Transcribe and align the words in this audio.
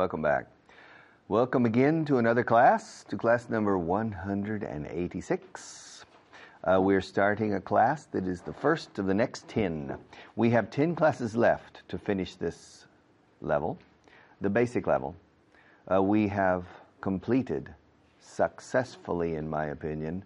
Welcome 0.00 0.22
back. 0.22 0.46
Welcome 1.28 1.66
again 1.66 2.06
to 2.06 2.16
another 2.16 2.42
class, 2.42 3.04
to 3.10 3.18
class 3.18 3.50
number 3.50 3.76
186. 3.76 6.06
Uh, 6.64 6.80
we're 6.80 7.02
starting 7.02 7.52
a 7.52 7.60
class 7.60 8.06
that 8.06 8.26
is 8.26 8.40
the 8.40 8.54
first 8.54 8.98
of 8.98 9.04
the 9.04 9.12
next 9.12 9.46
10. 9.48 9.98
We 10.36 10.48
have 10.48 10.70
10 10.70 10.96
classes 10.96 11.36
left 11.36 11.86
to 11.88 11.98
finish 11.98 12.36
this 12.36 12.86
level, 13.42 13.78
the 14.40 14.48
basic 14.48 14.86
level. 14.86 15.14
Uh, 15.92 16.02
we 16.02 16.26
have 16.28 16.64
completed 17.02 17.68
successfully, 18.20 19.34
in 19.34 19.50
my 19.50 19.66
opinion, 19.66 20.24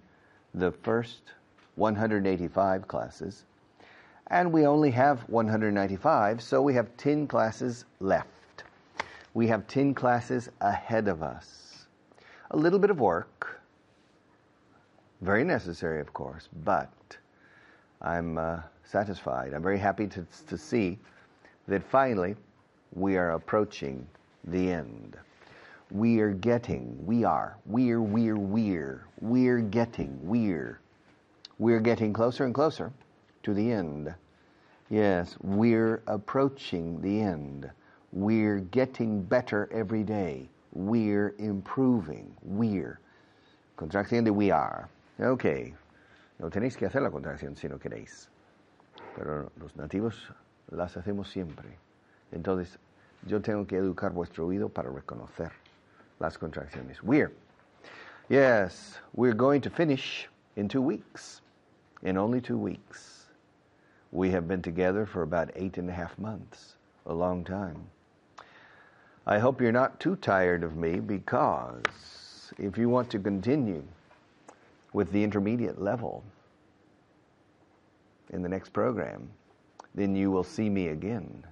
the 0.55 0.71
first 0.71 1.33
185 1.75 2.87
classes. 2.87 3.43
And 4.29 4.53
we 4.53 4.69
only 4.69 4.93
have 4.93 5.29
195, 5.29 6.41
so 6.41 6.63
we 6.63 6.75
have 6.75 6.97
10 6.97 7.27
classes 7.27 7.87
left. 7.99 8.34
We 9.35 9.49
have 9.49 9.67
10 9.67 9.95
classes 9.95 10.49
ahead 10.61 11.09
of 11.09 11.23
us. 11.23 11.87
A 12.53 12.57
little 12.57 12.79
bit 12.79 12.91
of 12.91 13.01
work, 13.01 13.61
very 15.21 15.43
necessary, 15.43 16.01
of 16.01 16.13
course, 16.13 16.49
but 16.65 16.93
I'm 18.01 18.39
uh, 18.39 18.61
satisfied. 18.85 19.53
I'm 19.55 19.63
very 19.63 19.79
happy 19.79 20.07
to, 20.07 20.25
to 20.49 20.57
see 20.57 20.99
that 21.67 21.83
finally 21.83 22.37
we 22.93 23.17
are 23.17 23.33
approaching 23.33 24.07
the 24.45 24.71
end. 24.71 25.17
We 25.91 26.21
are 26.21 26.33
getting, 26.33 26.97
we 27.05 27.25
are, 27.25 27.57
we're, 27.67 28.01
we're, 28.01 28.37
we're, 28.37 29.07
we're 29.21 29.61
getting, 29.61 30.19
we're, 30.23 30.81
we're 31.59 31.81
getting 31.81 32.13
closer 32.13 32.45
and 32.45 32.55
closer 32.55 32.93
to 33.43 33.55
the 33.55 33.73
end. 33.73 34.15
Yes, 34.91 35.37
we're 35.43 36.03
approaching 36.07 37.01
the 37.01 37.21
end. 37.21 37.71
We're 38.15 38.61
getting 38.61 39.23
better 39.23 39.69
every 39.73 40.05
day. 40.05 40.49
We're 40.73 41.35
improving. 41.39 42.33
We're. 42.45 43.01
Contracción 43.77 44.23
de 44.23 44.33
we 44.33 44.53
are. 44.53 44.89
Ok. 45.19 45.75
No 46.39 46.49
tenéis 46.49 46.77
que 46.77 46.87
hacer 46.87 47.03
la 47.03 47.11
contracción 47.11 47.57
si 47.57 47.67
no 47.67 47.77
queréis. 47.77 48.29
Pero 49.17 49.51
los 49.61 49.75
nativos 49.75 50.31
las 50.71 50.97
hacemos 50.97 51.27
siempre. 51.29 51.77
Entonces, 52.33 52.79
yo 53.27 53.41
tengo 53.41 53.67
que 53.67 53.79
educar 53.79 54.13
vuestro 54.13 54.47
oído 54.47 54.69
para 54.73 54.91
reconocer 54.91 55.51
las 56.21 56.39
contracciones. 56.39 57.03
We're. 57.03 57.33
Yes, 58.29 59.01
we're 59.15 59.35
going 59.35 59.61
to 59.61 59.71
finish 59.71 60.29
in 60.55 60.69
two 60.69 60.81
weeks. 60.81 61.41
In 62.03 62.17
only 62.17 62.41
two 62.41 62.59
weeks. 62.59 63.27
We 64.13 64.31
have 64.31 64.47
been 64.47 64.63
together 64.63 65.05
for 65.05 65.23
about 65.23 65.51
eight 65.57 65.79
and 65.79 65.91
a 65.91 65.93
half 65.93 66.17
months. 66.17 66.77
A 67.07 67.13
long 67.13 67.43
time. 67.43 67.91
I 69.27 69.39
hope 69.39 69.59
you're 69.59 69.73
not 69.73 70.01
too 70.01 70.17
tired 70.17 70.63
of 70.63 70.77
me 70.77 71.01
because 71.01 72.53
if 72.59 72.77
you 72.77 72.91
want 72.91 73.09
to 73.11 73.19
continue 73.19 73.83
with 74.93 75.13
the 75.13 75.25
intermediate 75.25 75.81
level 75.81 76.23
in 78.31 78.43
the 78.43 78.51
next 78.51 78.75
program, 78.75 79.31
then 79.95 80.15
you 80.15 80.31
will 80.31 80.45
see 80.45 80.69
me 80.69 80.89
again 80.89 81.43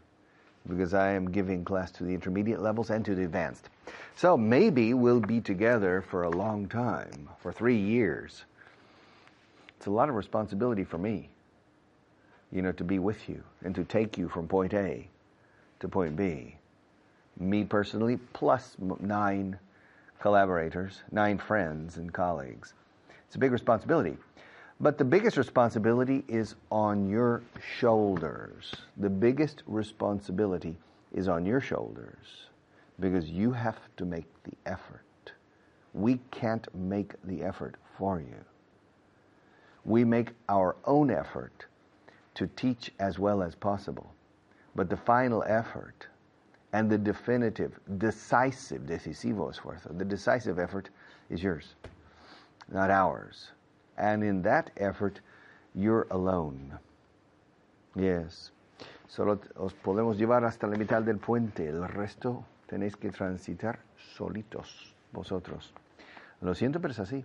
because 0.69 0.93
I 0.93 1.13
am 1.13 1.31
giving 1.31 1.65
class 1.65 1.91
to 1.93 2.05
the 2.05 2.13
intermediate 2.13 2.61
levels 2.61 2.91
and 2.91 3.07
to 3.07 3.15
the 3.15 3.25
advanced. 3.25 3.71
So 4.17 4.37
maybe 4.37 4.93
we'll 4.93 5.21
be 5.21 5.41
together 5.41 6.03
for 6.03 6.25
a 6.25 6.31
long 6.31 6.69
time, 6.69 7.31
for 7.39 7.53
three 7.53 7.79
years. 7.79 8.45
It's 9.79 9.87
a 9.87 9.91
lot 9.91 10.11
of 10.11 10.15
responsibility 10.15 10.85
for 10.85 10.99
me, 10.99 11.31
you 12.53 12.61
know, 12.61 12.73
to 12.73 12.85
be 12.85 12.99
with 12.99 13.31
you 13.31 13.43
and 13.65 13.75
to 13.75 13.83
take 13.83 14.19
you 14.19 14.29
from 14.29 14.47
point 14.47 14.75
A 14.75 15.09
to 15.81 15.89
point 15.89 16.17
B 16.17 16.57
me 17.39 17.65
personally, 17.65 18.19
plus 18.33 18.77
nine 19.01 19.59
collaborators, 20.21 21.03
nine 21.11 21.39
friends 21.39 21.97
and 21.97 22.13
colleagues. 22.13 22.75
It's 23.27 23.37
a 23.37 23.39
big 23.39 23.53
responsibility. 23.53 24.17
But 24.81 24.99
the 24.99 25.05
biggest 25.05 25.37
responsibility 25.37 26.25
is 26.29 26.57
on 26.71 27.09
your 27.09 27.43
shoulders. 27.79 28.75
The 28.97 29.11
biggest 29.11 29.63
responsibility 29.67 30.77
is 31.13 31.29
on 31.29 31.47
your 31.47 31.61
shoulders 31.61 32.47
because 32.99 33.31
you 33.31 33.53
have 33.53 33.79
to 33.97 34.05
make 34.05 34.27
the 34.45 34.53
effort. 34.67 35.33
We 35.95 36.21
can't 36.31 36.67
make 36.75 37.15
the 37.25 37.43
effort 37.43 37.77
for 37.97 38.21
you. 38.21 38.45
We 39.85 40.05
make 40.05 40.31
our 40.49 40.77
own 40.85 41.11
effort 41.11 41.67
to 42.35 42.47
teach 42.49 42.93
as 42.99 43.19
well 43.19 43.43
as 43.43 43.55
possible. 43.55 44.13
But 44.75 44.89
the 44.89 44.97
final 44.97 45.45
effort 45.47 46.07
and 46.73 46.91
the 46.91 46.99
definitive, 46.99 47.79
decisive, 47.99 48.83
decisivo 48.83 49.53
esfuerzo, 49.53 49.97
the 49.99 50.05
decisive 50.05 50.59
effort 50.59 50.89
is 51.31 51.43
yours, 51.43 51.75
not 52.71 52.91
ours. 52.91 53.51
And 53.99 54.25
in 54.25 54.43
that 54.43 54.71
effort, 54.79 55.21
you're 55.75 56.07
alone. 56.11 56.79
Yes. 57.95 58.53
Solo 59.07 59.39
os 59.57 59.75
podemos 59.75 60.17
llevar 60.17 60.45
hasta 60.45 60.67
la 60.67 60.77
mitad 60.77 61.03
del 61.03 61.19
puente, 61.19 61.69
el 61.69 61.87
resto 61.89 62.45
tenéis 62.67 62.97
que 62.97 63.11
transitar 63.11 63.79
solitos, 64.17 64.95
vosotros. 65.13 65.75
Lo 66.41 66.55
siento, 66.55 66.81
pero 66.81 66.93
es 66.93 66.99
así. 66.99 67.23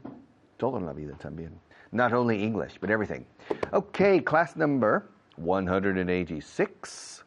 Todo 0.57 0.77
en 0.77 0.85
la 0.85 0.93
vida 0.93 1.15
también. 1.17 1.51
Not 1.93 2.11
only 2.11 2.43
English, 2.43 2.79
but 2.79 2.89
everything. 2.89 3.25
Okay, 3.71 4.19
class 4.19 4.57
number 4.57 5.03
186. 5.37 7.23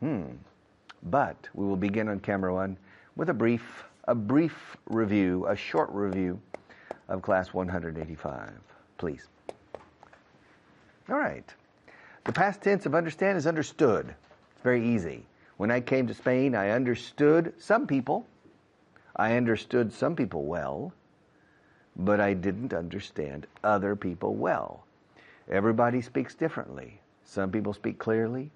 Hmm. 0.00 0.38
But 1.02 1.48
we 1.54 1.66
will 1.66 1.76
begin 1.76 2.08
on 2.08 2.20
camera 2.20 2.54
one 2.54 2.76
with 3.16 3.28
a 3.28 3.34
brief, 3.34 3.84
a 4.06 4.14
brief 4.14 4.76
review, 4.86 5.46
a 5.48 5.56
short 5.56 5.90
review 5.92 6.40
of 7.08 7.22
class 7.22 7.52
185. 7.52 8.52
Please. 8.98 9.26
All 11.08 11.18
right. 11.18 11.52
The 12.24 12.32
past 12.32 12.62
tense 12.62 12.86
of 12.86 12.94
understand 12.94 13.36
is 13.36 13.46
understood. 13.46 14.14
It's 14.52 14.62
very 14.62 14.86
easy. 14.86 15.26
When 15.56 15.70
I 15.70 15.80
came 15.80 16.06
to 16.06 16.14
Spain, 16.14 16.54
I 16.54 16.70
understood 16.70 17.52
some 17.58 17.86
people. 17.86 18.26
I 19.16 19.36
understood 19.36 19.92
some 19.92 20.16
people 20.16 20.44
well, 20.44 20.92
but 21.96 22.20
I 22.20 22.32
didn't 22.32 22.72
understand 22.72 23.46
other 23.62 23.94
people 23.94 24.34
well. 24.34 24.86
Everybody 25.50 26.00
speaks 26.00 26.34
differently. 26.34 27.00
Some 27.24 27.50
people 27.50 27.74
speak 27.74 27.98
clearly, 27.98 28.50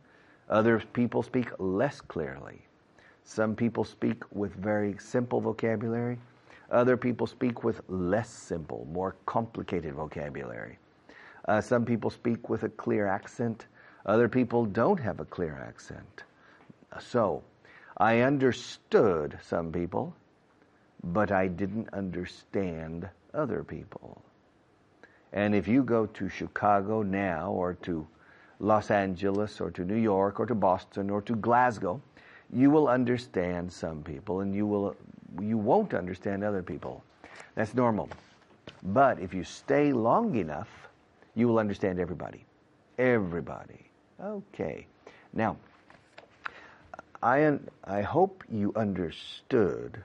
other 0.49 0.81
people 0.93 1.23
speak 1.23 1.51
less 1.59 2.01
clearly. 2.01 2.62
Some 3.25 3.57
people 3.57 3.84
speak 3.84 4.23
with 4.33 4.55
very 4.55 4.97
simple 4.99 5.41
vocabulary. 5.41 6.19
Other 6.71 6.97
people 6.97 7.27
speak 7.27 7.65
with 7.65 7.81
less 7.89 8.29
simple, 8.29 8.87
more 8.93 9.17
complicated 9.27 9.95
vocabulary. 9.95 10.79
Uh, 11.47 11.61
some 11.61 11.85
people 11.85 12.11
speak 12.11 12.49
with 12.49 12.65
a 12.65 12.69
clear 12.69 13.06
accent. 13.06 13.67
Other 14.05 14.29
people 14.29 14.65
don't 14.65 15.01
have 15.01 15.21
a 15.21 15.25
clear 15.25 15.65
accent. 15.67 16.25
So, 17.01 17.43
I 17.99 18.21
understood 18.21 19.39
some 19.43 19.73
people, 19.73 20.15
but 21.03 21.33
I 21.33 21.49
didn't 21.49 21.89
understand 21.93 23.09
other 23.33 23.65
people. 23.65 24.23
And 25.33 25.55
if 25.55 25.67
you 25.67 25.83
go 25.83 26.06
to 26.06 26.29
Chicago 26.29 27.03
now 27.03 27.51
or 27.51 27.75
to 27.83 28.06
Los 28.61 28.91
Angeles 28.91 29.61
or 29.61 29.71
to 29.71 29.84
New 29.84 29.97
York 29.97 30.41
or 30.41 30.47
to 30.47 30.55
Boston 30.55 31.11
or 31.11 31.21
to 31.22 31.34
Glasgow, 31.37 32.00
you 32.53 32.71
will 32.71 32.89
understand 32.89 33.72
some 33.72 34.03
people 34.03 34.41
and 34.41 34.55
you 34.55 34.67
will 34.67 34.97
you 35.41 35.58
won't 35.58 35.93
understand 35.93 36.43
other 36.43 36.62
people. 36.62 37.03
That's 37.55 37.75
normal. 37.75 38.08
But 38.82 39.19
if 39.20 39.35
you 39.35 39.44
stay 39.44 39.93
long 39.93 40.37
enough, 40.37 40.69
you 41.35 41.49
will 41.49 41.58
understand 41.58 41.99
everybody. 41.99 42.44
Everybody. 42.99 43.91
Okay. 44.23 44.87
Now, 45.32 45.56
I 47.23 47.58
I 47.85 48.00
hope 48.03 48.44
you 48.49 48.73
understood 48.76 50.03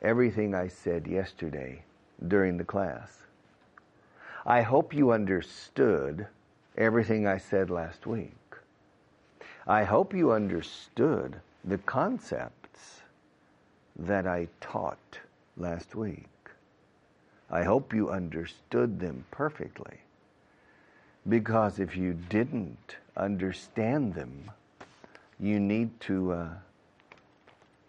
everything 0.00 0.54
I 0.54 0.68
said 0.68 1.06
yesterday 1.06 1.84
during 2.26 2.56
the 2.56 2.64
class. 2.64 3.18
I 4.44 4.62
hope 4.62 4.92
you 4.92 5.12
understood 5.12 6.26
everything 6.76 7.26
I 7.26 7.38
said 7.38 7.70
last 7.70 8.06
week. 8.06 8.34
I 9.66 9.84
hope 9.84 10.14
you 10.14 10.32
understood 10.32 11.40
the 11.64 11.78
concepts 11.78 13.02
that 13.96 14.26
I 14.26 14.48
taught 14.60 15.18
last 15.56 15.94
week. 15.94 16.26
I 17.50 17.62
hope 17.62 17.92
you 17.92 18.10
understood 18.10 18.98
them 18.98 19.24
perfectly. 19.30 19.98
Because 21.28 21.78
if 21.78 21.96
you 21.96 22.14
didn't 22.14 22.96
understand 23.16 24.14
them, 24.14 24.50
you 25.38 25.60
need 25.60 26.00
to, 26.00 26.32
uh, 26.32 26.48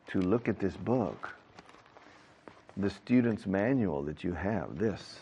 to 0.07 0.21
look 0.21 0.47
at 0.47 0.59
this 0.59 0.75
book, 0.75 1.29
the 2.77 2.89
student's 2.89 3.47
manual 3.47 4.03
that 4.03 4.23
you 4.23 4.33
have, 4.33 4.77
this, 4.77 5.19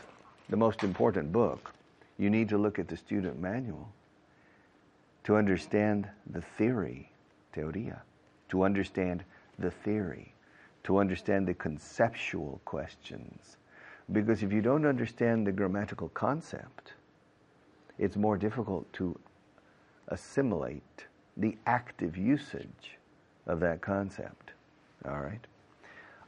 the 0.50 0.58
most 0.58 0.84
important 0.84 1.32
book 1.32 1.72
you 2.18 2.30
need 2.30 2.50
to 2.50 2.58
look 2.58 2.80
at 2.80 2.88
the 2.88 2.98
student 2.98 3.40
manual 3.40 3.90
to 5.24 5.36
understand 5.36 6.08
the 6.32 6.42
theory, 6.42 7.12
teoria, 7.54 8.00
to 8.50 8.64
understand 8.64 9.24
the 9.60 9.72
theory, 9.72 10.34
to 10.84 10.98
understand 10.98 11.48
the 11.48 11.54
conceptual 11.54 12.62
questions. 12.66 13.58
Because 14.12 14.44
if 14.44 14.52
you 14.52 14.62
don't 14.62 14.86
understand 14.86 15.46
the 15.46 15.52
grammatical 15.52 16.10
concept, 16.10 16.94
it's 17.98 18.16
more 18.16 18.38
difficult 18.38 18.92
to 18.94 19.18
assimilate 20.08 21.06
the 21.38 21.56
active 21.66 22.18
usage 22.18 22.98
of 23.48 23.60
that 23.60 23.82
concept. 23.82 24.52
All 25.08 25.22
right? 25.22 25.46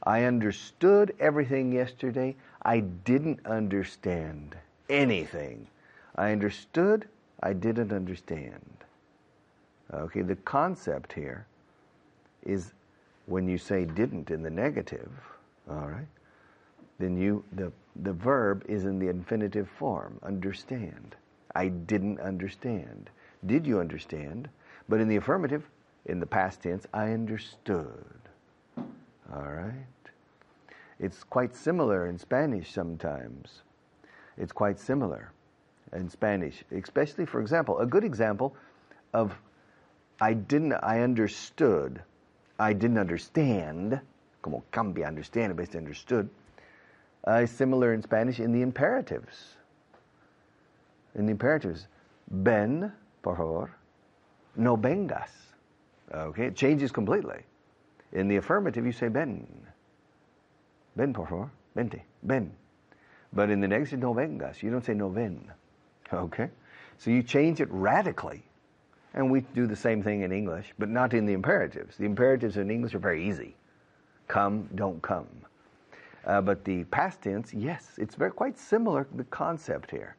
I 0.02 0.24
understood 0.24 1.14
everything 1.18 1.72
yesterday. 1.72 2.36
I 2.62 2.80
didn't 2.80 3.44
understand 3.46 4.56
anything. 4.88 5.66
I 6.16 6.32
understood, 6.32 7.08
I 7.42 7.52
didn't 7.52 7.92
understand. 7.92 8.84
Okay, 9.92 10.22
the 10.22 10.36
concept 10.36 11.12
here 11.12 11.46
is 12.44 12.72
when 13.26 13.48
you 13.48 13.58
say 13.58 13.84
didn't 13.84 14.30
in 14.30 14.42
the 14.42 14.50
negative, 14.50 15.10
all 15.68 15.88
right, 15.88 16.06
then 16.98 17.16
you 17.16 17.44
the 17.52 17.72
the 18.02 18.12
verb 18.12 18.64
is 18.68 18.84
in 18.84 18.98
the 18.98 19.08
infinitive 19.08 19.68
form, 19.68 20.18
understand. 20.22 21.16
I 21.54 21.68
didn't 21.68 22.20
understand. 22.20 23.10
Did 23.46 23.66
you 23.66 23.78
understand? 23.78 24.48
But 24.88 25.00
in 25.00 25.08
the 25.08 25.16
affirmative, 25.16 25.68
in 26.06 26.18
the 26.18 26.26
past 26.26 26.62
tense, 26.62 26.86
I 26.92 27.12
understood. 27.12 28.18
All 28.76 29.52
right? 29.52 29.72
It's 30.98 31.22
quite 31.22 31.54
similar 31.54 32.06
in 32.06 32.18
Spanish 32.18 32.72
sometimes. 32.72 33.62
It's 34.36 34.52
quite 34.52 34.78
similar 34.78 35.32
in 35.92 36.08
Spanish, 36.08 36.64
especially, 36.72 37.26
for 37.26 37.40
example, 37.40 37.78
a 37.78 37.86
good 37.86 38.04
example 38.04 38.54
of 39.12 39.34
I 40.20 40.32
didn't, 40.32 40.72
I 40.72 41.00
understood, 41.00 42.02
I 42.58 42.72
didn't 42.72 42.98
understand, 42.98 44.00
como 44.42 44.64
cambia 44.72 45.06
understand 45.06 45.56
based 45.56 45.76
understood, 45.76 46.28
uh, 47.26 47.42
is 47.42 47.50
similar 47.50 47.94
in 47.94 48.02
Spanish 48.02 48.38
in 48.40 48.52
the 48.52 48.62
imperatives. 48.62 49.56
In 51.14 51.26
the 51.26 51.32
imperatives, 51.32 51.86
ven, 52.28 52.92
por 53.22 53.36
favor, 53.36 53.70
no 54.56 54.76
vengas. 54.76 55.30
Okay, 56.12 56.46
it 56.46 56.56
changes 56.56 56.92
completely. 56.92 57.42
In 58.12 58.28
the 58.28 58.36
affirmative, 58.36 58.84
you 58.84 58.92
say 58.92 59.08
ven. 59.08 59.46
Ven, 60.96 61.12
por 61.12 61.26
favor, 61.26 61.50
vente, 61.74 62.02
ven. 62.22 62.52
But 63.32 63.50
in 63.50 63.60
the 63.60 63.66
negative, 63.66 63.98
no 63.98 64.14
vengas. 64.14 64.62
You 64.62 64.70
don't 64.70 64.84
say 64.84 64.94
no 64.94 65.08
ven. 65.08 65.50
Okay? 66.14 66.48
So 66.98 67.10
you 67.10 67.22
change 67.22 67.60
it 67.60 67.68
radically. 67.70 68.42
And 69.14 69.30
we 69.30 69.40
do 69.54 69.66
the 69.66 69.76
same 69.76 70.02
thing 70.02 70.22
in 70.22 70.32
English, 70.32 70.74
but 70.78 70.88
not 70.88 71.14
in 71.14 71.24
the 71.24 71.34
imperatives. 71.34 71.96
The 71.96 72.04
imperatives 72.04 72.56
in 72.56 72.70
English 72.70 72.94
are 72.94 72.98
very 72.98 73.28
easy. 73.28 73.54
Come, 74.26 74.68
don't 74.74 75.00
come. 75.02 75.28
Uh, 76.26 76.40
but 76.40 76.64
the 76.64 76.84
past 76.84 77.22
tense, 77.22 77.52
yes, 77.54 77.92
it's 77.98 78.14
very 78.14 78.32
quite 78.32 78.58
similar 78.58 79.06
the 79.14 79.24
concept 79.24 79.90
here. 79.90 80.16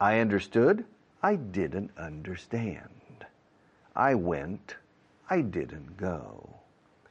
I 0.00 0.18
understood, 0.18 0.84
I 1.22 1.36
didn't 1.36 1.90
understand. 1.96 2.90
I 3.94 4.14
went, 4.14 4.76
I 5.30 5.40
didn't 5.42 5.96
go. 5.96 6.48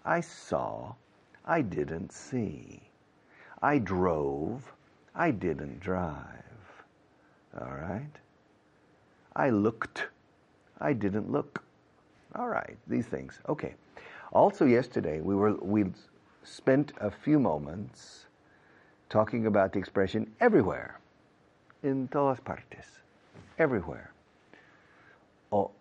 I 0.04 0.22
saw, 0.22 0.94
I 1.46 1.62
didn't 1.62 2.12
see. 2.12 2.82
I 3.62 3.80
drove, 3.80 4.72
I 5.16 5.32
didn't 5.32 5.80
drive. 5.80 6.44
All 7.60 7.74
right? 7.74 8.12
I 9.36 9.50
looked, 9.50 10.08
I 10.80 10.94
didn't 10.94 11.32
look. 11.32 11.64
All 12.36 12.48
right, 12.48 12.78
these 12.88 13.06
things. 13.06 13.40
Okay. 13.48 13.76
Also, 14.34 14.66
yesterday 14.66 15.22
we 15.22 15.36
were 15.36 15.56
we 15.62 15.86
spent 16.44 16.94
a 17.00 17.10
few 17.10 17.40
moments 17.40 18.26
talking 19.10 19.46
about 19.46 19.74
the 19.74 19.80
expression 19.80 20.30
everywhere, 20.42 21.00
in 21.84 22.08
todas 22.10 22.40
partes, 22.40 23.00
everywhere. 23.58 24.12
O 25.52 25.72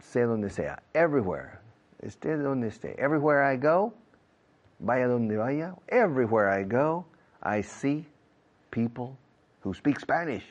sé 0.00 0.26
donde 0.26 0.50
sea, 0.52 0.76
everywhere, 0.94 1.60
esté 2.04 2.40
donde 2.40 2.70
esté. 2.70 2.96
Everywhere 2.98 3.42
I 3.42 3.56
go, 3.56 3.92
vaya 4.80 5.08
donde 5.08 5.36
vaya, 5.36 5.74
everywhere 5.88 6.50
I 6.50 6.62
go, 6.62 7.04
I 7.42 7.62
see 7.62 8.06
people 8.70 9.16
who 9.60 9.74
speak 9.74 9.98
Spanish. 9.98 10.44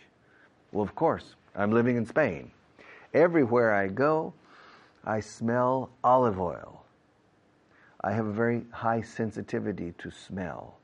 Well, 0.72 0.84
of 0.84 0.96
course, 0.96 1.36
I'm 1.56 1.72
living 1.72 1.98
in 1.98 2.06
Spain. 2.06 2.52
Everywhere 3.14 3.74
I 3.74 3.88
go, 3.88 4.34
I 5.04 5.20
smell 5.20 5.90
olive 6.04 6.40
oil. 6.40 6.86
I 8.02 8.14
have 8.14 8.26
a 8.26 8.32
very 8.32 8.64
high 8.72 9.02
sensitivity 9.02 9.94
to 9.98 10.10
smell. 10.10 10.78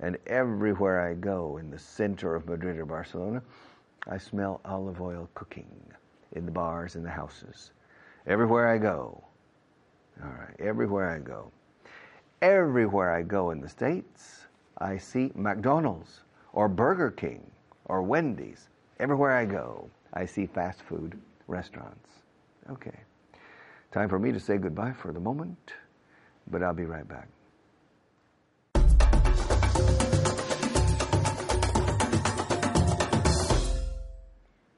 And 0.00 0.16
everywhere 0.26 1.00
I 1.00 1.14
go 1.14 1.56
in 1.56 1.70
the 1.70 1.78
center 1.78 2.34
of 2.34 2.48
Madrid 2.48 2.78
or 2.78 2.84
Barcelona, 2.84 3.42
I 4.06 4.18
smell 4.18 4.60
olive 4.64 5.00
oil 5.00 5.28
cooking 5.34 5.68
in 6.32 6.46
the 6.46 6.52
bars 6.52 6.94
and 6.94 7.04
the 7.04 7.10
houses. 7.10 7.72
Everywhere 8.26 8.68
I 8.68 8.78
go. 8.78 9.24
All 10.22 10.30
right, 10.30 10.54
everywhere 10.60 11.10
I 11.10 11.18
go. 11.18 11.50
Everywhere 12.40 13.12
I 13.12 13.22
go 13.22 13.50
in 13.50 13.60
the 13.60 13.68
States, 13.68 14.46
I 14.78 14.96
see 14.96 15.32
McDonald's 15.34 16.20
or 16.52 16.68
Burger 16.68 17.10
King 17.10 17.50
or 17.86 18.02
Wendy's. 18.02 18.68
Everywhere 19.00 19.30
I 19.30 19.44
go, 19.44 19.88
I 20.12 20.26
see 20.26 20.46
fast 20.46 20.82
food 20.82 21.16
restaurants. 21.46 22.10
Okay. 22.68 22.98
Time 23.92 24.08
for 24.08 24.18
me 24.18 24.32
to 24.32 24.40
say 24.40 24.58
goodbye 24.58 24.92
for 24.92 25.12
the 25.12 25.20
moment, 25.20 25.74
but 26.50 26.64
I'll 26.64 26.74
be 26.74 26.84
right 26.84 27.06
back. 27.06 27.28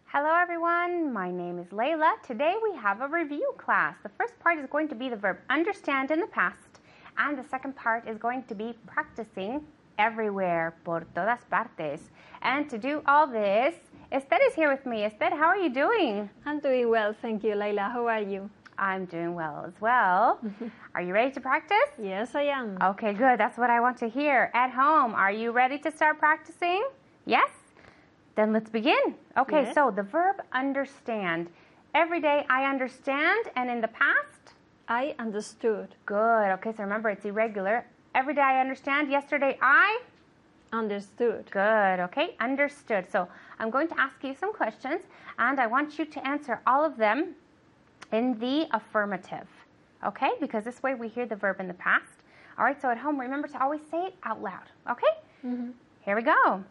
Hello 0.04 0.36
everyone, 0.36 1.14
my 1.14 1.30
name 1.30 1.58
is 1.58 1.68
Layla. 1.68 2.20
Today 2.22 2.56
we 2.62 2.76
have 2.76 3.00
a 3.00 3.08
review 3.08 3.54
class. 3.56 3.96
The 4.02 4.10
first 4.18 4.38
part 4.38 4.58
is 4.58 4.66
going 4.66 4.88
to 4.88 4.94
be 4.94 5.08
the 5.08 5.16
verb 5.16 5.38
understand 5.48 6.10
in 6.10 6.20
the 6.20 6.26
past, 6.26 6.80
and 7.16 7.38
the 7.38 7.48
second 7.48 7.74
part 7.74 8.06
is 8.06 8.18
going 8.18 8.42
to 8.48 8.54
be 8.54 8.74
practicing 8.86 9.64
everywhere, 9.98 10.74
por 10.84 11.06
todas 11.14 11.40
partes. 11.50 12.10
And 12.42 12.68
to 12.68 12.76
do 12.76 13.02
all 13.06 13.26
this, 13.26 13.74
Esther 14.12 14.38
is 14.48 14.54
here 14.54 14.68
with 14.70 14.84
me. 14.86 15.04
Esther, 15.04 15.30
how 15.30 15.46
are 15.46 15.56
you 15.56 15.70
doing? 15.72 16.28
I'm 16.44 16.58
doing 16.58 16.88
well, 16.88 17.14
thank 17.22 17.44
you, 17.44 17.54
Layla. 17.54 17.92
How 17.92 18.06
are 18.08 18.20
you? 18.20 18.50
I'm 18.76 19.04
doing 19.04 19.34
well 19.34 19.64
as 19.66 19.80
well. 19.80 20.40
are 20.94 21.02
you 21.02 21.12
ready 21.12 21.30
to 21.32 21.40
practice? 21.40 21.90
Yes, 21.96 22.34
I 22.34 22.42
am. 22.42 22.76
Okay, 22.82 23.12
good. 23.12 23.38
That's 23.38 23.56
what 23.56 23.70
I 23.70 23.78
want 23.80 23.98
to 23.98 24.08
hear. 24.08 24.50
At 24.52 24.70
home, 24.70 25.14
are 25.14 25.30
you 25.30 25.52
ready 25.52 25.78
to 25.78 25.92
start 25.92 26.18
practicing? 26.18 26.82
Yes? 27.24 27.50
Then 28.34 28.52
let's 28.52 28.70
begin. 28.70 29.14
Okay, 29.36 29.62
Yes. 29.62 29.74
so 29.74 29.92
the 29.94 30.02
verb 30.02 30.42
understand. 30.52 31.48
Every 31.94 32.20
day 32.20 32.46
I 32.50 32.64
understand, 32.64 33.46
and 33.54 33.70
in 33.70 33.80
the 33.80 33.88
past? 33.88 34.54
I 34.88 35.14
understood. 35.20 35.94
Good. 36.06 36.50
Okay, 36.54 36.72
so 36.76 36.82
remember 36.82 37.10
it's 37.10 37.24
irregular. 37.24 37.84
Every 38.16 38.34
day 38.34 38.40
I 38.40 38.60
understand. 38.60 39.08
Yesterday 39.08 39.56
I? 39.62 40.00
Understood. 40.72 41.50
Good. 41.50 42.00
Okay, 42.00 42.36
understood. 42.38 43.10
So 43.10 43.28
I'm 43.58 43.70
going 43.70 43.88
to 43.88 44.00
ask 44.00 44.22
you 44.22 44.34
some 44.38 44.52
questions, 44.52 45.00
and 45.38 45.58
I 45.58 45.66
want 45.66 45.98
you 45.98 46.04
to 46.04 46.26
answer 46.26 46.60
all 46.66 46.84
of 46.84 46.96
them 46.96 47.34
in 48.12 48.38
the 48.38 48.66
affirmative. 48.72 49.48
Okay, 50.04 50.30
because 50.40 50.64
this 50.64 50.82
way 50.82 50.94
we 50.94 51.08
hear 51.08 51.26
the 51.26 51.36
verb 51.36 51.60
in 51.60 51.68
the 51.68 51.74
past. 51.74 52.22
All 52.58 52.64
right, 52.64 52.80
so 52.80 52.88
at 52.90 52.98
home, 52.98 53.20
remember 53.20 53.48
to 53.48 53.62
always 53.62 53.80
say 53.90 54.06
it 54.06 54.14
out 54.22 54.42
loud. 54.42 54.70
Okay? 54.90 55.14
Mm-hmm. 55.44 55.70
Here 56.02 56.16
we 56.16 56.22
go. 56.22 56.64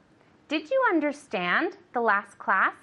Did 0.47 0.69
you 0.69 0.81
understand 0.89 1.77
the 1.93 2.01
last 2.01 2.39
class? 2.39 2.73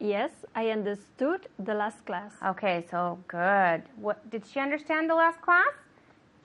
Yes, 0.00 0.30
I 0.56 0.70
understood 0.70 1.46
the 1.58 1.74
last 1.74 2.04
class. 2.04 2.32
Okay, 2.44 2.84
so 2.90 3.18
good. 3.28 3.82
What 3.96 4.28
did 4.30 4.44
she 4.44 4.58
understand 4.58 5.08
the 5.08 5.14
last 5.14 5.40
class? 5.40 5.72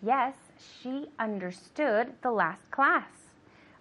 Yes, 0.03 0.35
she 0.59 1.07
understood 1.17 2.13
the 2.21 2.29
last 2.29 2.69
class. 2.69 3.07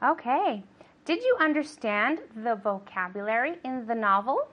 Okay. 0.02 0.62
Did 1.04 1.22
you 1.22 1.36
understand 1.40 2.18
the 2.34 2.56
vocabulary 2.56 3.56
in 3.64 3.86
the 3.86 3.94
novel? 3.94 4.48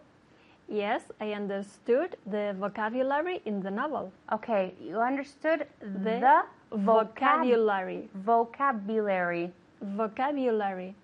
Yes, 0.69 1.01
I 1.19 1.31
understood 1.33 2.15
the 2.25 2.55
vocabulary 2.59 3.41
in 3.45 3.61
the 3.61 3.71
novel. 3.71 4.11
Okay, 4.31 4.73
you 4.81 4.99
understood 5.01 5.67
the, 5.81 6.19
The 6.21 6.41
vocabulary. 6.77 8.07
vocabulary. 8.13 9.51
Vocabulary 9.81 10.95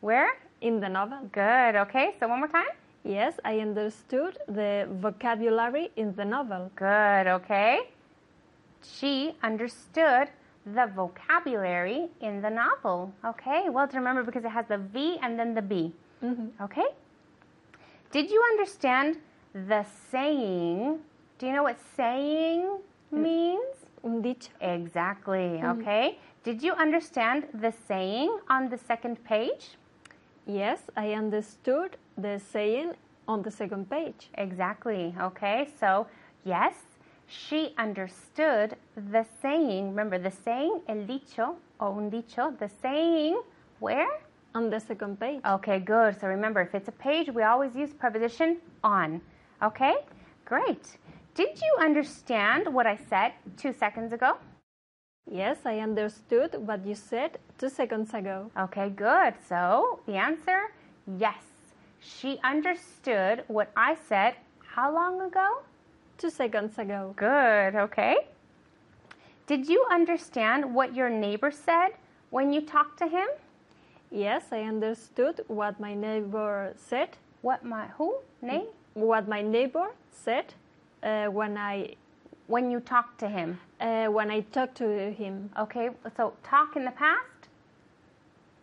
Where? 0.00 0.36
in 0.60 0.80
the 0.80 0.88
novel. 0.88 1.18
Good. 1.30 1.76
Okay, 1.76 2.14
so 2.18 2.26
one 2.26 2.38
more 2.40 2.48
time. 2.48 2.72
Yes, 3.04 3.34
I 3.44 3.58
understood 3.58 4.38
the 4.48 4.88
vocabulary 4.90 5.90
in 5.96 6.14
the 6.16 6.24
novel. 6.24 6.70
Good. 6.74 7.26
Okay. 7.26 7.80
She 8.82 9.34
understood 9.42 10.28
the 10.66 10.90
vocabulary 10.94 12.08
in 12.20 12.40
the 12.40 12.50
novel. 12.50 13.12
Okay, 13.24 13.68
well 13.68 13.86
to 13.88 13.96
remember 13.96 14.22
because 14.22 14.44
it 14.44 14.50
has 14.50 14.66
the 14.66 14.78
V 14.78 15.18
and 15.22 15.38
then 15.38 15.54
the 15.54 15.62
B. 15.62 15.92
Mm-hmm. 16.22 16.62
Okay. 16.62 16.86
Did 18.10 18.30
you 18.30 18.42
understand 18.52 19.18
the 19.52 19.84
saying? 20.10 20.98
Do 21.38 21.46
you 21.46 21.52
know 21.52 21.64
what 21.64 21.78
saying 21.96 22.78
mm. 23.12 23.18
means? 23.18 23.84
un 24.04 24.22
dicho. 24.22 24.50
Exactly. 24.60 25.60
Mm-hmm. 25.60 25.80
Okay. 25.80 26.18
Did 26.44 26.62
you 26.62 26.74
understand 26.74 27.46
the 27.54 27.72
saying 27.88 28.38
on 28.48 28.68
the 28.68 28.78
second 28.78 29.24
page? 29.24 29.76
Yes, 30.46 30.80
I 30.96 31.12
understood 31.12 31.96
the 32.18 32.38
saying 32.38 32.92
on 33.26 33.42
the 33.42 33.50
second 33.50 33.88
page. 33.88 34.28
Exactly. 34.34 35.14
Okay. 35.18 35.68
So, 35.80 36.06
yes, 36.44 36.74
she 37.34 37.74
understood 37.78 38.76
the 38.96 39.24
saying. 39.42 39.90
Remember, 39.90 40.18
the 40.18 40.30
saying, 40.30 40.80
el 40.88 41.04
dicho, 41.06 41.56
o 41.80 41.92
un 41.98 42.10
dicho, 42.10 42.52
the 42.58 42.68
saying, 42.82 43.40
where? 43.80 44.08
On 44.54 44.70
the 44.70 44.78
second 44.78 45.18
page. 45.18 45.40
Okay, 45.44 45.80
good. 45.80 46.20
So 46.20 46.28
remember, 46.28 46.60
if 46.60 46.74
it's 46.74 46.88
a 46.88 46.92
page, 46.92 47.28
we 47.28 47.42
always 47.42 47.74
use 47.74 47.92
preposition 47.92 48.58
on. 48.84 49.20
Okay? 49.62 49.94
Great. 50.44 50.98
Did 51.34 51.60
you 51.60 51.76
understand 51.80 52.72
what 52.72 52.86
I 52.86 52.96
said 52.96 53.32
two 53.56 53.72
seconds 53.72 54.12
ago? 54.12 54.36
Yes, 55.28 55.58
I 55.64 55.78
understood 55.80 56.54
what 56.66 56.86
you 56.86 56.94
said 56.94 57.38
two 57.58 57.68
seconds 57.68 58.14
ago. 58.14 58.50
Okay, 58.56 58.90
good. 58.90 59.34
So 59.48 60.00
the 60.06 60.14
answer, 60.14 60.70
yes. 61.18 61.42
She 61.98 62.38
understood 62.44 63.42
what 63.48 63.72
I 63.76 63.96
said 64.08 64.34
how 64.74 64.94
long 64.94 65.22
ago? 65.22 65.62
Two 66.24 66.30
seconds 66.30 66.78
ago. 66.78 67.12
Good, 67.16 67.76
okay. 67.76 68.16
Did 69.46 69.68
you 69.68 69.84
understand 69.92 70.74
what 70.74 70.94
your 70.96 71.10
neighbor 71.10 71.50
said 71.50 71.90
when 72.30 72.50
you 72.50 72.62
talked 72.62 72.98
to 73.00 73.06
him? 73.06 73.28
Yes, 74.10 74.44
I 74.50 74.60
understood 74.62 75.44
what 75.48 75.78
my 75.78 75.92
neighbor 75.92 76.72
said. 76.78 77.10
What 77.42 77.62
my 77.62 77.88
who? 77.98 78.16
Name? 78.40 78.68
What 78.94 79.28
my 79.28 79.42
neighbor 79.42 79.88
said 80.12 80.54
uh, 81.02 81.26
when 81.26 81.58
I 81.58 81.94
When 82.46 82.70
you 82.70 82.80
talked 82.80 83.18
to 83.20 83.28
him. 83.28 83.60
uh, 83.78 84.06
when 84.06 84.30
I 84.30 84.40
talked 84.40 84.76
to 84.76 85.12
him. 85.12 85.50
Okay, 85.58 85.90
so 86.16 86.32
talk 86.42 86.74
in 86.74 86.86
the 86.86 86.92
past? 86.92 87.40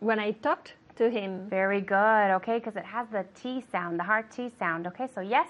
When 0.00 0.18
I 0.18 0.32
talked 0.32 0.72
to 0.96 1.08
him. 1.08 1.46
Very 1.48 1.80
good, 1.80 2.28
okay, 2.38 2.58
because 2.58 2.74
it 2.74 2.86
has 2.86 3.06
the 3.12 3.24
T 3.40 3.62
sound, 3.70 4.00
the 4.00 4.04
hard 4.04 4.32
T 4.32 4.50
sound. 4.58 4.88
Okay, 4.88 5.06
so 5.14 5.20
yes, 5.20 5.46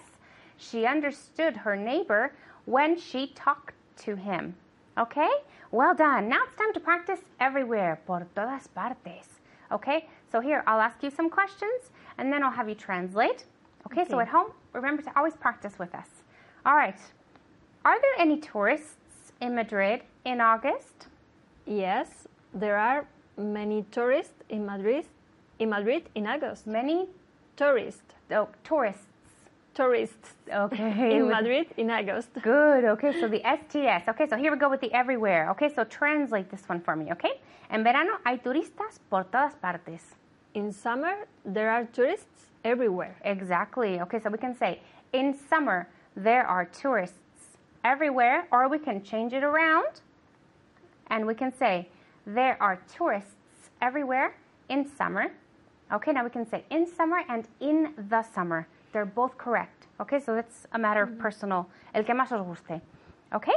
she 0.62 0.86
understood 0.86 1.56
her 1.56 1.76
neighbor 1.76 2.32
when 2.64 2.98
she 2.98 3.28
talked 3.34 3.74
to 3.96 4.16
him. 4.16 4.54
Okay, 4.96 5.30
well 5.70 5.94
done. 5.94 6.28
Now 6.28 6.40
it's 6.46 6.56
time 6.56 6.72
to 6.74 6.80
practice 6.80 7.20
everywhere, 7.40 8.00
por 8.06 8.26
todas 8.34 8.68
partes. 8.68 9.40
Okay, 9.70 10.08
so 10.30 10.40
here 10.40 10.62
I'll 10.66 10.80
ask 10.80 11.02
you 11.02 11.10
some 11.10 11.30
questions 11.30 11.90
and 12.18 12.32
then 12.32 12.42
I'll 12.42 12.50
have 12.50 12.68
you 12.68 12.74
translate. 12.74 13.44
Okay, 13.86 14.04
so 14.08 14.20
at 14.20 14.28
home, 14.28 14.52
remember 14.72 15.02
to 15.02 15.12
always 15.16 15.34
practice 15.34 15.78
with 15.78 15.94
us. 15.94 16.08
All 16.64 16.76
right, 16.76 17.00
are 17.84 18.00
there 18.00 18.16
any 18.18 18.38
tourists 18.38 19.32
in 19.40 19.54
Madrid 19.54 20.02
in 20.24 20.40
August? 20.40 21.08
Yes, 21.66 22.28
there 22.54 22.76
are 22.78 23.06
many 23.36 23.84
tourists 23.90 24.42
in 24.48 24.64
Madrid. 24.66 25.06
In 25.58 25.70
Madrid 25.70 26.08
in 26.14 26.26
August. 26.26 26.66
Many 26.66 27.08
Tourists. 27.56 28.14
oh, 28.30 28.48
tourists. 28.64 29.11
Tourists 29.74 30.34
Okay, 30.52 31.16
in 31.16 31.28
Madrid 31.28 31.66
in 31.76 31.90
August. 31.90 32.28
Good. 32.42 32.84
Okay, 32.84 33.18
so 33.18 33.28
the 33.28 33.40
STS. 33.40 34.08
Okay, 34.08 34.26
so 34.28 34.36
here 34.36 34.52
we 34.52 34.58
go 34.58 34.68
with 34.68 34.80
the 34.80 34.92
everywhere. 34.92 35.50
Okay, 35.50 35.72
so 35.74 35.84
translate 35.84 36.50
this 36.50 36.68
one 36.68 36.80
for 36.80 36.94
me, 36.94 37.10
okay? 37.12 37.40
En 37.70 37.82
verano 37.82 38.18
hay 38.26 38.38
turistas 38.38 39.00
por 39.08 39.24
todas 39.24 39.54
partes. 39.54 40.14
In 40.54 40.72
summer, 40.72 41.26
there 41.44 41.70
are 41.70 41.84
tourists 41.84 42.46
everywhere. 42.64 43.16
Exactly. 43.24 44.00
Okay, 44.00 44.20
so 44.20 44.28
we 44.28 44.38
can 44.38 44.54
say 44.54 44.80
in 45.12 45.34
summer 45.48 45.88
there 46.14 46.46
are 46.46 46.66
tourists 46.66 47.16
everywhere, 47.82 48.46
or 48.52 48.68
we 48.68 48.78
can 48.78 49.02
change 49.02 49.32
it 49.32 49.42
around 49.42 50.02
and 51.08 51.26
we 51.26 51.34
can 51.34 51.52
say 51.52 51.88
there 52.26 52.56
are 52.60 52.80
tourists 52.94 53.70
everywhere 53.80 54.34
in 54.68 54.86
summer. 54.96 55.32
Okay, 55.92 56.12
now 56.12 56.24
we 56.24 56.30
can 56.30 56.46
say 56.46 56.64
in 56.70 56.86
summer 56.86 57.22
and 57.28 57.48
in 57.60 57.94
the 58.08 58.22
summer. 58.22 58.66
They're 58.92 59.06
both 59.06 59.36
correct. 59.38 59.86
Okay, 60.00 60.20
so 60.20 60.36
it's 60.36 60.66
a 60.72 60.78
matter 60.78 61.02
of 61.02 61.18
personal, 61.18 61.68
el 61.94 62.04
que 62.04 62.14
más 62.14 62.32
os 62.32 62.44
guste. 62.46 62.80
Okay? 63.32 63.54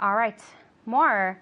All 0.00 0.14
right, 0.16 0.40
more. 0.86 1.38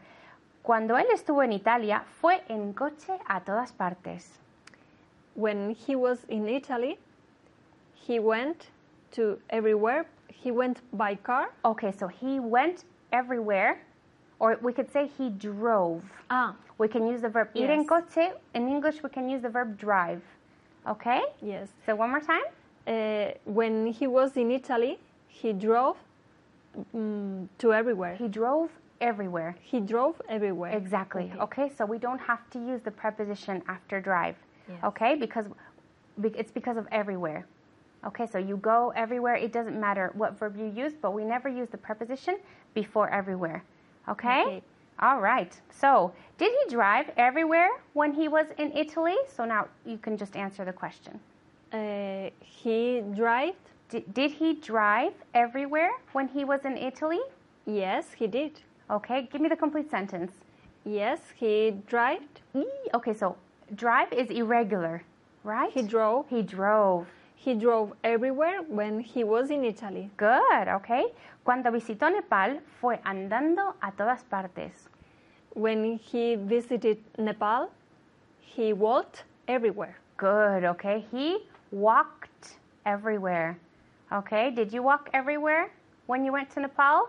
Cuando 0.63 0.95
él 0.97 1.07
estuvo 1.13 1.43
en 1.43 1.53
Italia, 1.53 2.03
fue 2.21 2.43
en 2.49 2.75
coche 2.75 3.19
a 3.29 3.41
todas 3.41 3.73
partes. 3.73 4.39
When 5.35 5.71
he 5.71 5.97
was 5.97 6.25
in 6.29 6.49
Italy, 6.49 6.99
he 7.95 8.19
went 8.19 8.69
to 9.13 9.39
everywhere. 9.49 10.07
He 10.29 10.51
went 10.51 10.81
by 10.93 11.15
car. 11.15 11.51
Okay, 11.65 11.93
so 11.93 12.09
he 12.09 12.41
went 12.41 12.85
everywhere, 13.13 13.81
or 14.39 14.59
we 14.61 14.73
could 14.73 14.91
say 14.93 15.07
he 15.07 15.31
drove. 15.31 16.03
Ah, 16.29 16.55
We 16.79 16.89
can 16.89 17.07
use 17.07 17.21
the 17.21 17.29
verb 17.29 17.49
ir 17.55 17.71
en 17.71 17.87
coche. 17.87 18.33
In 18.55 18.67
English, 18.69 19.03
we 19.03 19.11
can 19.11 19.29
use 19.29 19.43
the 19.43 19.51
verb 19.51 19.77
drive. 19.79 20.23
Okay? 20.89 21.23
yes. 21.43 21.69
So 21.87 21.95
one 21.95 22.11
more 22.11 22.21
time. 22.21 22.43
Uh, 22.87 23.33
when 23.45 23.87
he 23.87 24.07
was 24.07 24.37
in 24.37 24.51
Italy, 24.51 24.99
he 25.29 25.53
drove 25.53 25.97
mm, 26.95 27.47
to 27.59 27.73
everywhere. 27.73 28.17
He 28.17 28.29
drove 28.29 28.71
everywhere. 29.01 29.57
He 29.61 29.81
drove 29.81 30.21
everywhere. 30.29 30.73
Exactly. 30.73 31.31
Okay. 31.35 31.63
Okay, 31.63 31.73
so 31.77 31.85
we 31.85 31.99
don't 31.99 32.19
have 32.19 32.49
to 32.51 32.59
use 32.59 32.81
the 32.83 32.91
preposition 32.91 33.63
after 33.69 34.01
drive. 34.01 34.37
Yes. 34.69 34.79
Okay, 34.85 35.15
because 35.17 35.47
it's 36.23 36.53
because 36.53 36.77
of 36.77 36.87
everywhere. 36.91 37.47
Okay, 38.07 38.27
so 38.27 38.39
you 38.39 38.57
go 38.57 38.93
everywhere. 38.97 39.35
It 39.35 39.53
doesn't 39.53 39.79
matter 39.79 40.11
what 40.15 40.39
verb 40.39 40.57
you 40.57 40.73
use, 40.75 40.93
but 41.01 41.13
we 41.13 41.25
never 41.25 41.49
use 41.49 41.69
the 41.69 41.79
preposition 41.79 42.39
before 42.75 43.11
everywhere. 43.11 43.63
Okay? 44.09 44.43
Okay. 44.43 44.63
All 45.01 45.21
right. 45.21 45.59
So, 45.71 46.13
did 46.37 46.53
he 46.53 46.71
drive 46.75 47.11
everywhere 47.17 47.71
when 47.95 48.13
he 48.13 48.29
was 48.29 48.47
in 48.59 48.71
Italy? 48.77 49.17
So 49.35 49.45
now 49.45 49.69
you 49.87 49.97
can 49.99 50.17
just 50.17 50.37
answer 50.37 50.65
the 50.65 50.73
question. 50.73 51.19
Uh, 51.73 52.31
he 52.41 53.03
drove. 53.15 53.55
Did, 53.89 54.13
did 54.13 54.31
he 54.33 54.55
drive 54.55 55.15
everywhere 55.35 55.91
when 56.13 56.29
he 56.29 56.45
was 56.45 56.65
in 56.65 56.77
Italy? 56.77 57.21
Yes, 57.65 58.13
he 58.17 58.27
did. 58.27 58.61
Okay, 58.91 59.29
give 59.33 59.41
me 59.41 59.49
the 59.49 59.57
complete 59.57 59.91
sentence. 59.91 60.33
Yes, 60.85 61.21
he 61.35 61.75
drove. 61.87 62.21
E- 62.55 62.65
Okay, 62.95 63.15
so 63.15 63.37
drive 63.75 64.13
is 64.13 64.31
irregular, 64.31 65.03
right? 65.45 65.71
He 65.73 65.83
drove. 65.83 66.29
He 66.29 66.43
drove. 66.43 67.07
He 67.37 67.55
drove 67.55 67.95
everywhere 68.05 68.61
when 68.69 69.01
he 69.01 69.25
was 69.25 69.51
in 69.51 69.65
Italy. 69.65 70.11
Good, 70.19 70.69
okay. 70.69 71.07
Cuando 71.43 71.71
visitó 71.71 72.11
Nepal, 72.13 72.61
fue 72.81 72.99
andando 73.05 73.75
a 73.81 73.93
todas 73.93 74.23
partes. 74.25 74.90
When 75.55 75.99
he 75.99 76.37
visited 76.37 76.99
Nepal, 77.19 77.71
he 78.41 78.73
walked 78.73 79.25
everywhere. 79.49 79.99
Good, 80.17 80.65
okay. 80.65 81.05
He 81.11 81.39
walked 81.71 82.57
everywhere. 82.87 83.59
Okay, 84.13 84.51
did 84.51 84.73
you 84.73 84.83
walk 84.83 85.09
everywhere 85.13 85.71
when 86.07 86.25
you 86.25 86.33
went 86.33 86.51
to 86.51 86.61
Nepal? 86.61 87.09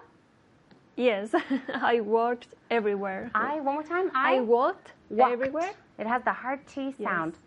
Yes, 0.95 1.33
I 1.74 2.01
walked 2.01 2.48
everywhere. 2.69 3.31
I, 3.33 3.60
one 3.60 3.75
more 3.75 3.83
time. 3.83 4.12
I 4.13 4.39
walked, 4.39 4.91
walked. 5.10 5.33
everywhere. 5.33 5.71
It 5.98 6.07
has 6.07 6.24
the 6.24 6.33
hard 6.33 6.65
T 6.67 6.93
sound. 7.01 7.33
Yes. 7.33 7.41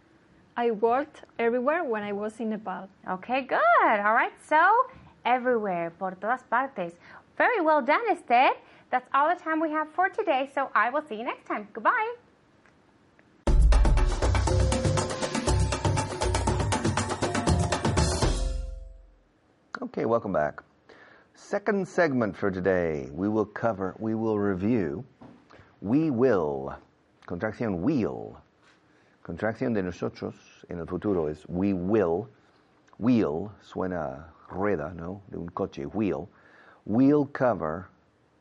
I 0.56 0.70
walked 0.70 1.22
everywhere 1.38 1.84
when 1.84 2.02
I 2.02 2.12
was 2.12 2.38
in 2.40 2.50
Nepal. 2.50 2.88
Okay, 3.08 3.42
good. 3.42 3.58
All 3.82 4.14
right, 4.14 4.32
so 4.46 4.86
everywhere, 5.24 5.90
por 5.98 6.12
todas 6.12 6.42
partes. 6.48 6.92
Very 7.36 7.60
well 7.60 7.82
done, 7.82 8.02
Esther. 8.08 8.50
That's 8.90 9.08
all 9.12 9.28
the 9.28 9.40
time 9.40 9.60
we 9.60 9.70
have 9.70 9.88
for 9.94 10.08
today, 10.08 10.50
so 10.54 10.70
I 10.74 10.90
will 10.90 11.02
see 11.08 11.16
you 11.16 11.24
next 11.24 11.46
time. 11.46 11.68
Goodbye. 11.72 12.14
Okay, 19.82 20.04
welcome 20.04 20.32
back. 20.32 20.62
Second 21.34 21.86
segment 21.86 22.36
for 22.36 22.50
today. 22.50 23.08
We 23.12 23.28
will 23.28 23.44
cover, 23.44 23.94
we 23.98 24.14
will 24.14 24.38
review, 24.38 25.04
we 25.80 26.10
will, 26.10 26.74
contracción 27.26 27.80
will. 27.80 28.38
Contracción 29.24 29.72
de 29.74 29.82
nosotros 29.82 30.34
en 30.68 30.78
el 30.78 30.86
futuro 30.86 31.26
es 31.28 31.44
we 31.48 31.72
will. 31.72 32.28
Wheel 32.98 33.50
suena 33.60 34.26
rueda, 34.48 34.92
¿no? 34.94 35.22
De 35.30 35.38
un 35.38 35.48
coche, 35.48 35.84
wheel. 35.86 36.28
We'll 36.86 37.26
cover 37.26 37.88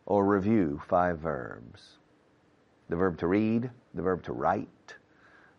or 0.06 0.26
review 0.26 0.82
five 0.88 1.20
verbs. 1.20 1.98
The 2.90 2.96
verb 2.96 3.18
to 3.20 3.28
read, 3.28 3.70
the 3.94 4.02
verb 4.02 4.24
to 4.24 4.34
write, 4.34 4.96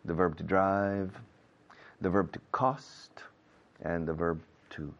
the 0.05 0.13
verb 0.13 0.37
to 0.37 0.43
drive, 0.43 1.11
the 2.01 2.09
verb 2.09 2.31
to 2.33 2.39
cost, 2.51 3.23
and 3.81 4.07
the 4.07 4.13
verb 4.13 4.41
to 4.71 4.93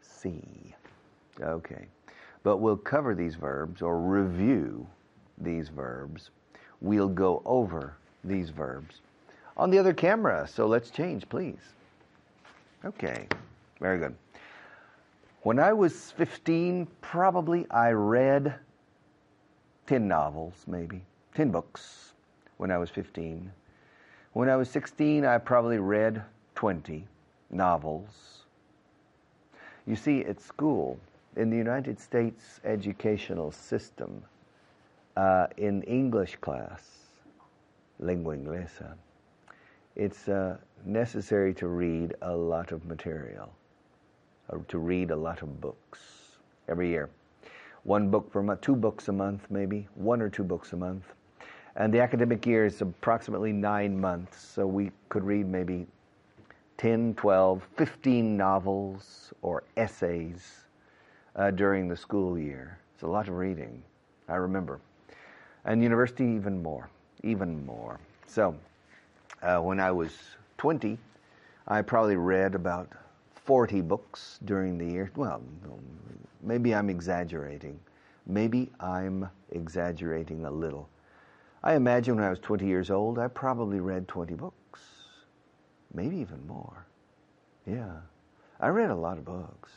see. 0.00 0.74
Okay. 1.40 1.86
But 2.42 2.58
we'll 2.58 2.76
cover 2.76 3.14
these 3.14 3.34
verbs 3.34 3.82
or 3.82 4.00
review 4.00 4.86
these 5.38 5.68
verbs. 5.68 6.30
We'll 6.80 7.08
go 7.08 7.42
over 7.44 7.96
these 8.24 8.50
verbs 8.50 9.00
on 9.56 9.70
the 9.70 9.78
other 9.78 9.92
camera. 9.92 10.46
So 10.46 10.66
let's 10.66 10.90
change, 10.90 11.28
please. 11.28 11.74
Okay. 12.84 13.26
Very 13.80 13.98
good. 13.98 14.14
When 15.42 15.58
I 15.58 15.72
was 15.72 16.10
15, 16.12 16.86
probably 17.00 17.66
I 17.70 17.90
read 17.90 18.54
10 19.88 20.06
novels, 20.06 20.64
maybe, 20.66 21.00
10 21.34 21.50
books 21.50 22.12
when 22.58 22.70
I 22.70 22.76
was 22.76 22.90
15. 22.90 23.50
When 24.34 24.50
I 24.50 24.56
was 24.56 24.68
16, 24.68 25.24
I 25.24 25.38
probably 25.38 25.78
read 25.78 26.22
20 26.56 27.06
novels. 27.50 28.44
You 29.86 29.96
see, 29.96 30.26
at 30.26 30.42
school, 30.42 31.00
in 31.36 31.48
the 31.48 31.56
United 31.56 31.98
States 31.98 32.60
educational 32.64 33.50
system, 33.50 34.22
uh, 35.16 35.46
in 35.56 35.82
English 35.84 36.36
class, 36.36 36.82
lingua 37.98 38.36
inglesa, 38.36 38.92
it's 39.96 40.28
uh, 40.28 40.58
necessary 40.84 41.54
to 41.54 41.66
read 41.66 42.14
a 42.20 42.36
lot 42.36 42.72
of 42.72 42.84
material, 42.84 43.50
to 44.68 44.78
read 44.78 45.10
a 45.10 45.16
lot 45.16 45.40
of 45.40 45.60
books 45.62 46.00
every 46.68 46.90
year. 46.90 47.08
One 47.88 48.10
book 48.10 48.30
per 48.30 48.42
month, 48.42 48.60
two 48.60 48.76
books 48.76 49.08
a 49.08 49.12
month, 49.12 49.46
maybe, 49.48 49.88
one 49.94 50.20
or 50.20 50.28
two 50.28 50.44
books 50.44 50.74
a 50.74 50.76
month. 50.76 51.14
And 51.74 51.90
the 51.90 52.00
academic 52.00 52.44
year 52.44 52.66
is 52.66 52.82
approximately 52.82 53.50
nine 53.50 53.98
months, 53.98 54.38
so 54.38 54.66
we 54.66 54.90
could 55.08 55.24
read 55.24 55.48
maybe 55.48 55.86
10, 56.76 57.14
12, 57.14 57.66
15 57.78 58.36
novels 58.36 59.32
or 59.40 59.64
essays 59.78 60.66
uh, 61.34 61.50
during 61.50 61.88
the 61.88 61.96
school 61.96 62.38
year. 62.38 62.78
It's 62.92 63.04
a 63.04 63.06
lot 63.06 63.26
of 63.26 63.36
reading, 63.36 63.82
I 64.28 64.34
remember. 64.34 64.80
And 65.64 65.82
university, 65.82 66.24
even 66.24 66.62
more, 66.62 66.90
even 67.22 67.64
more. 67.64 67.98
So, 68.26 68.54
uh, 69.40 69.60
when 69.60 69.80
I 69.80 69.92
was 69.92 70.12
20, 70.58 70.98
I 71.66 71.80
probably 71.80 72.16
read 72.16 72.54
about 72.54 72.90
40 73.48 73.80
books 73.80 74.38
during 74.44 74.76
the 74.76 74.84
year. 74.84 75.10
Well, 75.16 75.40
maybe 76.42 76.74
I'm 76.74 76.90
exaggerating. 76.90 77.80
Maybe 78.26 78.70
I'm 78.78 79.26
exaggerating 79.52 80.44
a 80.44 80.50
little. 80.50 80.86
I 81.62 81.74
imagine 81.74 82.16
when 82.16 82.24
I 82.24 82.28
was 82.28 82.40
20 82.40 82.66
years 82.66 82.90
old, 82.90 83.18
I 83.18 83.26
probably 83.26 83.80
read 83.80 84.06
20 84.06 84.34
books, 84.34 84.82
maybe 85.94 86.18
even 86.18 86.46
more. 86.46 86.84
Yeah, 87.66 87.94
I 88.60 88.68
read 88.68 88.90
a 88.90 88.94
lot 88.94 89.16
of 89.16 89.24
books. 89.24 89.72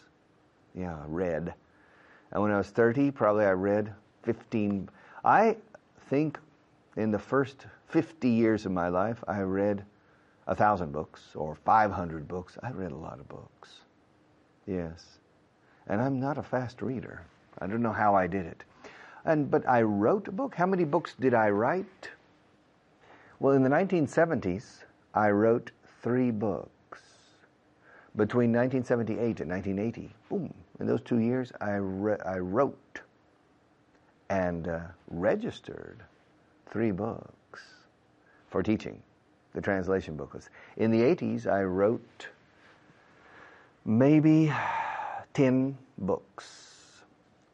Yeah, 0.76 0.98
read. 1.08 1.54
And 2.32 2.44
when 2.44 2.52
I 2.52 2.58
was 2.58 2.72
30, 2.72 3.10
probably 3.12 3.46
I 3.46 3.52
read 3.52 3.94
15. 4.24 4.90
I 5.24 5.56
think 6.10 6.38
in 6.98 7.10
the 7.10 7.20
first 7.20 7.68
50 7.88 8.28
years 8.28 8.66
of 8.66 8.74
my 8.74 8.90
life, 8.90 9.24
I 9.30 9.40
read 9.44 9.86
a 10.52 10.56
thousand 10.56 10.92
books 10.92 11.22
or 11.34 11.56
500 11.56 12.28
books. 12.28 12.58
I 12.62 12.72
read 12.72 12.92
a 12.92 12.98
lot 12.98 13.22
of 13.22 13.30
books. 13.30 13.70
Yes. 14.68 15.20
And 15.88 16.02
I'm 16.02 16.20
not 16.20 16.38
a 16.38 16.44
fast 16.44 16.82
reader. 16.82 17.24
I 17.60 17.68
don't 17.68 17.82
know 17.82 17.94
how 17.94 18.16
I 18.16 18.28
did 18.28 18.46
it. 18.46 18.66
And 19.24 19.50
but 19.50 19.68
I 19.68 19.82
wrote 19.82 20.28
a 20.28 20.32
book. 20.34 20.54
How 20.56 20.66
many 20.66 20.84
books 20.84 21.16
did 21.18 21.34
I 21.34 21.50
write? 21.52 22.10
Well, 23.40 23.56
in 23.56 23.64
the 23.64 23.70
1970s, 23.70 24.84
I 25.14 25.30
wrote 25.30 25.72
3 26.04 26.32
books. 26.32 27.00
Between 28.18 28.52
1978 28.52 29.40
and 29.40 29.50
1980, 29.50 30.14
boom, 30.28 30.54
in 30.82 30.86
those 30.86 31.02
2 31.02 31.20
years 31.20 31.54
I 31.62 31.76
re- 31.76 32.20
I 32.26 32.40
wrote 32.40 33.00
and 34.30 34.68
uh, 34.68 34.80
registered 35.08 36.04
3 36.72 36.92
books 36.92 37.62
for 38.50 38.62
teaching. 38.62 39.02
The 39.54 39.62
translation 39.62 40.16
book 40.16 40.34
was. 40.34 40.50
In 40.78 40.92
the 40.92 41.02
80s, 41.02 41.46
I 41.46 41.64
wrote 41.64 42.28
maybe 43.86 44.54
10 45.34 45.78
books 45.98 47.02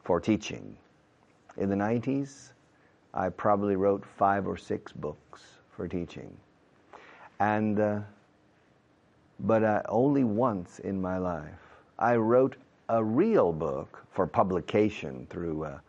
for 0.03 0.19
teaching. 0.19 0.75
In 1.57 1.69
the 1.69 1.75
90s, 1.75 2.51
I 3.13 3.29
probably 3.29 3.75
wrote 3.75 4.05
five 4.05 4.47
or 4.47 4.57
six 4.57 4.91
books 4.91 5.41
for 5.71 5.87
teaching. 5.87 6.35
And, 7.39 7.79
uh, 7.79 7.99
but 9.39 9.63
uh, 9.63 9.81
only 9.89 10.23
once 10.23 10.79
in 10.79 11.01
my 11.01 11.17
life, 11.17 11.59
I 11.97 12.15
wrote 12.15 12.57
a 12.89 13.03
real 13.03 13.51
book 13.51 14.03
for 14.11 14.27
publication 14.27 15.27
through 15.29 15.63
uh, 15.63 15.79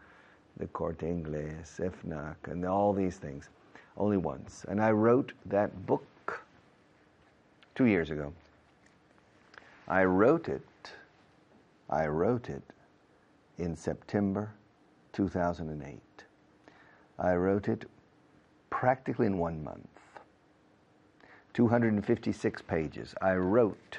the 0.57 0.67
Corte 0.69 1.01
Inglés, 1.01 1.79
IFNAC, 1.79 2.37
and 2.51 2.65
all 2.65 2.93
these 2.93 3.17
things 3.17 3.51
only 3.99 4.17
once. 4.17 4.65
And 4.69 4.81
I 4.81 4.93
wrote 4.93 5.33
that 5.47 5.87
book 5.87 6.43
two 7.75 7.87
years 7.87 8.11
ago. 8.11 8.33
I 9.87 10.05
wrote 10.05 10.49
it, 10.49 10.63
I 11.91 12.07
wrote 12.07 12.49
it 12.49 12.63
in 13.59 13.75
September 13.75 14.51
2008. 15.13 16.01
I 17.19 17.35
wrote 17.35 17.69
it 17.69 17.85
practically 18.71 19.27
in 19.27 19.39
one 19.39 19.63
month. 19.65 19.89
256 21.55 22.63
pages. 22.63 23.15
I 23.21 23.35
wrote 23.35 23.99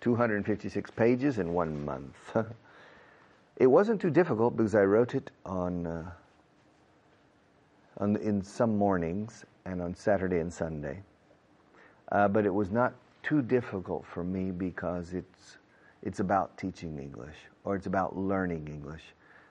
256 0.00 0.90
pages 0.92 1.38
in 1.38 1.52
one 1.52 1.84
month. 1.84 2.36
it 3.56 3.66
wasn't 3.66 4.00
too 4.00 4.10
difficult 4.10 4.56
because 4.56 4.74
I 4.74 4.84
wrote 4.84 5.14
it 5.14 5.30
on 5.44 5.86
uh, 5.86 6.10
on, 7.98 8.16
in 8.16 8.42
some 8.42 8.76
mornings 8.76 9.44
and 9.64 9.80
on 9.80 9.94
Saturday 9.94 10.38
and 10.38 10.52
Sunday. 10.52 11.00
Uh, 12.12 12.28
but 12.28 12.46
it 12.46 12.54
was 12.54 12.70
not 12.70 12.94
too 13.22 13.42
difficult 13.42 14.04
for 14.06 14.22
me 14.22 14.50
because 14.50 15.12
it's 15.12 15.58
it's 16.02 16.20
about 16.20 16.56
teaching 16.56 16.98
English 16.98 17.34
or 17.64 17.74
it's 17.74 17.86
about 17.86 18.16
learning 18.16 18.68
English. 18.68 19.02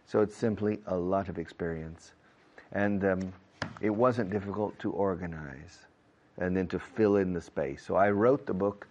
So 0.06 0.22
it's 0.22 0.36
simply 0.36 0.80
a 0.88 0.96
lot 0.96 1.28
of 1.28 1.38
experience, 1.38 2.14
and 2.72 3.04
um, 3.04 3.34
it 3.82 3.90
wasn't 3.90 4.30
difficult 4.30 4.78
to 4.80 4.92
organize 4.92 5.80
and 6.38 6.56
then 6.56 6.68
to 6.68 6.80
fill 6.80 7.18
in 7.18 7.34
the 7.34 7.42
space. 7.42 7.84
So 7.86 7.96
I 7.96 8.12
wrote 8.12 8.46
the 8.46 8.54
book 8.54 8.88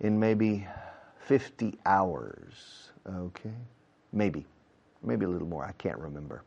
in 0.00 0.18
maybe 0.18 0.66
50 1.18 1.78
hours. 1.86 2.90
Okay, 3.08 3.52
maybe, 4.12 4.44
maybe 5.02 5.24
a 5.24 5.28
little 5.28 5.48
more. 5.48 5.64
I 5.64 5.72
can't 5.72 5.98
remember, 5.98 6.42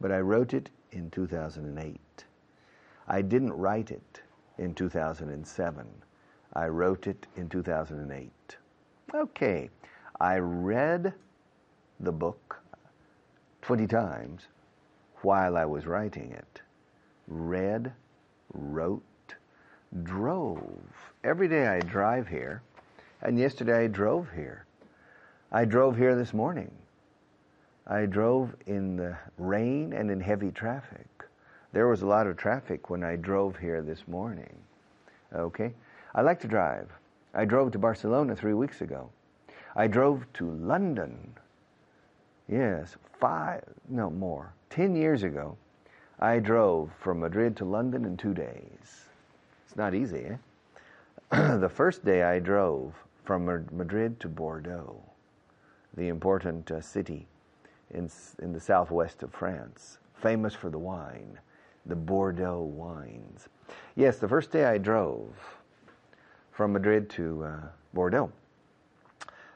but 0.00 0.12
I 0.12 0.20
wrote 0.20 0.54
it 0.54 0.70
in 0.92 1.10
2008. 1.10 2.24
I 3.08 3.22
didn't 3.22 3.52
write 3.52 3.90
it 3.90 4.20
in 4.58 4.74
2007. 4.74 5.86
I 6.54 6.68
wrote 6.68 7.06
it 7.06 7.26
in 7.36 7.48
2008. 7.48 8.56
Okay, 9.14 9.70
I 10.20 10.38
read 10.38 11.12
the 12.00 12.12
book 12.12 12.60
20 13.62 13.86
times 13.86 14.46
while 15.22 15.56
I 15.56 15.64
was 15.64 15.86
writing 15.86 16.32
it. 16.32 16.60
Read, 17.26 17.92
wrote, 18.52 19.02
drove. 20.02 21.12
Every 21.24 21.48
day 21.48 21.66
I 21.66 21.80
drive 21.80 22.28
here, 22.28 22.62
and 23.22 23.38
yesterday 23.38 23.84
I 23.84 23.86
drove 23.88 24.30
here. 24.34 24.66
I 25.52 25.64
drove 25.64 25.96
here 25.96 26.14
this 26.14 26.34
morning. 26.34 26.70
I 27.88 28.06
drove 28.06 28.56
in 28.66 28.96
the 28.96 29.16
rain 29.38 29.92
and 29.92 30.10
in 30.10 30.20
heavy 30.20 30.50
traffic. 30.50 31.06
There 31.72 31.86
was 31.86 32.02
a 32.02 32.06
lot 32.06 32.26
of 32.26 32.36
traffic 32.36 32.90
when 32.90 33.04
I 33.04 33.14
drove 33.14 33.56
here 33.56 33.80
this 33.80 34.08
morning. 34.08 34.56
Okay? 35.32 35.72
I 36.12 36.22
like 36.22 36.40
to 36.40 36.48
drive. 36.48 36.88
I 37.32 37.44
drove 37.44 37.70
to 37.72 37.78
Barcelona 37.78 38.34
three 38.34 38.54
weeks 38.54 38.80
ago. 38.80 39.10
I 39.76 39.86
drove 39.86 40.26
to 40.34 40.50
London. 40.50 41.34
Yes, 42.48 42.96
five, 43.20 43.62
no 43.88 44.10
more. 44.10 44.52
Ten 44.68 44.96
years 44.96 45.22
ago, 45.22 45.56
I 46.18 46.40
drove 46.40 46.90
from 46.98 47.20
Madrid 47.20 47.56
to 47.58 47.64
London 47.64 48.04
in 48.04 48.16
two 48.16 48.34
days. 48.34 49.04
It's 49.64 49.76
not 49.76 49.94
easy, 49.94 50.24
eh? 50.24 51.56
the 51.58 51.68
first 51.68 52.04
day 52.04 52.24
I 52.24 52.40
drove 52.40 52.94
from 53.24 53.44
Madrid 53.44 54.18
to 54.20 54.28
Bordeaux, 54.28 55.00
the 55.96 56.08
important 56.08 56.70
uh, 56.70 56.80
city 56.80 57.28
in, 57.90 58.10
in 58.40 58.52
the 58.52 58.60
southwest 58.60 59.22
of 59.22 59.32
France, 59.32 59.98
famous 60.14 60.54
for 60.54 60.70
the 60.70 60.78
wine, 60.78 61.38
the 61.86 61.96
Bordeaux 61.96 62.62
wines. 62.62 63.48
Yes, 63.94 64.18
the 64.18 64.28
first 64.28 64.50
day 64.50 64.64
I 64.64 64.78
drove 64.78 65.34
from 66.52 66.72
Madrid 66.72 67.08
to 67.10 67.44
uh, 67.44 67.60
Bordeaux. 67.92 68.32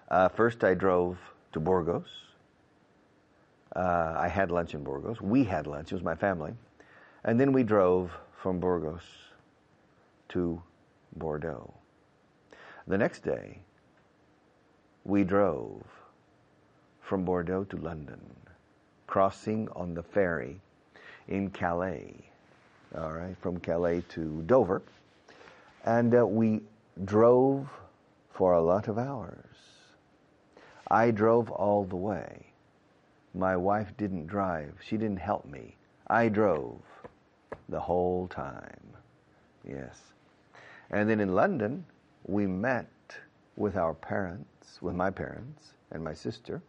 Uh, 0.08 0.28
first, 0.28 0.64
I 0.64 0.74
drove 0.74 1.18
to 1.52 1.60
Burgos. 1.60 2.08
Uh, 3.74 4.14
I 4.16 4.28
had 4.28 4.50
lunch 4.50 4.74
in 4.74 4.82
Burgos. 4.82 5.20
We 5.20 5.44
had 5.44 5.66
lunch, 5.66 5.92
it 5.92 5.94
was 5.94 6.02
my 6.02 6.14
family. 6.14 6.52
And 7.24 7.38
then 7.38 7.52
we 7.52 7.62
drove 7.62 8.12
from 8.36 8.58
Burgos 8.58 9.02
to 10.30 10.60
Bordeaux. 11.16 11.72
The 12.86 12.98
next 12.98 13.22
day, 13.22 13.60
we 15.04 15.22
drove 15.24 15.82
from 17.10 17.24
Bordeaux 17.24 17.64
to 17.64 17.76
London, 17.76 18.20
crossing 19.08 19.68
on 19.70 19.94
the 19.94 20.02
ferry 20.04 20.60
in 21.26 21.50
Calais, 21.50 22.14
all 22.96 23.10
right, 23.10 23.36
from 23.42 23.58
Calais 23.58 24.04
to 24.10 24.42
Dover. 24.46 24.80
And 25.84 26.14
uh, 26.14 26.24
we 26.24 26.60
drove 27.04 27.68
for 28.32 28.52
a 28.52 28.62
lot 28.62 28.86
of 28.86 28.96
hours. 28.96 29.56
I 30.88 31.10
drove 31.10 31.50
all 31.50 31.82
the 31.82 31.96
way. 31.96 32.46
My 33.34 33.56
wife 33.56 33.92
didn't 33.96 34.28
drive, 34.28 34.74
she 34.80 34.96
didn't 34.96 35.18
help 35.18 35.44
me. 35.46 35.74
I 36.06 36.28
drove 36.28 36.80
the 37.68 37.80
whole 37.80 38.28
time. 38.28 38.86
Yes. 39.68 40.00
And 40.90 41.10
then 41.10 41.18
in 41.18 41.34
London, 41.34 41.84
we 42.28 42.46
met 42.46 42.86
with 43.56 43.76
our 43.76 43.94
parents, 43.94 44.78
with 44.80 44.94
my 44.94 45.10
parents 45.10 45.72
and 45.90 46.04
my 46.04 46.14
sister. 46.14 46.62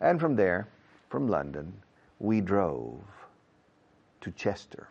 And 0.00 0.20
from 0.20 0.36
there, 0.36 0.68
from 1.08 1.28
London, 1.28 1.72
we 2.18 2.40
drove 2.40 3.02
to 4.20 4.30
Chester. 4.32 4.88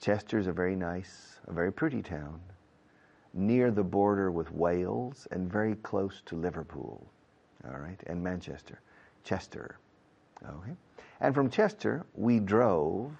Chester 0.00 0.38
is 0.38 0.46
a 0.46 0.52
very 0.52 0.74
nice, 0.74 1.38
a 1.46 1.52
very 1.52 1.72
pretty 1.72 2.02
town, 2.02 2.40
near 3.34 3.70
the 3.70 3.84
border 3.84 4.30
with 4.30 4.50
Wales 4.52 5.26
and 5.30 5.50
very 5.50 5.76
close 5.76 6.22
to 6.26 6.36
Liverpool, 6.36 7.06
all 7.64 7.78
right, 7.78 8.00
and 8.06 8.22
Manchester. 8.22 8.80
Chester. 9.24 9.78
Okay. 10.44 10.72
And 11.20 11.34
from 11.34 11.48
Chester, 11.48 12.04
we 12.14 12.40
drove 12.40 13.12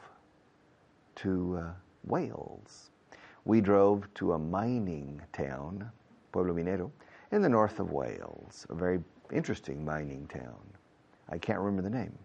to 1.17 1.59
uh, 1.59 1.71
Wales. 2.05 2.91
We 3.45 3.61
drove 3.61 4.13
to 4.15 4.33
a 4.33 4.39
mining 4.39 5.21
town, 5.33 5.91
Pueblo 6.33 6.55
Minero, 6.55 6.91
in 7.31 7.43
the 7.43 7.49
north 7.49 7.79
of 7.79 7.93
Wales, 7.93 8.67
a 8.71 8.75
very 8.75 9.01
interesting 9.33 9.85
mining 9.85 10.27
town. 10.27 10.61
I 11.29 11.39
can't 11.39 11.59
remember 11.59 11.83
the 11.83 11.97
name. 11.97 12.17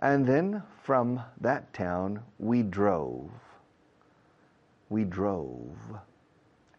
And 0.00 0.26
then 0.26 0.62
from 0.82 1.22
that 1.40 1.72
town, 1.72 2.20
we 2.38 2.62
drove. 2.62 3.30
We 4.88 5.04
drove. 5.04 5.76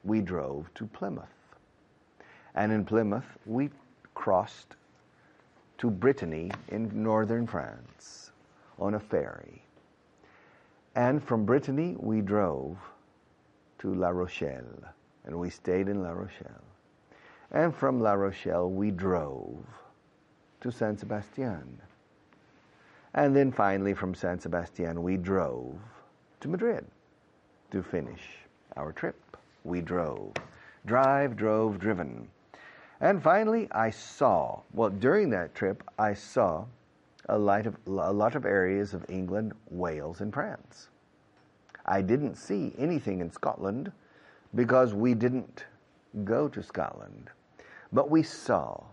We 0.03 0.21
drove 0.21 0.73
to 0.75 0.85
Plymouth. 0.85 1.25
And 2.55 2.71
in 2.71 2.85
Plymouth, 2.85 3.37
we 3.45 3.69
crossed 4.13 4.75
to 5.77 5.89
Brittany 5.89 6.51
in 6.69 6.91
northern 6.93 7.45
France 7.45 8.31
on 8.79 8.95
a 8.95 8.99
ferry. 8.99 9.61
And 10.95 11.21
from 11.21 11.45
Brittany, 11.45 11.95
we 11.99 12.21
drove 12.21 12.77
to 13.79 13.93
La 13.93 14.09
Rochelle, 14.09 14.93
and 15.25 15.37
we 15.37 15.49
stayed 15.49 15.89
in 15.89 16.01
La 16.01 16.11
Rochelle. 16.11 16.63
And 17.51 17.75
from 17.75 18.01
La 18.01 18.13
Rochelle, 18.13 18.69
we 18.69 18.91
drove 18.91 19.65
to 20.61 20.71
San 20.71 20.97
Sebastian. 20.97 21.79
And 23.13 23.35
then 23.35 23.51
finally, 23.51 23.93
from 23.93 24.13
San 24.13 24.39
Sebastian, 24.39 25.01
we 25.03 25.15
drove 25.15 25.77
to 26.41 26.47
Madrid 26.47 26.85
to 27.71 27.81
finish 27.81 28.21
our 28.75 28.91
trip. 28.91 29.15
We 29.63 29.81
drove. 29.81 30.33
Drive, 30.85 31.35
drove, 31.35 31.79
driven. 31.79 32.27
And 32.99 33.21
finally, 33.21 33.67
I 33.71 33.89
saw, 33.89 34.61
well, 34.73 34.89
during 34.89 35.29
that 35.31 35.55
trip, 35.55 35.83
I 35.97 36.13
saw 36.13 36.65
a 37.29 37.37
lot 37.37 37.65
of, 37.65 37.75
a 37.87 38.13
lot 38.13 38.35
of 38.35 38.45
areas 38.45 38.93
of 38.93 39.05
England, 39.09 39.53
Wales, 39.69 40.21
and 40.21 40.33
France. 40.33 40.89
I 41.85 42.01
didn't 42.01 42.35
see 42.35 42.73
anything 42.77 43.21
in 43.21 43.31
Scotland 43.31 43.91
because 44.53 44.93
we 44.93 45.13
didn't 45.13 45.65
go 46.23 46.47
to 46.47 46.63
Scotland. 46.63 47.29
But 47.95 48.09
we 48.09 48.23
saw 48.23 48.83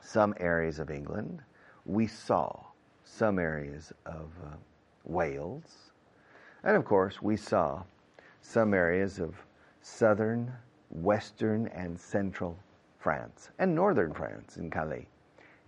some 0.00 0.34
areas 0.40 0.80
of 0.80 0.90
England. 0.90 1.40
We 1.84 2.08
saw 2.08 2.64
some 3.04 3.38
areas 3.38 3.92
of 4.04 4.28
uh, 4.44 4.56
Wales. 5.04 5.92
And 6.64 6.76
of 6.76 6.84
course, 6.84 7.22
we 7.22 7.36
saw 7.36 7.84
some 8.42 8.74
areas 8.74 9.20
of 9.20 9.36
southern, 9.82 10.52
western, 10.90 11.68
and 11.68 11.96
central 11.96 12.58
France, 12.98 13.50
and 13.60 13.72
northern 13.72 14.12
France 14.12 14.56
in 14.56 14.68
Calais. 14.68 15.06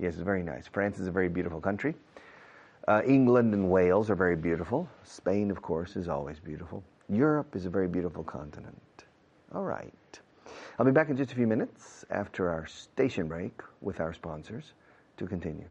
Yes, 0.01 0.15
it's 0.15 0.23
very 0.25 0.43
nice. 0.43 0.67
France 0.67 0.99
is 0.99 1.07
a 1.07 1.13
very 1.13 1.29
beautiful 1.29 1.61
country. 1.61 1.95
Uh, 2.89 3.01
England 3.07 3.55
and 3.55 3.71
Wales 3.71 4.11
are 4.11 4.17
very 4.17 4.35
beautiful. 4.35 4.89
Spain, 5.05 5.53
of 5.53 5.63
course, 5.63 5.95
is 5.95 6.09
always 6.09 6.41
beautiful. 6.41 6.83
Europe 7.09 7.55
is 7.55 7.65
a 7.65 7.71
very 7.71 7.87
beautiful 7.87 8.25
continent. 8.25 9.05
All 9.55 9.63
right. 9.63 9.95
I'll 10.81 10.87
be 10.87 10.93
back 10.93 11.09
in 11.09 11.17
just 11.17 11.33
a 11.33 11.35
few 11.35 11.49
minutes 11.49 12.05
after 12.09 12.49
our 12.49 12.65
station 12.69 13.27
break 13.27 13.63
with 13.81 13.99
our 13.99 14.15
sponsors 14.15 14.75
to 15.17 15.27
continue. 15.27 15.69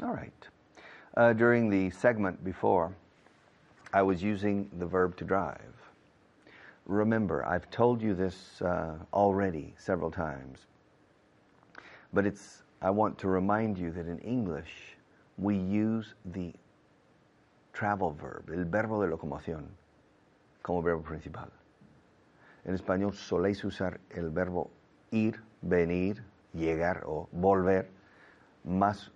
All 0.00 0.14
right. 0.14 0.32
Uh, 1.16 1.32
during 1.32 1.68
the 1.68 1.90
segment 1.90 2.44
before, 2.44 2.94
I 3.92 4.02
was 4.02 4.22
using 4.22 4.70
the 4.78 4.86
verb 4.86 5.16
to 5.16 5.24
drive. 5.24 5.58
Remember, 6.86 7.44
I've 7.44 7.68
told 7.68 8.00
you 8.00 8.14
this 8.14 8.62
uh, 8.62 8.94
already 9.12 9.74
several 9.76 10.12
times, 10.12 10.60
but 12.12 12.26
it's, 12.26 12.62
I 12.80 12.90
want 12.90 13.18
to 13.18 13.26
remind 13.26 13.76
you 13.76 13.90
that 13.90 14.06
in 14.06 14.20
English, 14.20 14.92
we 15.38 15.54
use 15.56 16.14
the 16.32 16.52
travel 17.72 18.12
verb, 18.12 18.50
el 18.50 18.64
verbo 18.64 19.02
de 19.02 19.08
locomoción, 19.08 19.64
como 20.62 20.82
verbo 20.82 21.02
principal. 21.02 21.50
En 22.64 22.74
español 22.74 23.12
soléis 23.12 23.64
usar 23.64 23.98
el 24.10 24.30
verbo 24.30 24.70
ir, 25.10 25.42
venir, 25.62 26.22
llegar 26.52 27.02
o 27.06 27.28
volver, 27.32 27.88
más 28.64 29.10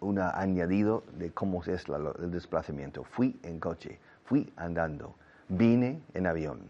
un 0.00 0.20
añadido 0.20 1.02
de 1.14 1.32
cómo 1.32 1.62
es 1.64 1.88
la, 1.88 1.96
el 2.20 2.30
desplazamiento. 2.30 3.02
Fui 3.02 3.38
en 3.42 3.58
coche, 3.58 3.98
fui 4.24 4.52
andando, 4.56 5.14
vine 5.48 6.00
en 6.14 6.26
avión. 6.26 6.60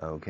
¿Ok? 0.00 0.28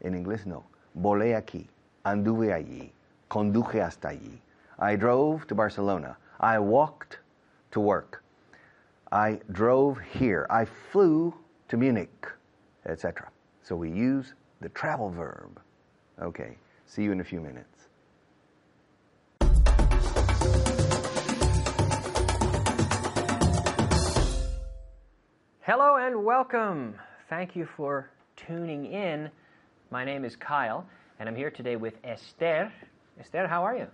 En 0.00 0.14
inglés 0.14 0.46
no. 0.46 0.64
Volé 0.94 1.36
aquí, 1.36 1.68
anduve 2.04 2.52
allí, 2.52 2.92
conduje 3.28 3.82
hasta 3.82 4.08
allí. 4.08 4.40
I 4.80 4.96
drove 4.96 5.44
to 5.46 5.54
Barcelona. 5.54 6.18
I 6.40 6.60
walked 6.60 7.18
to 7.72 7.80
work. 7.80 8.22
I 9.10 9.40
drove 9.50 9.98
here. 9.98 10.46
I 10.48 10.66
flew 10.92 11.34
to 11.68 11.76
Munich, 11.76 12.28
etc. 12.86 13.28
So 13.62 13.74
we 13.74 13.90
use 13.90 14.34
the 14.60 14.68
travel 14.68 15.10
verb. 15.10 15.60
Okay, 16.22 16.56
see 16.86 17.02
you 17.02 17.10
in 17.10 17.20
a 17.20 17.24
few 17.24 17.40
minutes. 17.40 17.88
Hello 25.62 25.96
and 25.96 26.24
welcome. 26.24 26.94
Thank 27.28 27.56
you 27.56 27.66
for 27.76 28.10
tuning 28.36 28.86
in. 28.86 29.28
My 29.90 30.04
name 30.04 30.24
is 30.24 30.36
Kyle, 30.36 30.86
and 31.18 31.28
I'm 31.28 31.34
here 31.34 31.50
today 31.50 31.74
with 31.74 31.94
Esther. 32.04 32.72
Esther, 33.18 33.48
how 33.48 33.64
are 33.64 33.76
you? 33.76 33.88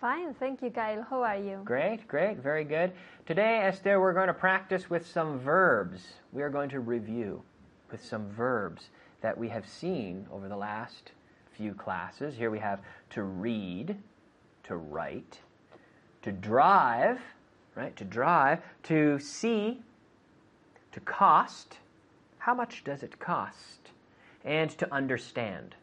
Fine, 0.00 0.34
thank 0.34 0.62
you, 0.62 0.70
Kyle. 0.70 1.04
How 1.10 1.24
are 1.24 1.36
you? 1.36 1.60
Great, 1.64 2.06
great, 2.06 2.36
very 2.38 2.62
good. 2.62 2.92
Today, 3.26 3.62
Esther, 3.64 4.00
we're 4.00 4.12
going 4.12 4.28
to 4.28 4.34
practice 4.34 4.88
with 4.88 5.04
some 5.04 5.40
verbs. 5.40 6.06
We 6.32 6.42
are 6.42 6.50
going 6.50 6.68
to 6.70 6.78
review 6.78 7.42
with 7.90 8.04
some 8.04 8.28
verbs 8.30 8.90
that 9.22 9.36
we 9.36 9.48
have 9.48 9.66
seen 9.66 10.24
over 10.30 10.48
the 10.48 10.56
last 10.56 11.10
few 11.50 11.74
classes. 11.74 12.36
Here 12.36 12.48
we 12.48 12.60
have 12.60 12.80
to 13.10 13.24
read, 13.24 13.96
to 14.62 14.76
write, 14.76 15.40
to 16.22 16.30
drive, 16.30 17.18
right? 17.74 17.96
To 17.96 18.04
drive, 18.04 18.60
to 18.84 19.18
see, 19.18 19.82
to 20.92 21.00
cost. 21.00 21.78
How 22.38 22.54
much 22.54 22.84
does 22.84 23.02
it 23.02 23.18
cost? 23.18 23.90
And 24.44 24.70
to 24.78 24.94
understand. 24.94 25.74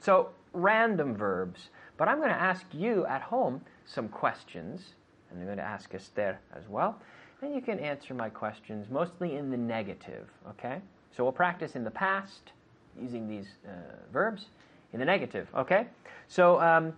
So, 0.00 0.28
random 0.52 1.16
verbs. 1.16 1.70
But 1.96 2.08
I'm 2.08 2.18
going 2.18 2.30
to 2.30 2.40
ask 2.40 2.64
you 2.72 3.06
at 3.06 3.22
home 3.22 3.60
some 3.86 4.08
questions, 4.08 4.94
and 5.30 5.38
I'm 5.38 5.46
going 5.46 5.58
to 5.58 5.64
ask 5.64 5.94
Esther 5.94 6.38
as 6.56 6.68
well. 6.68 7.00
And 7.42 7.54
you 7.54 7.60
can 7.60 7.78
answer 7.78 8.14
my 8.14 8.28
questions 8.28 8.88
mostly 8.90 9.36
in 9.36 9.50
the 9.50 9.56
negative, 9.56 10.28
okay? 10.48 10.80
So 11.16 11.22
we'll 11.22 11.32
practice 11.32 11.76
in 11.76 11.84
the 11.84 11.90
past 11.90 12.52
using 13.00 13.28
these 13.28 13.46
uh, 13.66 13.70
verbs, 14.12 14.46
in 14.92 14.98
the 14.98 15.04
negative, 15.04 15.48
okay? 15.54 15.86
So, 16.28 16.60
um, 16.60 16.92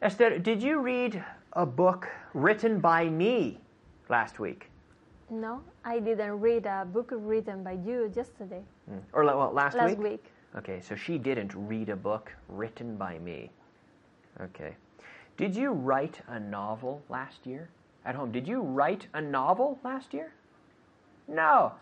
Esther, 0.00 0.38
did 0.38 0.62
you 0.62 0.78
read 0.80 1.22
a 1.52 1.66
book 1.66 2.08
written 2.34 2.80
by 2.80 3.08
me 3.08 3.58
last 4.08 4.40
week? 4.40 4.70
No, 5.30 5.62
I 5.84 5.98
didn't 5.98 6.40
read 6.40 6.66
a 6.66 6.84
book 6.84 7.10
written 7.12 7.62
by 7.62 7.72
you 7.72 8.12
yesterday. 8.14 8.62
Mm. 8.90 9.00
Or 9.12 9.24
well, 9.24 9.52
last, 9.52 9.76
Last 9.76 9.90
week? 9.90 9.98
Last 9.98 10.10
week. 10.10 10.24
Okay, 10.56 10.80
so 10.80 10.94
she 10.94 11.18
didn't 11.18 11.52
read 11.54 11.88
a 11.88 11.96
book 11.96 12.32
written 12.48 12.96
by 12.96 13.18
me. 13.18 13.50
Okay. 14.40 14.76
Did 15.36 15.56
you 15.56 15.72
write 15.72 16.20
a 16.28 16.38
novel 16.38 17.02
last 17.08 17.46
year 17.46 17.68
at 18.04 18.14
home? 18.14 18.32
Did 18.32 18.46
you 18.46 18.60
write 18.60 19.06
a 19.14 19.20
novel 19.20 19.78
last 19.84 20.12
year? 20.12 20.32
No, 21.28 21.72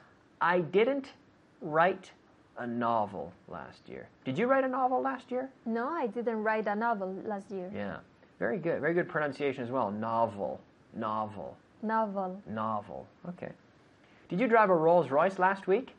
I 0.40 0.60
didn't 0.60 1.12
write 1.60 2.12
a 2.58 2.66
novel 2.66 3.32
last 3.48 3.88
year. 3.88 4.08
Did 4.24 4.38
you 4.38 4.46
write 4.46 4.64
a 4.64 4.68
novel 4.68 5.00
last 5.00 5.30
year? 5.30 5.50
No, 5.66 5.88
I 5.88 6.06
didn't 6.06 6.42
write 6.42 6.66
a 6.66 6.74
novel 6.74 7.16
last 7.24 7.50
year. 7.50 7.70
Yeah. 7.74 7.98
Very 8.38 8.58
good. 8.58 8.80
Very 8.80 8.94
good 8.94 9.08
pronunciation 9.08 9.62
as 9.64 9.70
well. 9.70 9.90
Novel. 9.90 10.60
Novel. 10.94 11.56
Novel. 11.82 12.40
Novel. 12.46 13.06
Okay. 13.28 13.52
Did 14.28 14.40
you 14.40 14.46
drive 14.46 14.70
a 14.70 14.74
Rolls 14.74 15.10
Royce 15.10 15.38
last 15.38 15.66
week? 15.66 15.94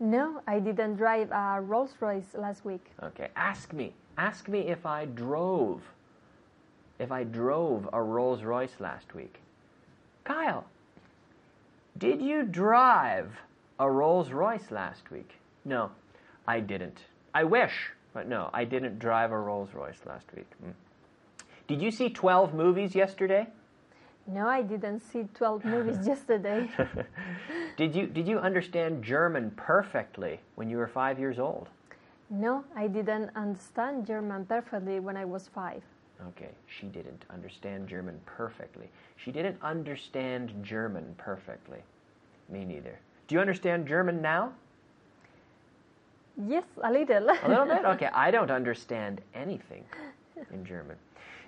No, 0.00 0.42
I 0.46 0.58
didn't 0.58 0.96
drive 0.96 1.30
a 1.30 1.60
Rolls 1.60 1.94
Royce 2.00 2.34
last 2.34 2.64
week. 2.64 2.90
Okay. 3.02 3.28
Ask 3.36 3.72
me. 3.72 3.94
Ask 4.16 4.48
me 4.48 4.60
if 4.60 4.84
I 4.86 5.06
drove. 5.06 5.82
If 6.98 7.10
I 7.10 7.24
drove 7.24 7.88
a 7.92 8.02
Rolls 8.02 8.42
Royce 8.42 8.78
last 8.78 9.14
week. 9.14 9.40
Kyle, 10.24 10.64
did 11.98 12.22
you 12.22 12.44
drive 12.44 13.32
a 13.78 13.90
Rolls 13.90 14.30
Royce 14.30 14.70
last 14.70 15.10
week? 15.10 15.32
No, 15.64 15.90
I 16.46 16.60
didn't. 16.60 16.98
I 17.34 17.44
wish, 17.44 17.90
but 18.12 18.28
no, 18.28 18.50
I 18.52 18.64
didn't 18.64 18.98
drive 18.98 19.32
a 19.32 19.38
Rolls 19.38 19.70
Royce 19.74 20.00
last 20.06 20.26
week. 20.36 20.50
Mm. 20.64 20.74
Did 21.66 21.80
you 21.80 21.90
see 21.90 22.08
12 22.10 22.54
movies 22.54 22.94
yesterday? 22.94 23.48
No, 24.26 24.46
I 24.46 24.62
didn't 24.62 25.00
see 25.00 25.26
12 25.34 25.64
movies 25.64 26.06
yesterday. 26.06 26.70
Did 27.76 27.96
you 27.96 28.06
did 28.06 28.28
you 28.28 28.38
understand 28.38 29.02
German 29.02 29.50
perfectly 29.56 30.40
when 30.54 30.68
you 30.68 30.76
were 30.76 30.86
5 30.86 31.18
years 31.18 31.38
old? 31.38 31.68
No, 32.32 32.64
I 32.74 32.86
didn't 32.88 33.30
understand 33.36 34.06
German 34.06 34.46
perfectly 34.46 35.00
when 35.00 35.18
I 35.18 35.24
was 35.26 35.48
five. 35.48 35.82
Okay, 36.28 36.48
she 36.66 36.86
didn't 36.86 37.24
understand 37.28 37.86
German 37.86 38.18
perfectly. 38.24 38.88
She 39.16 39.30
didn't 39.30 39.58
understand 39.62 40.54
German 40.62 41.14
perfectly. 41.18 41.80
Me 42.48 42.64
neither. 42.64 42.98
Do 43.28 43.34
you 43.34 43.40
understand 43.40 43.86
German 43.86 44.22
now? 44.22 44.52
Yes, 46.48 46.64
a 46.82 46.90
little. 46.90 47.28
A 47.28 47.48
little 47.48 47.66
bit? 47.66 47.84
Okay, 47.94 48.08
I 48.14 48.30
don't 48.30 48.50
understand 48.50 49.20
anything 49.34 49.84
in 50.54 50.64
German. 50.64 50.96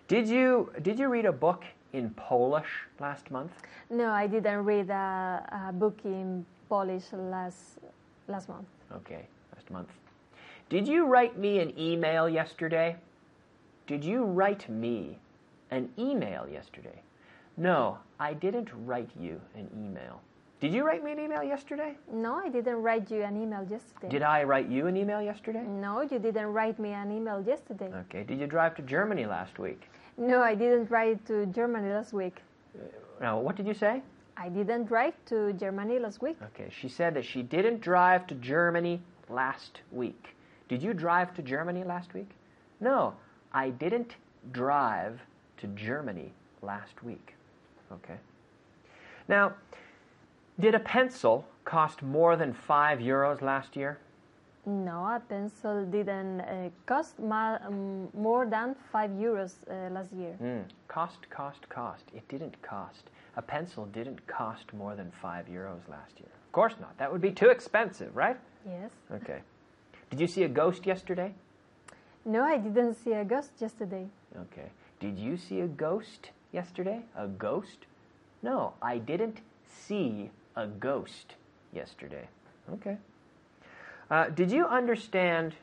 Did 0.07 0.29
you 0.29 0.71
did 0.83 0.99
you 0.99 1.09
read 1.09 1.25
a 1.25 1.33
book 1.33 1.65
in 1.95 2.11
Polish 2.11 2.73
last 3.01 3.31
month? 3.31 3.53
no, 3.89 4.11
I 4.11 4.27
didn't 4.27 4.65
read 4.67 4.91
a, 4.91 5.69
a 5.69 5.73
book 5.73 5.99
in 6.05 6.45
Polish 6.69 7.05
last 7.13 7.79
last 8.29 8.51
month. 8.51 8.67
Okay, 8.93 9.25
last 9.55 9.71
month. 9.71 9.89
Did 10.71 10.89
you 10.89 11.07
write 11.07 11.39
me 11.39 11.59
an 11.61 11.79
email 11.79 12.29
yesterday? 12.29 12.97
Did 13.87 14.03
you 14.03 14.25
write 14.25 14.69
me 14.69 15.19
an 15.71 15.91
email 15.99 16.49
yesterday? 16.49 17.03
No, 17.57 17.99
I 18.19 18.33
didn't 18.33 18.71
write 18.87 19.11
you 19.19 19.41
an 19.55 19.69
email. 19.77 20.21
Did 20.61 20.73
you 20.73 20.87
write 20.87 21.05
me 21.05 21.13
an 21.13 21.21
email 21.21 21.43
yesterday? 21.43 21.95
No, 22.11 22.37
I 22.37 22.49
didn't 22.49 22.81
write 22.83 23.11
you 23.11 23.23
an 23.23 23.41
email 23.41 23.63
yesterday. 23.71 24.09
Did 24.09 24.23
I 24.23 24.45
write 24.45 24.69
you 24.69 24.87
an 24.87 24.97
email 24.97 25.21
yesterday? 25.21 25.63
No, 25.63 26.01
you 26.01 26.19
didn't 26.19 26.53
write 26.53 26.79
me 26.79 26.93
an 26.93 27.13
email 27.13 27.43
yesterday. 27.43 27.93
Okay. 28.07 28.25
Did 28.25 28.41
you 28.41 28.47
drive 28.47 28.75
to 28.77 28.83
Germany 28.83 29.27
last 29.27 29.59
week? 29.59 29.91
No, 30.17 30.43
I 30.43 30.55
didn't 30.55 30.87
drive 30.87 31.23
to 31.27 31.45
Germany 31.47 31.93
last 31.93 32.15
week. 32.15 32.41
Now, 33.21 33.39
what 33.39 33.57
did 33.57 33.67
you 33.67 33.75
say? 33.75 34.03
I 34.37 34.49
didn't 34.49 34.87
drive 34.87 35.15
to 35.27 35.53
Germany 35.53 35.99
last 35.99 36.23
week. 36.23 36.39
Okay, 36.43 36.71
she 36.71 36.89
said 36.89 37.15
that 37.15 37.25
she 37.25 37.43
didn't 37.43 37.81
drive 37.81 38.27
to 38.29 38.35
Germany 38.37 39.03
last 39.29 39.83
week. 39.93 40.35
Did 40.69 40.83
you 40.83 40.95
drive 40.95 41.35
to 41.35 41.43
Germany 41.43 41.85
last 41.85 42.15
week? 42.15 42.31
No, 42.81 43.15
I 43.53 43.71
didn't 43.71 44.17
drive 44.53 45.21
to 45.59 45.67
Germany 45.69 46.33
last 46.63 47.03
week. 47.03 47.35
Okay. 47.93 48.19
Now, 49.29 49.55
did 50.59 50.75
a 50.75 50.81
pencil 50.81 51.47
cost 51.65 52.03
more 52.03 52.37
than 52.37 52.53
five 52.53 52.99
euros 52.99 53.41
last 53.43 53.77
year? 53.77 53.99
No, 54.67 55.05
a 55.05 55.21
pencil 55.29 55.85
didn't 55.85 56.41
uh, 56.41 56.71
cost 56.87 57.19
ma- 57.19 57.59
um, 57.67 58.09
more 58.15 58.47
than 58.47 58.75
five 58.91 59.11
euros 59.11 59.57
uh, 59.71 59.91
last 59.93 60.13
year. 60.13 60.37
Mm. 60.43 60.65
Cost, 60.89 61.29
cost, 61.29 61.69
cost. 61.69 62.05
It 62.15 62.27
didn't 62.29 62.61
cost. 62.63 63.11
A 63.37 63.43
pencil 63.43 63.85
didn't 63.87 64.27
cost 64.27 64.73
more 64.73 64.97
than 64.97 65.11
five 65.21 65.47
euros 65.47 65.87
last 65.89 66.19
year. 66.19 66.31
Of 66.47 66.53
course 66.53 66.75
not. 66.81 66.97
That 66.97 67.13
would 67.13 67.21
be 67.21 67.31
too 67.31 67.51
expensive, 67.51 68.17
right? 68.17 68.39
Yes. 68.67 68.91
Okay. 69.13 69.41
Did 70.15 70.21
you 70.21 70.29
see 70.29 70.45
a 70.45 70.49
ghost 70.49 70.87
yesterday? 70.87 71.35
No, 72.25 72.45
I 72.45 72.57
didn't 72.59 72.95
see 73.03 73.15
a 73.15 73.25
ghost 73.25 73.51
yesterday. 73.59 74.07
Okay. 74.43 74.69
Did 75.01 75.19
you 75.19 75.37
see 75.37 75.59
a 75.59 75.67
ghost 75.67 76.31
yesterday? 76.53 77.01
A 77.17 77.27
ghost? 77.27 77.87
No, 78.41 78.75
I 78.81 78.99
didn't 78.99 79.41
see 79.67 80.31
a 80.55 80.69
ghost 80.69 81.35
yesterday. 81.73 82.29
Okay. 82.75 82.97
Uh, 84.09 84.29
did 84.29 84.53
you 84.53 84.69
understand, 84.69 85.57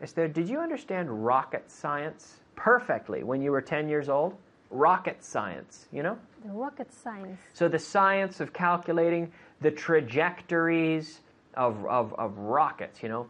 Esther, 0.00 0.26
did 0.26 0.48
you 0.48 0.58
understand 0.58 1.22
rocket 1.22 1.70
science 1.70 2.38
perfectly 2.56 3.24
when 3.24 3.42
you 3.42 3.52
were 3.52 3.60
10 3.60 3.90
years 3.90 4.08
old? 4.08 4.34
Rocket 4.70 5.22
science, 5.22 5.84
you 5.92 6.02
know? 6.02 6.16
The 6.46 6.52
rocket 6.52 6.94
science. 6.94 7.42
So 7.52 7.68
the 7.68 7.78
science 7.78 8.40
of 8.40 8.54
calculating 8.54 9.30
the 9.60 9.70
trajectories 9.70 11.20
of, 11.52 11.84
of, 11.86 12.14
of 12.14 12.38
rockets, 12.38 13.02
you 13.02 13.10
know? 13.10 13.28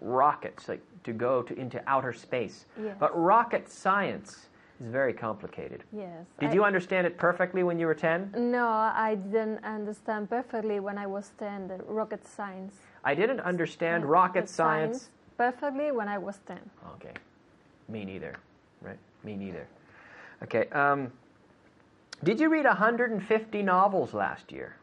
Rockets, 0.00 0.68
like 0.68 0.80
to 1.04 1.12
go 1.12 1.42
to, 1.42 1.58
into 1.58 1.82
outer 1.86 2.12
space. 2.12 2.66
Yes. 2.82 2.96
But 3.00 3.18
rocket 3.18 3.68
science 3.68 4.46
is 4.80 4.86
very 4.86 5.12
complicated. 5.12 5.82
Yes. 5.92 6.24
Did 6.38 6.50
I- 6.50 6.54
you 6.54 6.64
understand 6.64 7.06
it 7.06 7.18
perfectly 7.18 7.62
when 7.64 7.78
you 7.80 7.86
were 7.86 7.94
10? 7.94 8.32
No, 8.36 8.68
I 8.68 9.16
didn't 9.16 9.64
understand 9.64 10.30
perfectly 10.30 10.78
when 10.80 10.98
I 10.98 11.06
was 11.06 11.32
10 11.38 11.68
the 11.68 11.78
rocket 11.88 12.24
science. 12.26 12.74
I 13.04 13.14
didn't 13.14 13.40
understand 13.40 14.04
Uh, 14.04 14.08
rocket 14.08 14.48
science. 14.48 15.10
perfectly 15.36 15.90
when 15.90 16.08
I 16.08 16.18
was 16.18 16.38
10. 16.46 16.58
Okay. 16.96 17.14
Me 17.88 18.04
neither. 18.04 18.34
Right? 18.82 18.98
Me 19.24 19.34
neither. 19.36 19.66
Okay. 20.44 20.68
Um, 20.68 21.10
did 22.22 22.38
you 22.40 22.48
read 22.48 22.66
150 22.66 23.62
novels 23.62 24.14
last 24.14 24.52
year? 24.52 24.76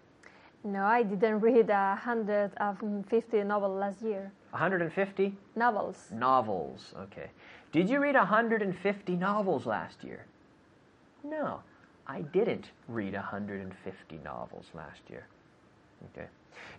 No, 0.65 0.83
I 0.83 1.03
didn't 1.03 1.41
read 1.41 1.69
a 1.69 1.95
hundred 1.95 2.51
of 2.57 2.79
fifty 3.07 3.43
novels 3.43 3.79
last 3.79 4.01
year. 4.01 4.31
150 4.49 5.37
Novels. 5.55 6.07
novels. 6.11 6.93
Okay. 6.97 7.29
Did 7.71 7.87
you 7.89 7.99
read 7.99 8.15
150 8.15 9.15
novels 9.17 9.65
last 9.65 10.03
year? 10.03 10.25
No, 11.23 11.59
I 12.07 12.21
didn't 12.21 12.71
read 12.87 13.13
150 13.13 14.19
novels 14.23 14.65
last 14.73 15.01
year. 15.09 15.27
Okay. 16.15 16.27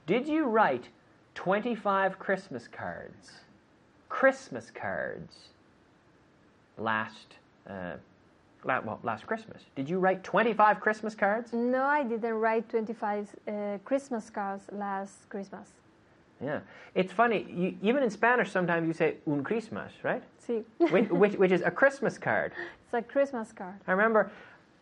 Did 0.06 0.26
you 0.26 0.46
write 0.46 0.88
25 1.34 2.18
Christmas 2.18 2.66
cards? 2.66 3.32
Christmas 4.08 4.70
cards 4.70 5.50
last 6.78 7.36
uh, 7.68 7.96
well, 8.66 8.98
last 9.02 9.26
Christmas. 9.26 9.62
Did 9.74 9.88
you 9.88 9.98
write 9.98 10.24
25 10.24 10.80
Christmas 10.80 11.14
cards? 11.14 11.52
No, 11.52 11.82
I 11.82 12.02
didn't 12.02 12.34
write 12.34 12.68
25 12.68 13.28
uh, 13.46 13.78
Christmas 13.84 14.30
cards 14.30 14.64
last 14.72 15.28
Christmas. 15.28 15.68
Yeah. 16.42 16.60
It's 16.94 17.12
funny, 17.12 17.46
you, 17.50 17.76
even 17.82 18.02
in 18.02 18.10
Spanish 18.10 18.50
sometimes 18.50 18.86
you 18.86 18.92
say 18.92 19.16
un 19.26 19.42
Christmas, 19.42 19.92
right? 20.02 20.22
See, 20.38 20.64
which, 20.78 21.08
which, 21.08 21.34
which 21.34 21.52
is 21.52 21.62
a 21.62 21.70
Christmas 21.70 22.18
card. 22.18 22.52
it's 22.84 22.94
a 22.94 23.02
Christmas 23.02 23.52
card. 23.52 23.76
I 23.86 23.92
remember 23.92 24.30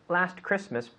last 0.08 0.42
Christmas, 0.42 0.90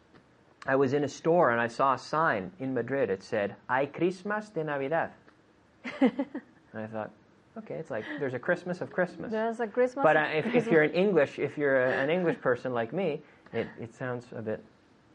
I 0.65 0.75
was 0.75 0.93
in 0.93 1.03
a 1.03 1.09
store 1.09 1.51
and 1.51 1.61
I 1.61 1.67
saw 1.67 1.93
a 1.93 1.99
sign 1.99 2.51
in 2.59 2.73
Madrid. 2.73 3.09
It 3.09 3.23
said, 3.23 3.55
Hay 3.69 3.87
Christmas 3.87 4.49
de 4.49 4.63
Navidad. 4.63 5.11
and 6.01 6.25
I 6.73 6.87
thought, 6.87 7.11
okay, 7.57 7.75
it's 7.75 7.91
like 7.91 8.03
there's 8.19 8.33
a 8.33 8.39
Christmas 8.39 8.81
of 8.81 8.91
Christmas. 8.91 9.31
There's 9.31 9.59
a 9.59 9.67
Christmas. 9.67 10.03
But 10.03 10.17
uh, 10.17 10.27
if, 10.33 10.45
if 10.53 10.67
you're 10.67 10.83
an 10.83 10.93
English, 10.93 11.39
if 11.39 11.57
you're 11.57 11.85
a, 11.85 11.91
an 11.91 12.09
English 12.09 12.39
person 12.41 12.73
like 12.73 12.93
me, 12.93 13.21
it, 13.53 13.67
it 13.79 13.93
sounds 13.95 14.25
a 14.35 14.41
bit 14.41 14.63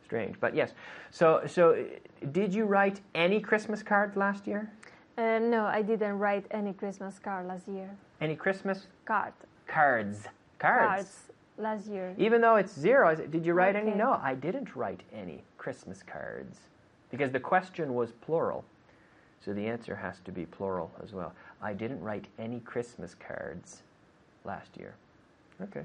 strange. 0.04 0.38
But 0.40 0.54
yes, 0.54 0.72
so 1.10 1.42
so 1.46 1.84
did 2.32 2.54
you 2.54 2.64
write 2.64 3.00
any 3.14 3.40
Christmas 3.40 3.82
cards 3.82 4.16
last 4.16 4.46
year? 4.46 4.70
Uh, 5.18 5.38
no, 5.38 5.66
I 5.66 5.82
didn't 5.82 6.18
write 6.18 6.46
any 6.50 6.72
Christmas 6.72 7.18
card 7.18 7.46
last 7.46 7.68
year. 7.68 7.90
Any 8.20 8.36
Christmas 8.36 8.86
Card. 9.04 9.32
cards? 9.66 10.24
Cards. 10.58 10.86
Cards 10.86 11.32
last 11.58 11.86
year. 11.86 12.14
Even 12.18 12.40
though 12.40 12.56
it's 12.56 12.72
zero, 12.72 13.14
did 13.14 13.44
you 13.44 13.52
write 13.52 13.76
any? 13.76 13.92
No, 13.92 14.18
I 14.22 14.34
didn't 14.34 14.74
write 14.74 15.02
any 15.12 15.42
Christmas 15.58 16.02
cards 16.02 16.58
because 17.10 17.30
the 17.30 17.40
question 17.40 17.94
was 17.94 18.12
plural. 18.12 18.64
So 19.44 19.54
the 19.54 19.66
answer 19.66 19.96
has 19.96 20.20
to 20.26 20.32
be 20.32 20.44
plural 20.46 20.90
as 21.02 21.12
well. 21.12 21.32
I 21.62 21.72
didn't 21.72 22.00
write 22.00 22.26
any 22.38 22.60
Christmas 22.60 23.14
cards 23.14 23.82
last 24.44 24.76
year. 24.76 24.94
Okay. 25.62 25.84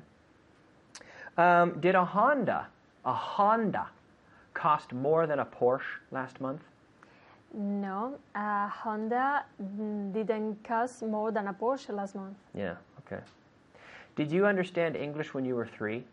Um, 1.37 1.79
did 1.81 1.95
a 1.95 2.05
Honda, 2.05 2.67
a 3.03 3.13
Honda, 3.13 3.87
cost 4.53 4.93
more 4.93 5.27
than 5.27 5.39
a 5.39 5.45
Porsche 5.45 5.99
last 6.11 6.39
month? 6.39 6.61
No, 7.53 8.17
a 8.35 8.67
Honda 8.67 9.45
mm, 9.61 10.13
didn't 10.13 10.63
cost 10.63 11.03
more 11.03 11.31
than 11.31 11.47
a 11.47 11.53
Porsche 11.53 11.93
last 11.93 12.15
month. 12.15 12.37
Yeah, 12.53 12.75
okay. 13.05 13.21
Did 14.15 14.31
you 14.31 14.45
understand 14.45 14.95
English 14.95 15.33
when 15.33 15.45
you 15.45 15.55
were 15.55 15.65
three? 15.65 16.05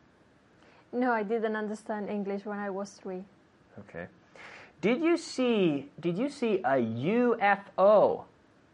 No, 0.93 1.13
I 1.13 1.23
didn't 1.23 1.57
understand 1.57 2.11
English 2.11 2.45
when 2.45 2.59
I 2.59 2.69
was 2.69 2.91
three. 2.91 3.25
Okay. 3.79 4.07
Did 4.81 5.01
you 5.01 5.17
see 5.17 5.89
did 6.01 6.19
you 6.19 6.29
see 6.29 6.59
a 6.59 6.77
UFO 6.77 8.25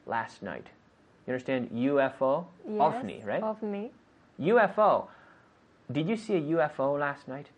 last 0.07 0.43
night? 0.43 0.67
You 1.29 1.35
understand 1.35 1.69
UFO? 1.75 2.47
Yes, 2.67 2.81
OVNI, 2.81 3.27
right? 3.27 3.43
OVNI. 3.43 3.91
UFO. 4.41 5.09
Did 5.93 6.09
you 6.09 6.17
see 6.17 6.37
a 6.37 6.41
UFO 6.41 6.99
last 6.99 7.29
night? 7.29 7.49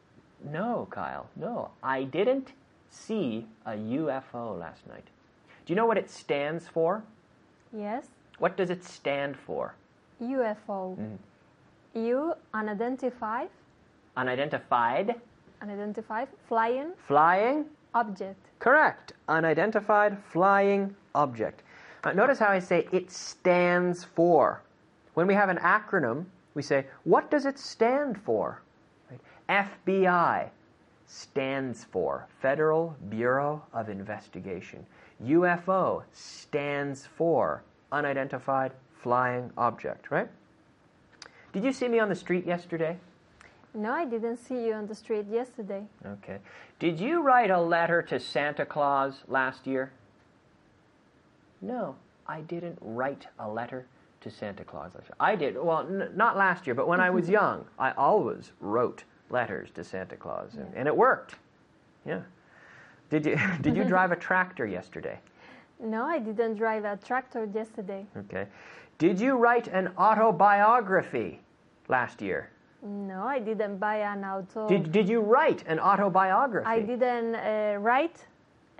No, 0.44 0.88
Kyle. 0.90 1.28
No, 1.36 1.70
I 1.80 2.02
didn't 2.02 2.48
see 2.90 3.46
a 3.64 3.70
UFO 3.70 4.58
last 4.58 4.88
night. 4.88 5.04
Do 5.64 5.72
you 5.72 5.76
know 5.76 5.86
what 5.86 5.98
it 5.98 6.10
stands 6.10 6.66
for? 6.66 7.04
Yes. 7.72 8.06
What 8.40 8.56
does 8.56 8.70
it 8.70 8.82
stand 8.82 9.36
for? 9.36 9.76
UFO. 10.20 10.98
Mm-hmm. 10.98 11.14
U 11.94 12.34
unidentified, 12.52 13.50
Unidentified 14.16 15.14
unidentified 15.62 16.26
flying 16.48 16.90
flying 17.06 17.66
object. 17.94 18.48
Correct. 18.58 19.12
Unidentified 19.28 20.18
flying 20.32 20.96
object. 21.14 21.62
Uh, 22.02 22.12
notice 22.12 22.38
how 22.38 22.48
I 22.48 22.58
say 22.58 22.86
it 22.92 23.10
stands 23.10 24.04
for. 24.04 24.62
When 25.14 25.26
we 25.26 25.34
have 25.34 25.48
an 25.48 25.58
acronym, 25.58 26.26
we 26.54 26.62
say, 26.62 26.86
what 27.04 27.30
does 27.30 27.46
it 27.46 27.58
stand 27.58 28.20
for? 28.22 28.62
Right? 29.10 29.20
FBI 29.48 30.48
stands 31.06 31.84
for 31.84 32.26
Federal 32.40 32.96
Bureau 33.08 33.62
of 33.72 33.88
Investigation. 33.88 34.86
UFO 35.24 36.02
stands 36.12 37.06
for 37.06 37.62
Unidentified 37.92 38.72
Flying 39.02 39.50
Object, 39.58 40.10
right? 40.10 40.28
Did 41.52 41.64
you 41.64 41.72
see 41.72 41.88
me 41.88 41.98
on 41.98 42.08
the 42.08 42.14
street 42.14 42.46
yesterday? 42.46 42.96
No, 43.74 43.92
I 43.92 44.04
didn't 44.04 44.38
see 44.38 44.66
you 44.66 44.72
on 44.74 44.86
the 44.86 44.94
street 44.94 45.26
yesterday. 45.30 45.84
Okay. 46.04 46.38
Did 46.78 46.98
you 46.98 47.22
write 47.22 47.50
a 47.50 47.60
letter 47.60 48.02
to 48.02 48.18
Santa 48.18 48.64
Claus 48.64 49.22
last 49.28 49.66
year? 49.66 49.92
No, 51.60 51.94
I 52.26 52.40
didn't 52.42 52.78
write 52.80 53.26
a 53.38 53.48
letter 53.48 53.86
to 54.20 54.30
Santa 54.30 54.64
Claus 54.64 54.92
last 54.94 55.04
year. 55.06 55.14
I 55.20 55.36
did. 55.36 55.56
Well, 55.56 55.80
n- 55.80 56.10
not 56.14 56.36
last 56.36 56.66
year, 56.66 56.74
but 56.74 56.88
when 56.88 57.00
I 57.00 57.10
was 57.10 57.28
young, 57.40 57.64
I 57.78 57.92
always 57.92 58.52
wrote 58.60 59.04
letters 59.30 59.70
to 59.74 59.84
Santa 59.84 60.16
Claus, 60.16 60.54
and, 60.54 60.72
and 60.74 60.88
it 60.88 60.96
worked. 60.96 61.36
Yeah. 62.06 62.20
Did 63.10 63.26
you 63.26 63.38
Did 63.62 63.76
you 63.76 63.84
drive 63.94 64.12
a 64.12 64.16
tractor 64.16 64.66
yesterday? 64.66 65.18
No, 65.82 66.04
I 66.04 66.18
didn't 66.18 66.56
drive 66.56 66.84
a 66.84 66.96
tractor 66.96 67.48
yesterday. 67.54 68.06
Okay. 68.16 68.46
Did 68.98 69.18
you 69.18 69.36
write 69.36 69.68
an 69.68 69.88
autobiography 69.96 71.40
last 71.88 72.20
year? 72.20 72.50
No, 72.82 73.22
I 73.26 73.38
didn't 73.38 73.78
buy 73.78 73.96
an 73.96 74.24
auto. 74.24 74.68
Did 74.68 74.92
Did 74.92 75.08
you 75.08 75.20
write 75.20 75.64
an 75.66 75.78
autobiography? 75.80 76.66
I 76.66 76.80
didn't 76.80 77.34
uh, 77.34 77.76
write 77.80 78.26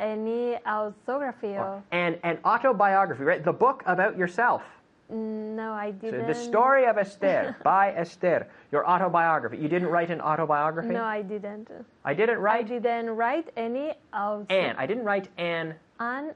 any 0.01 0.57
autography 0.67 1.57
And 1.93 2.19
an 2.25 2.39
autobiography, 2.45 3.23
right? 3.23 3.45
The 3.45 3.53
book 3.53 3.83
about 3.87 4.17
yourself. 4.17 4.63
no, 5.11 5.73
I 5.73 5.91
didn't. 5.91 6.27
the 6.27 6.35
story 6.35 6.87
of 6.87 6.97
Esther 6.97 7.57
by 7.65 7.93
Esther, 7.93 8.47
your 8.73 8.89
autobiography. 8.89 9.59
You 9.59 9.69
didn't 9.69 9.89
write 9.89 10.11
an 10.11 10.21
autobiography? 10.21 10.95
No, 10.95 11.05
I 11.05 11.23
didn't. 11.23 11.71
I 12.05 12.15
didn't 12.15 12.39
I 12.39 12.41
write 12.41 12.69
didn't 12.69 13.11
write 13.17 13.49
any 13.57 13.93
auto 14.13 14.47
an. 14.49 14.77
I 14.79 14.87
didn't 14.87 15.05
write 15.05 15.29
an 15.37 15.75
an 15.99 16.35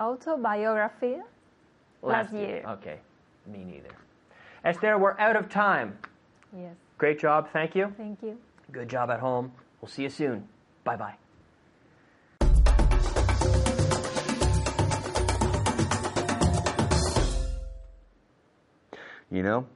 autobiography. 0.00 1.16
last 2.02 2.32
Last 2.32 2.32
year. 2.32 2.64
Okay, 2.66 2.98
me 3.46 3.64
neither. 3.64 3.94
Esther, 4.64 4.98
we're 4.98 5.18
out 5.18 5.36
of 5.36 5.48
time. 5.48 5.98
Yes, 6.52 6.74
Great 6.98 7.18
job. 7.18 7.48
Thank 7.52 7.74
you. 7.74 7.92
thank 7.96 8.22
you. 8.22 8.36
Good 8.72 8.88
job 8.88 9.10
at 9.10 9.20
home. 9.20 9.52
We'll 9.80 9.88
see 9.88 10.02
you 10.02 10.10
soon. 10.10 10.48
Bye 10.84 10.96
bye. 10.96 11.29
You 19.30 19.44
know, 19.44 19.66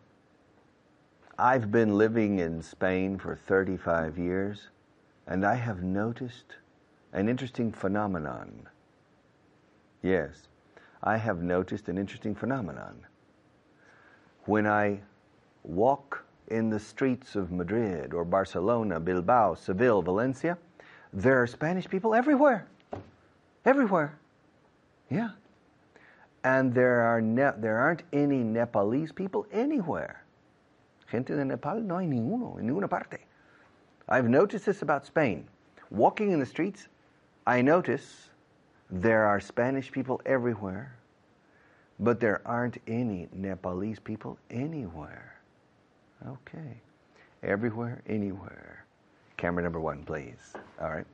I've 1.38 1.71
been 1.71 1.97
living 1.97 2.40
in 2.40 2.61
Spain 2.61 3.19
for 3.19 3.37
35 3.37 4.19
years, 4.19 4.69
and 5.29 5.45
I 5.45 5.55
have 5.55 5.83
noticed 5.83 6.57
an 7.12 7.29
interesting 7.29 7.71
phenomenon. 7.71 8.69
Yes, 10.03 10.49
I 11.05 11.17
have 11.19 11.40
noticed 11.40 11.88
an 11.88 11.99
interesting 11.99 12.35
phenomenon. 12.35 13.07
When 14.47 14.67
I 14.67 15.01
walk 15.62 16.25
in 16.49 16.69
the 16.69 16.81
streets 16.81 17.37
of 17.37 17.53
Madrid 17.53 18.12
or 18.12 18.25
Barcelona, 18.25 18.99
Bilbao, 18.99 19.55
Seville, 19.55 20.03
Valencia, 20.03 20.59
there 21.12 21.40
are 21.40 21.47
Spanish 21.47 21.88
people 21.88 22.12
everywhere. 22.12 22.67
Everywhere. 23.64 24.19
Yeah. 25.09 25.31
And 26.44 26.74
there 26.74 27.00
are 27.00 27.22
ne- 27.22 27.57
there 27.57 27.78
aren't 27.78 28.02
any 28.12 28.44
Nepalese 28.44 29.12
people 29.12 29.46
anywhere. 29.50 30.22
Gente 31.11 31.35
de 31.35 31.44
Nepal 31.44 31.80
no 31.80 31.98
hay 31.98 32.07
ninguno, 32.07 32.59
en 32.59 32.68
ninguna 32.68 32.88
parte. 32.88 33.18
I've 34.09 34.28
noticed 34.28 34.66
this 34.66 34.83
about 34.83 35.07
Spain. 35.07 35.48
Walking 35.90 36.33
in 36.33 36.40
the 36.40 36.46
streets, 36.46 36.88
I 37.46 37.62
notice 37.62 38.28
there 38.90 39.24
are 39.24 39.40
Spanish 39.40 39.90
people 39.90 40.20
everywhere, 40.26 40.94
but 41.98 42.20
there 42.20 42.42
aren't 42.44 42.78
any 42.87 43.28
Nepalese 43.33 43.98
people 43.98 44.38
anywhere. 44.50 45.40
Okay. 46.26 46.80
Everywhere, 47.42 48.02
anywhere. 48.07 48.85
Camera 49.37 49.62
number 49.62 49.80
one, 49.80 50.02
please. 50.04 50.52
All 50.80 50.90
right. 50.90 51.07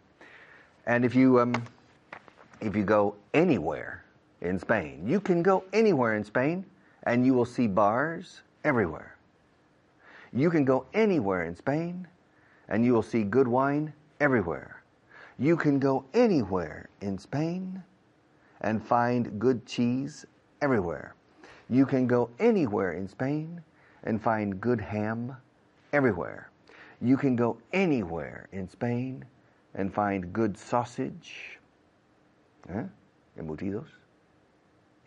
And 0.86 1.04
if 1.04 1.14
you 1.14 1.40
um, 1.40 1.54
if 2.60 2.74
you 2.74 2.82
go 2.82 3.14
anywhere 3.32 4.04
in 4.40 4.58
Spain, 4.58 5.02
you 5.06 5.20
can 5.20 5.42
go 5.42 5.64
anywhere 5.72 6.16
in 6.16 6.24
Spain, 6.24 6.64
and 7.04 7.24
you 7.24 7.34
will 7.34 7.44
see 7.44 7.66
bars 7.66 8.40
everywhere. 8.64 9.16
You 10.32 10.50
can 10.50 10.64
go 10.64 10.86
anywhere 10.94 11.44
in 11.44 11.56
Spain, 11.56 12.06
and 12.68 12.84
you 12.84 12.92
will 12.92 13.02
see 13.02 13.22
good 13.22 13.48
wine 13.48 13.92
everywhere. 14.20 14.82
You 15.38 15.56
can 15.56 15.78
go 15.78 16.04
anywhere 16.14 16.88
in 17.00 17.18
Spain 17.18 17.82
and 18.60 18.84
find 18.84 19.38
good 19.38 19.66
cheese 19.66 20.26
everywhere. 20.60 21.14
You 21.68 21.86
can 21.86 22.06
go 22.06 22.30
anywhere 22.38 22.92
in 22.92 23.08
Spain 23.08 23.62
and 24.04 24.22
find 24.22 24.60
good 24.60 24.80
ham 24.80 25.36
everywhere. 25.92 26.50
You 27.00 27.16
can 27.16 27.36
go 27.36 27.58
anywhere 27.72 28.48
in 28.52 28.68
Spain 28.68 29.24
and 29.74 29.92
find 29.92 30.32
good 30.32 30.58
sausage, 30.58 31.58
eh? 32.68 32.82
embutidos, 33.38 33.88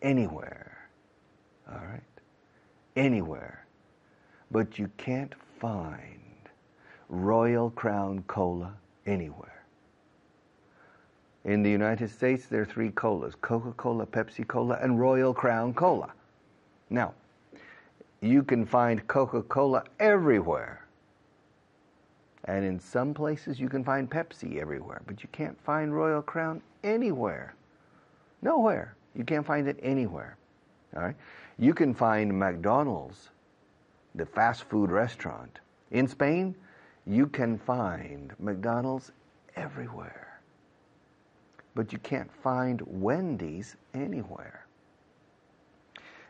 anywhere. 0.04 0.90
All 1.68 1.80
right? 1.80 2.02
Anywhere. 2.96 3.66
But 4.52 4.78
you 4.78 4.92
can't 4.98 5.34
find 5.60 6.20
Royal 7.10 7.72
Crown 7.72 8.24
Cola 8.28 8.74
anywhere. 9.08 9.64
In 11.46 11.64
the 11.64 11.70
United 11.70 12.10
States, 12.10 12.46
there 12.46 12.62
are 12.62 12.66
three 12.66 12.92
colas 12.92 13.36
Coca 13.42 13.74
Cola, 13.74 14.06
Pepsi 14.06 14.48
Cola, 14.48 14.78
and 14.82 15.00
Royal 15.00 15.34
Crown 15.34 15.74
Cola. 15.74 16.14
Now, 16.90 17.14
you 18.22 18.44
can 18.44 18.66
find 18.66 19.06
Coca 19.08 19.42
Cola 19.42 19.84
everywhere. 20.00 20.86
And 22.46 22.64
in 22.66 22.80
some 22.80 23.14
places, 23.14 23.60
you 23.60 23.70
can 23.70 23.84
find 23.84 24.10
Pepsi 24.10 24.60
everywhere, 24.62 25.02
but 25.06 25.24
you 25.24 25.30
can't 25.32 25.60
find 25.62 25.94
Royal 25.94 26.22
Crown 26.22 26.62
anywhere. 26.84 27.56
Nowhere. 28.42 28.96
You 29.16 29.24
can't 29.24 29.46
find 29.46 29.68
it 29.68 29.80
anywhere. 29.82 30.38
All 30.96 31.04
right? 31.04 31.16
You 31.58 31.74
can 31.74 31.94
find 31.94 32.38
McDonald's, 32.38 33.30
the 34.16 34.26
fast 34.26 34.64
food 34.64 34.92
restaurant. 34.92 35.60
In 35.92 36.08
Spain, 36.08 36.56
you 37.06 37.28
can 37.28 37.58
find 37.58 38.34
McDonald's 38.40 39.12
everywhere. 39.56 40.42
But 41.76 41.92
you 41.92 42.00
can't 42.00 42.32
find 42.42 42.82
Wendy's 42.86 43.76
anywhere. 43.94 44.66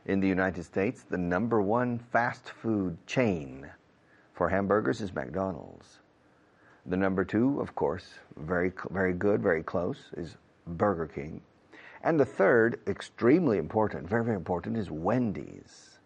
In 0.06 0.20
the 0.20 0.28
United 0.28 0.64
States, 0.64 1.04
the 1.04 1.18
number 1.18 1.62
one 1.62 2.00
fast 2.12 2.50
food 2.50 2.98
chain 3.08 3.70
for 4.34 4.50
hamburgers 4.50 5.00
is 5.00 5.14
McDonald's. 5.14 6.00
The 6.86 6.98
number 6.98 7.24
two, 7.24 7.62
of 7.62 7.76
course, 7.76 8.16
very 8.36 8.74
very 8.92 9.14
good, 9.14 9.42
very 9.42 9.64
close, 9.64 10.10
is 10.18 10.36
Burger 10.68 11.08
King. 11.08 11.42
And 12.04 12.20
the 12.20 12.26
third, 12.26 12.80
extremely 12.88 13.58
important, 13.58 14.08
very, 14.08 14.26
very 14.26 14.36
important, 14.36 14.78
is 14.78 14.92
Wendy's. 14.92 16.00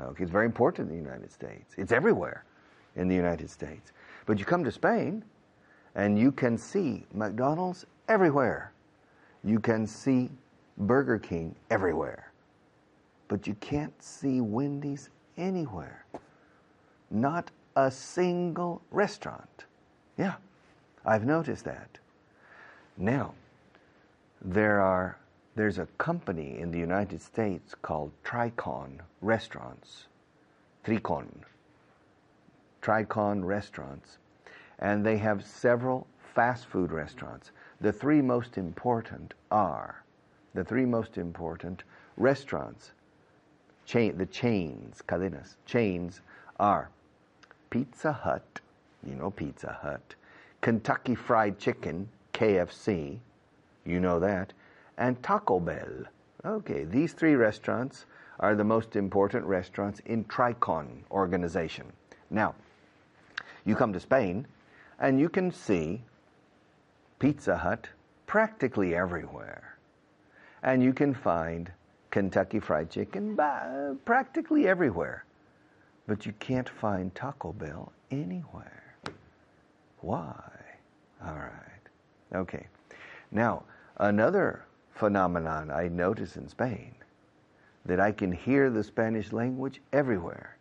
Okay, 0.00 0.22
it's 0.22 0.32
very 0.32 0.44
important 0.44 0.90
in 0.90 0.96
the 0.96 1.02
United 1.02 1.32
States. 1.32 1.74
It's 1.78 1.92
everywhere 1.92 2.44
in 2.96 3.08
the 3.08 3.14
United 3.14 3.48
States. 3.48 3.92
But 4.26 4.38
you 4.38 4.44
come 4.44 4.64
to 4.64 4.72
Spain 4.72 5.24
and 5.94 6.18
you 6.18 6.32
can 6.32 6.58
see 6.58 7.06
McDonald's 7.14 7.86
everywhere. 8.08 8.72
You 9.44 9.60
can 9.60 9.86
see 9.86 10.30
Burger 10.78 11.18
King 11.18 11.54
everywhere. 11.70 12.32
But 13.28 13.46
you 13.46 13.54
can't 13.60 13.94
see 14.02 14.40
Wendy's 14.40 15.10
anywhere. 15.36 16.04
Not 17.10 17.50
a 17.76 17.90
single 17.90 18.82
restaurant. 18.90 19.64
Yeah, 20.18 20.34
I've 21.04 21.24
noticed 21.24 21.64
that. 21.64 21.98
Now, 22.96 23.34
there 24.44 24.80
are 24.80 25.18
there's 25.56 25.78
a 25.78 25.86
company 25.98 26.58
in 26.58 26.70
the 26.70 26.78
United 26.78 27.22
States 27.22 27.74
called 27.80 28.10
Tricon 28.24 28.98
Restaurants. 29.20 30.06
Tricon. 30.84 31.28
Tricon 32.82 33.44
Restaurants. 33.44 34.18
And 34.80 35.06
they 35.06 35.16
have 35.18 35.44
several 35.44 36.06
fast 36.34 36.66
food 36.66 36.90
restaurants. 36.90 37.52
The 37.80 37.92
three 37.92 38.20
most 38.20 38.58
important 38.58 39.34
are 39.50 40.02
the 40.54 40.64
three 40.64 40.84
most 40.84 41.18
important 41.18 41.84
restaurants, 42.16 42.92
chain, 43.84 44.16
the 44.18 44.26
chains, 44.26 45.02
cadenas, 45.06 45.56
chains 45.66 46.20
are 46.60 46.90
Pizza 47.70 48.12
Hut, 48.12 48.60
you 49.04 49.14
know 49.14 49.30
Pizza 49.30 49.78
Hut, 49.82 50.14
Kentucky 50.60 51.14
Fried 51.14 51.58
Chicken, 51.58 52.08
KFC, 52.32 53.18
you 53.84 54.00
know 54.00 54.20
that, 54.20 54.52
and 54.96 55.22
Taco 55.22 55.60
Bell. 55.60 56.04
Okay, 56.44 56.84
these 56.84 57.12
three 57.12 57.34
restaurants 57.34 58.06
are 58.40 58.54
the 58.54 58.64
most 58.64 58.96
important 58.96 59.44
restaurants 59.46 60.00
in 60.06 60.24
Tricon 60.24 60.88
organization. 61.10 61.86
Now, 62.30 62.54
you 63.64 63.74
come 63.74 63.92
to 63.92 64.00
Spain 64.00 64.46
and 64.98 65.20
you 65.20 65.28
can 65.28 65.50
see 65.50 66.02
Pizza 67.18 67.56
Hut 67.56 67.88
practically 68.26 68.94
everywhere. 68.94 69.76
And 70.62 70.82
you 70.82 70.92
can 70.92 71.14
find 71.14 71.70
Kentucky 72.10 72.60
Fried 72.60 72.90
Chicken 72.90 73.38
practically 74.04 74.66
everywhere. 74.66 75.24
But 76.06 76.26
you 76.26 76.32
can't 76.38 76.68
find 76.68 77.14
Taco 77.14 77.52
Bell 77.52 77.92
anywhere. 78.10 78.96
Why? 80.00 80.34
All 81.24 81.34
right. 81.34 82.34
Okay. 82.34 82.66
Now, 83.30 83.64
another 83.96 84.64
phenomenon 84.90 85.70
I 85.70 85.88
notice 85.88 86.36
in 86.36 86.48
Spain 86.48 86.94
that 87.84 88.00
I 88.00 88.12
can 88.12 88.32
hear 88.32 88.70
the 88.70 88.82
Spanish 88.82 89.32
language 89.32 89.80
everywhere. 89.92 90.56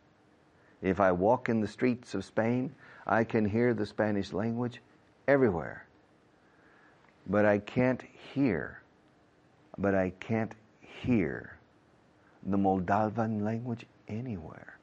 If 0.82 1.00
I 1.00 1.12
walk 1.12 1.50
in 1.50 1.62
the 1.62 1.68
streets 1.68 2.14
of 2.14 2.26
Spain, 2.26 2.74
I 3.08 3.24
can 3.24 3.46
hear 3.46 3.74
the 3.74 3.86
Spanish 3.86 4.34
language 4.34 4.82
everywhere. 5.28 5.86
But 7.28 7.46
I 7.46 7.60
can't 7.60 8.04
hear, 8.34 8.82
but 9.78 9.96
I 9.96 10.12
can't 10.20 10.54
hear 10.82 11.58
the 12.46 12.58
Moldavan 12.58 13.42
language 13.44 13.86
anywhere. 14.10 14.78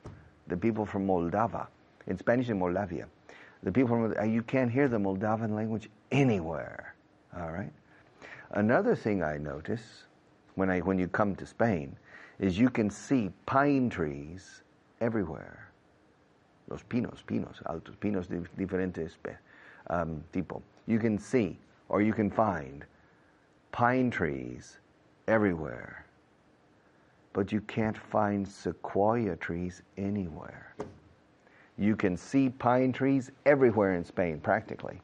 The 0.48 0.56
people 0.56 0.86
from 0.86 1.06
Moldava, 1.06 1.66
in 2.06 2.18
Spanish 2.18 2.48
in 2.48 2.58
Moldavia, 2.58 3.06
the 3.62 3.70
people 3.70 3.88
from, 3.88 4.14
uh, 4.18 4.24
you 4.24 4.42
can't 4.42 4.70
hear 4.70 4.88
the 4.88 4.98
Moldavan 4.98 5.54
language 5.54 5.90
anywhere. 6.10 6.94
All 7.36 7.50
right? 7.52 7.72
Another 8.52 8.96
thing 8.96 9.22
I 9.22 9.36
notice 9.36 10.04
when, 10.56 10.70
I, 10.70 10.80
when 10.80 10.98
you 10.98 11.06
come 11.06 11.36
to 11.36 11.46
Spain 11.46 11.96
is 12.38 12.58
you 12.58 12.68
can 12.68 12.90
see 12.90 13.30
pine 13.46 13.88
trees 13.88 14.62
everywhere. 15.00 15.70
Los 16.68 16.82
pinos, 16.82 17.22
pinos, 17.26 17.62
altos, 17.66 17.94
pinos 18.00 18.26
de 18.26 18.42
diferentes 18.58 19.12
um, 19.88 20.22
tipo. 20.32 20.62
You 20.86 20.98
can 20.98 21.18
see 21.18 21.58
or 21.88 22.02
you 22.02 22.12
can 22.12 22.30
find 22.30 22.84
pine 23.72 24.10
trees 24.10 24.78
everywhere. 25.28 26.04
But 27.32 27.52
you 27.52 27.60
can't 27.62 27.96
find 27.96 28.46
sequoia 28.46 29.36
trees 29.36 29.82
anywhere. 29.96 30.74
You 31.78 31.94
can 31.94 32.16
see 32.16 32.50
pine 32.50 32.92
trees 32.92 33.30
everywhere 33.46 33.94
in 33.94 34.04
Spain, 34.04 34.40
practically. 34.40 35.00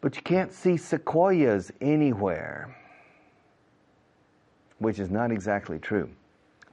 But 0.00 0.14
you 0.14 0.22
can't 0.22 0.52
see 0.52 0.76
sequoias 0.76 1.72
anywhere, 1.80 2.76
which 4.78 4.98
is 4.98 5.10
not 5.10 5.32
exactly 5.32 5.78
true. 5.78 6.08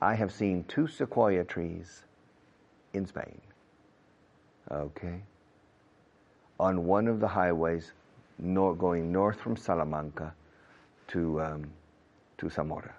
I 0.01 0.13
have 0.13 0.32
seen 0.32 0.63
two 0.67 0.88
sequoia 0.88 1.43
trees 1.43 2.03
in 2.93 3.05
Spain. 3.07 3.41
Okay? 4.71 5.21
On 6.59 6.86
one 6.86 7.07
of 7.07 7.19
the 7.19 7.28
highways 7.28 7.93
nor- 8.38 8.76
going 8.76 9.11
north 9.11 9.39
from 9.39 9.57
Salamanca 9.57 10.34
to, 11.07 11.41
um, 11.41 11.71
to 12.38 12.49
Zamora. 12.49 12.93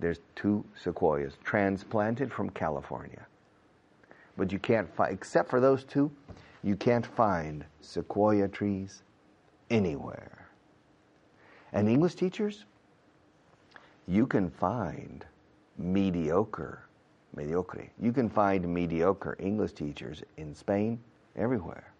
There's 0.00 0.20
two 0.34 0.64
sequoias 0.74 1.36
transplanted 1.44 2.32
from 2.32 2.50
California. 2.50 3.26
But 4.36 4.52
you 4.52 4.58
can't 4.58 4.92
find, 4.96 5.12
except 5.12 5.50
for 5.50 5.60
those 5.60 5.84
two, 5.84 6.10
you 6.62 6.76
can't 6.76 7.06
find 7.06 7.64
sequoia 7.80 8.48
trees 8.48 9.02
anywhere. 9.70 10.48
And 11.72 11.88
English 11.88 12.14
teachers, 12.14 12.64
you 14.06 14.26
can 14.26 14.50
find 14.50 15.24
mediocre, 15.78 16.86
mediocre. 17.34 17.88
You 18.00 18.12
can 18.12 18.28
find 18.28 18.72
mediocre 18.72 19.36
English 19.38 19.72
teachers 19.72 20.22
in 20.36 20.54
Spain, 20.54 21.00
everywhere. 21.36 21.92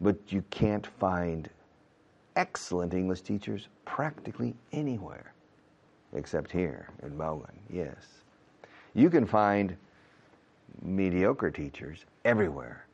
But 0.00 0.16
you 0.28 0.42
can't 0.50 0.86
find 0.86 1.48
excellent 2.34 2.92
English 2.92 3.22
teachers 3.22 3.68
practically 3.84 4.54
anywhere, 4.72 5.32
except 6.12 6.52
here 6.52 6.88
in 7.02 7.16
Vaughan, 7.16 7.52
yes. 7.70 8.22
You 8.94 9.10
can 9.10 9.26
find 9.26 9.76
mediocre 10.82 11.50
teachers 11.50 12.04
everywhere. 12.24 12.85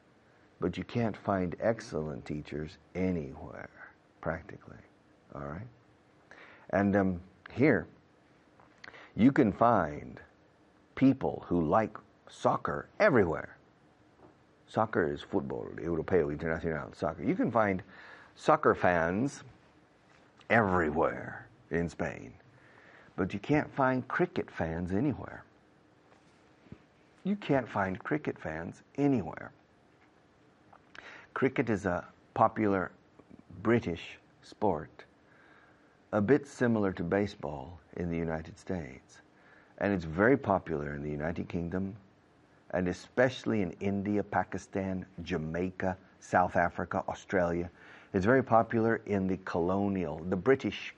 But 0.63 0.79
you 0.79 0.85
can't 0.85 1.17
find 1.17 1.57
excellent 1.59 2.25
teachers 2.25 2.79
anywhere, 2.95 3.69
practically. 4.21 4.77
All 5.35 5.43
right? 5.43 5.67
And 6.71 6.95
um, 6.95 7.21
here, 7.53 7.89
you 9.17 9.33
can 9.33 9.53
find 9.53 10.21
people 10.95 11.45
who 11.49 11.67
like 11.67 11.99
soccer 12.29 12.87
everywhere. 13.01 13.57
Soccer 14.69 15.13
is 15.13 15.21
football, 15.21 15.67
europeo, 15.75 16.33
internacional, 16.33 16.95
soccer. 16.95 17.25
You 17.25 17.35
can 17.35 17.51
find 17.51 17.83
soccer 18.37 18.77
fans 18.77 19.43
everywhere 20.49 21.49
in 21.73 21.89
Spain, 21.89 22.33
but 23.17 23.35
you 23.35 23.41
can't 23.41 23.75
find 23.75 24.07
cricket 24.07 24.49
fans 24.49 24.93
anywhere. 24.93 25.43
You 27.25 27.35
can't 27.35 27.69
find 27.69 27.99
cricket 27.99 28.39
fans 28.39 28.83
anywhere. 28.97 29.51
Cricket 31.35 31.71
is 31.71 31.87
a 31.87 32.05
popular 32.35 32.93
British 33.63 34.19
sport, 34.43 35.05
a 36.13 36.21
bit 36.21 36.47
similar 36.47 36.93
to 36.93 37.03
baseball 37.03 37.81
in 37.97 38.11
the 38.11 38.17
United 38.17 38.59
States. 38.59 39.21
And 39.79 39.93
it's 39.93 40.05
very 40.05 40.37
popular 40.37 40.95
in 40.95 41.03
the 41.03 41.11
United 41.11 41.49
Kingdom, 41.49 41.97
and 42.71 42.87
especially 42.87 43.63
in 43.63 43.73
India, 43.81 44.23
Pakistan, 44.23 45.07
Jamaica, 45.23 45.97
South 46.21 46.57
Africa, 46.57 47.03
Australia. 47.09 47.71
It's 48.13 48.27
very 48.27 48.45
popular 48.45 49.01
in 49.07 49.27
the 49.27 49.39
colonial, 49.45 50.21
the 50.29 50.37
British 50.37 50.95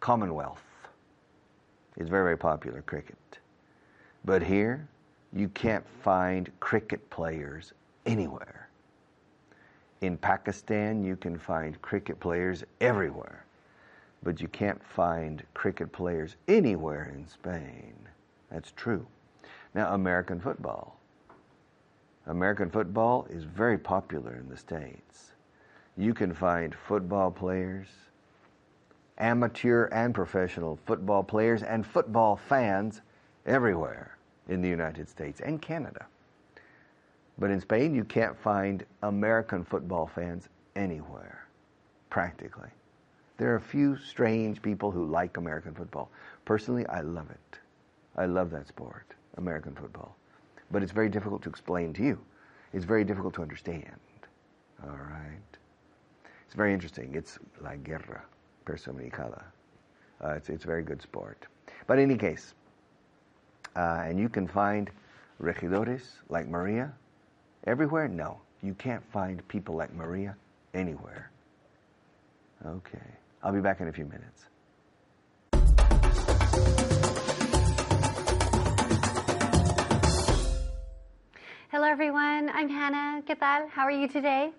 Commonwealth. 0.00 0.64
It's 1.96 2.08
very, 2.08 2.24
very 2.24 2.38
popular, 2.38 2.82
cricket. 2.82 3.38
But 4.24 4.42
here, 4.42 4.86
you 5.32 5.48
can't 5.48 5.84
find 6.02 6.50
cricket 6.60 7.08
players 7.10 7.72
anywhere. 8.06 8.67
In 10.00 10.16
Pakistan, 10.16 11.02
you 11.02 11.16
can 11.16 11.36
find 11.38 11.80
cricket 11.82 12.20
players 12.20 12.64
everywhere, 12.80 13.44
but 14.22 14.40
you 14.40 14.48
can't 14.48 14.82
find 14.84 15.42
cricket 15.54 15.90
players 15.90 16.36
anywhere 16.46 17.12
in 17.14 17.26
Spain. 17.26 17.94
That's 18.50 18.72
true. 18.76 19.06
Now, 19.74 19.94
American 19.94 20.40
football. 20.40 20.98
American 22.26 22.70
football 22.70 23.26
is 23.30 23.44
very 23.44 23.78
popular 23.78 24.36
in 24.36 24.48
the 24.48 24.56
States. 24.56 25.32
You 25.96 26.14
can 26.14 26.32
find 26.32 26.74
football 26.74 27.30
players, 27.30 27.88
amateur 29.18 29.86
and 29.86 30.14
professional 30.14 30.78
football 30.86 31.24
players, 31.24 31.62
and 31.64 31.84
football 31.84 32.36
fans 32.36 33.00
everywhere 33.46 34.16
in 34.48 34.62
the 34.62 34.68
United 34.68 35.08
States 35.08 35.40
and 35.40 35.60
Canada. 35.60 36.06
But 37.38 37.50
in 37.50 37.60
Spain, 37.60 37.94
you 37.94 38.04
can't 38.04 38.36
find 38.36 38.84
American 39.02 39.64
football 39.64 40.06
fans 40.06 40.48
anywhere, 40.74 41.46
practically. 42.10 42.70
There 43.36 43.52
are 43.52 43.56
a 43.56 43.60
few 43.60 43.96
strange 43.96 44.60
people 44.60 44.90
who 44.90 45.06
like 45.06 45.36
American 45.36 45.74
football. 45.74 46.10
Personally, 46.44 46.84
I 46.86 47.00
love 47.00 47.30
it. 47.30 47.58
I 48.16 48.26
love 48.26 48.50
that 48.50 48.66
sport, 48.66 49.14
American 49.36 49.74
football. 49.74 50.16
But 50.72 50.82
it's 50.82 50.90
very 50.90 51.08
difficult 51.08 51.42
to 51.42 51.48
explain 51.48 51.92
to 51.94 52.02
you. 52.02 52.18
It's 52.72 52.84
very 52.84 53.04
difficult 53.04 53.34
to 53.34 53.42
understand. 53.42 54.00
All 54.82 54.90
right? 54.90 55.58
It's 56.46 56.54
very 56.54 56.72
interesting. 56.74 57.14
It's 57.14 57.38
La 57.62 57.76
Guerra 57.76 58.22
Personificada. 58.66 59.44
Uh, 60.22 60.30
it's, 60.30 60.48
it's 60.48 60.64
a 60.64 60.66
very 60.66 60.82
good 60.82 61.00
sport. 61.00 61.46
But 61.86 61.98
in 61.98 62.10
any 62.10 62.18
case, 62.18 62.54
uh, 63.76 64.02
and 64.04 64.18
you 64.18 64.28
can 64.28 64.48
find 64.48 64.90
regidores 65.40 66.02
like 66.28 66.48
Maria 66.48 66.92
Everywhere? 67.68 68.08
No. 68.08 68.40
You 68.62 68.72
can't 68.72 69.04
find 69.12 69.46
people 69.46 69.76
like 69.76 69.92
Maria 69.92 70.34
anywhere. 70.72 71.30
Okay. 72.64 73.08
I'll 73.42 73.52
be 73.52 73.60
back 73.60 73.82
in 73.82 73.88
a 73.88 73.92
few 73.92 74.06
minutes. 74.06 74.46
Hello 81.70 81.84
everyone, 81.84 82.50
I'm 82.54 82.70
Hannah. 82.70 83.22
¿Qué 83.28 83.38
tal? 83.38 83.68
How 83.68 83.82
are 83.82 83.90
you 83.90 84.08
today? 84.08 84.50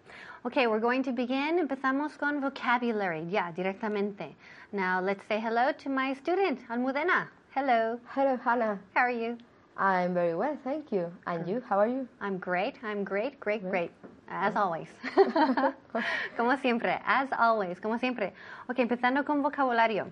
Okay, 0.45 0.67
we're 0.67 0.79
going 0.79 1.01
to 1.01 1.11
begin. 1.11 1.67
Empezamos 1.67 2.15
con 2.15 2.39
vocabulary, 2.39 3.23
ya, 3.27 3.51
directamente. 3.51 4.35
Now 4.71 5.01
let's 5.01 5.25
say 5.27 5.39
hello 5.39 5.71
to 5.71 5.89
my 5.89 6.13
student, 6.13 6.59
Almudena. 6.69 7.27
Hello. 7.55 7.99
Hello, 8.09 8.37
Hannah. 8.37 8.79
How 8.93 9.01
are 9.01 9.11
you? 9.11 9.35
I'm 9.79 10.13
very 10.13 10.35
well, 10.35 10.57
thank 10.65 10.91
you. 10.91 11.09
And 11.25 11.47
you, 11.47 11.63
how 11.69 11.79
are 11.79 11.87
you? 11.87 12.05
I'm 12.19 12.37
great. 12.37 12.75
I'm 12.83 13.05
great, 13.05 13.39
great, 13.39 13.63
great. 13.63 13.91
As 14.27 14.53
always. 14.57 14.89
como 16.37 16.57
siempre. 16.57 16.99
As 17.05 17.29
always. 17.31 17.79
Como 17.79 17.97
siempre. 17.97 18.33
Okay, 18.69 18.83
empezando 18.83 19.25
con 19.25 19.41
vocabulario. 19.41 20.11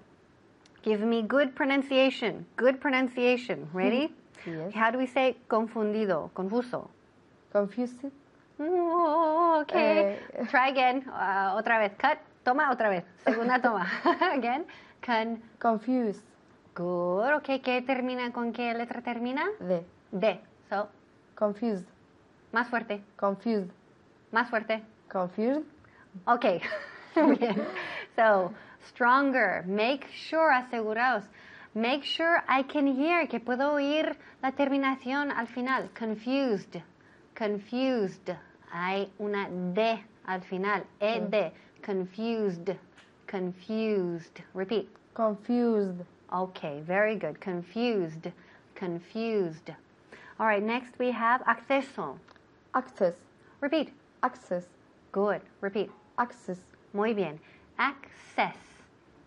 Give 0.84 1.02
me 1.02 1.22
good 1.22 1.54
pronunciation. 1.54 2.46
Good 2.56 2.80
pronunciation. 2.80 3.68
Ready? 3.74 4.14
Yes. 4.46 4.72
How 4.74 4.92
do 4.92 4.98
we 4.98 5.08
say 5.08 5.36
confundido? 5.50 6.32
Confuso. 6.34 6.88
Confused? 7.52 8.00
Oh, 8.60 9.60
okay. 9.64 10.20
Eh. 10.36 10.46
Try 10.46 10.70
again. 10.70 11.04
Uh, 11.10 11.58
otra 11.58 11.80
vez. 11.80 11.92
Cut. 11.98 12.20
Toma 12.46 12.70
otra 12.72 12.88
vez. 12.90 13.04
Segunda 13.26 13.60
toma. 13.60 13.86
again. 14.34 14.64
Con. 15.02 15.42
Confused. 15.60 16.22
Good. 16.78 17.34
Okay. 17.38 17.60
¿Qué 17.60 17.82
termina? 17.82 18.32
¿Con 18.32 18.54
qué 18.54 18.72
letra 18.76 19.02
termina? 19.02 19.46
De. 19.60 19.84
D. 20.12 20.40
So, 20.70 20.88
Confused. 21.36 21.88
más 22.52 22.70
fuerte. 22.70 23.02
Confused. 23.16 23.72
Más 24.32 24.48
fuerte. 24.50 24.84
Confused. 25.12 25.66
Okay. 26.28 26.62
Bien. 27.40 27.56
So, 28.16 28.54
stronger. 28.90 29.64
Make 29.66 30.06
sure, 30.30 30.54
aseguraos. 30.54 31.24
Make 31.74 32.04
sure 32.04 32.44
I 32.48 32.64
can 32.64 32.86
hear, 32.86 33.28
que 33.28 33.40
puedo 33.40 33.74
oír 33.74 34.16
la 34.44 34.52
terminación 34.52 35.32
al 35.32 35.48
final. 35.48 35.90
Confused. 35.98 36.76
Confused. 37.36 38.36
Hay 38.72 39.12
una 39.18 39.50
D 39.50 40.04
al 40.26 40.42
final. 40.44 40.84
E-D. 41.00 41.54
Confused. 41.84 42.78
Confused. 43.28 44.42
Repeat. 44.54 44.90
Confused. 45.14 46.06
Okay, 46.34 46.82
very 46.82 47.16
good. 47.16 47.40
Confused. 47.40 48.32
Confused. 48.76 49.72
All 50.40 50.46
right, 50.46 50.62
next 50.62 51.00
we 51.00 51.12
have 51.12 51.42
acceso. 51.46 52.18
Access. 52.74 53.16
Repeat. 53.62 53.94
Access. 54.22 54.66
Good. 55.12 55.42
Repeat. 55.62 55.90
Access. 56.18 56.60
Muy 56.94 57.14
bien. 57.14 57.40
Access. 57.80 58.58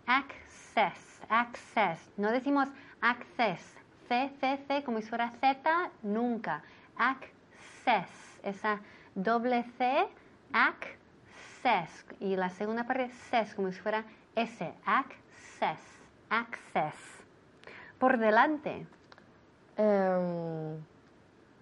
Access. 0.07 1.19
Access. 1.29 1.97
No 2.17 2.31
decimos 2.31 2.69
access. 3.01 3.61
C, 4.07 4.29
C, 4.39 4.59
C, 4.67 4.83
como 4.83 4.99
si 5.01 5.07
fuera 5.07 5.31
Z, 5.39 5.91
nunca. 6.03 6.61
Access. 6.97 8.09
Esa 8.43 8.79
doble 9.15 9.63
C, 9.77 10.07
access. 10.53 12.05
Y 12.19 12.35
la 12.35 12.49
segunda 12.49 12.83
parte, 12.83 13.09
ses, 13.29 13.53
como 13.55 13.71
si 13.71 13.79
fuera 13.79 14.03
S. 14.35 14.73
Access. 14.85 15.90
Access. 16.31 16.95
Por 17.99 18.17
delante. 18.17 18.87
Um, 19.77 20.85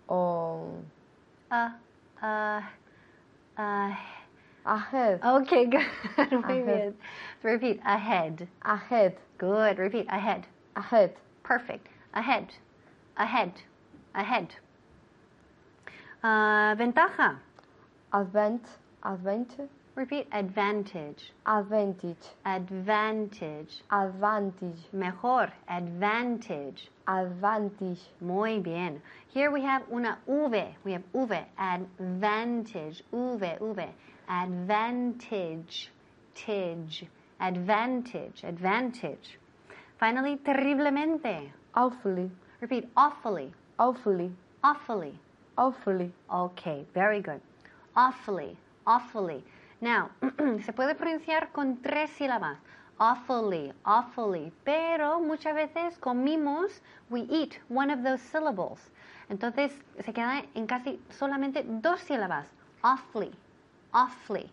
on. 0.08 0.86
Uh, 1.52 1.70
uh, 2.22 2.62
uh, 3.58 3.96
Ahead. 4.66 5.20
okay, 5.24 5.66
good. 5.74 6.32
Muy 6.32 6.62
bien. 6.62 6.94
Repeat. 7.42 7.80
Ahead. 7.84 8.48
Ahead. 8.64 9.18
Good. 9.40 9.80
Repeat. 9.80 10.06
Ahead. 10.10 10.46
Ahead. 10.76 11.16
Perfect. 11.44 11.88
Ahead. 12.14 12.54
Ahead. 13.18 13.54
Ahead. 14.14 14.54
Uh, 16.24 16.76
ventaja. 16.78 17.40
Advent. 18.14 18.66
Adventure. 19.04 19.70
Repeat. 20.00 20.28
Advantage. 20.32 21.34
Advantage. 21.46 22.26
Advantage. 22.46 23.82
Advantage. 23.92 24.80
Mejor. 24.94 25.52
Advantage. 25.68 26.88
Advantage. 27.06 28.00
Muy 28.22 28.60
bien. 28.60 29.02
Here 29.34 29.52
we 29.52 29.62
have 29.62 29.84
una 29.92 30.18
V. 30.26 30.64
We 30.86 30.94
have 30.94 31.04
V. 31.14 31.36
Advantage. 31.58 33.04
V. 33.12 33.58
V. 33.60 33.84
Advantage. 34.30 35.92
Tige. 36.34 37.06
Advantage. 37.42 38.44
Advantage. 38.46 39.38
Finally, 40.00 40.38
terriblemente. 40.38 41.52
Awfully. 41.76 42.32
Repeat. 42.62 42.88
Awfully. 42.96 43.52
Awfully. 43.78 44.32
Awfully. 44.64 45.20
Awfully. 45.58 46.14
Okay, 46.32 46.86
very 46.94 47.20
good. 47.20 47.42
Awfully, 47.98 48.56
awfully. 48.88 49.44
Now, 49.82 50.10
se 50.66 50.74
puede 50.74 50.96
pronunciar 50.96 51.52
con 51.52 51.78
tres 51.78 52.10
sílabas. 52.12 52.58
Awfully, 52.98 53.74
awfully. 53.84 54.52
Pero 54.66 55.22
muchas 55.22 55.56
veces 55.56 55.98
comimos, 56.00 56.82
we 57.10 57.22
eat 57.30 57.54
one 57.70 57.92
of 57.94 58.04
those 58.04 58.22
syllables. 58.22 58.92
Entonces 59.30 59.72
se 60.04 60.12
queda 60.12 60.44
en 60.54 60.68
casi 60.68 61.00
solamente 61.10 61.64
dos 61.66 62.02
sílabas. 62.02 62.48
Awfully, 62.82 63.32
awfully, 63.94 64.50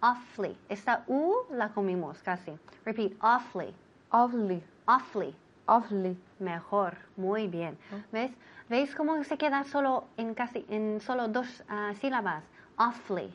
awfully. 0.00 0.56
Esta 0.68 1.04
U 1.06 1.34
la 1.50 1.70
comimos 1.70 2.22
casi. 2.22 2.52
Repeat, 2.84 3.14
awfully, 3.20 3.74
Awfully. 4.10 4.62
awfully. 4.86 5.34
Awfully. 5.66 6.16
Mejor, 6.38 6.96
muy 7.16 7.46
bien. 7.46 7.76
¿Ves? 8.10 8.32
¿Veis 8.68 8.94
cómo 8.94 9.22
se 9.24 9.36
queda 9.36 9.64
solo 9.64 10.04
en 10.16 10.34
casi 10.34 10.64
en 10.68 11.00
solo 11.00 11.28
dos 11.28 11.62
ah, 11.68 11.92
sílabas? 12.00 12.42
Awfully, 12.76 13.32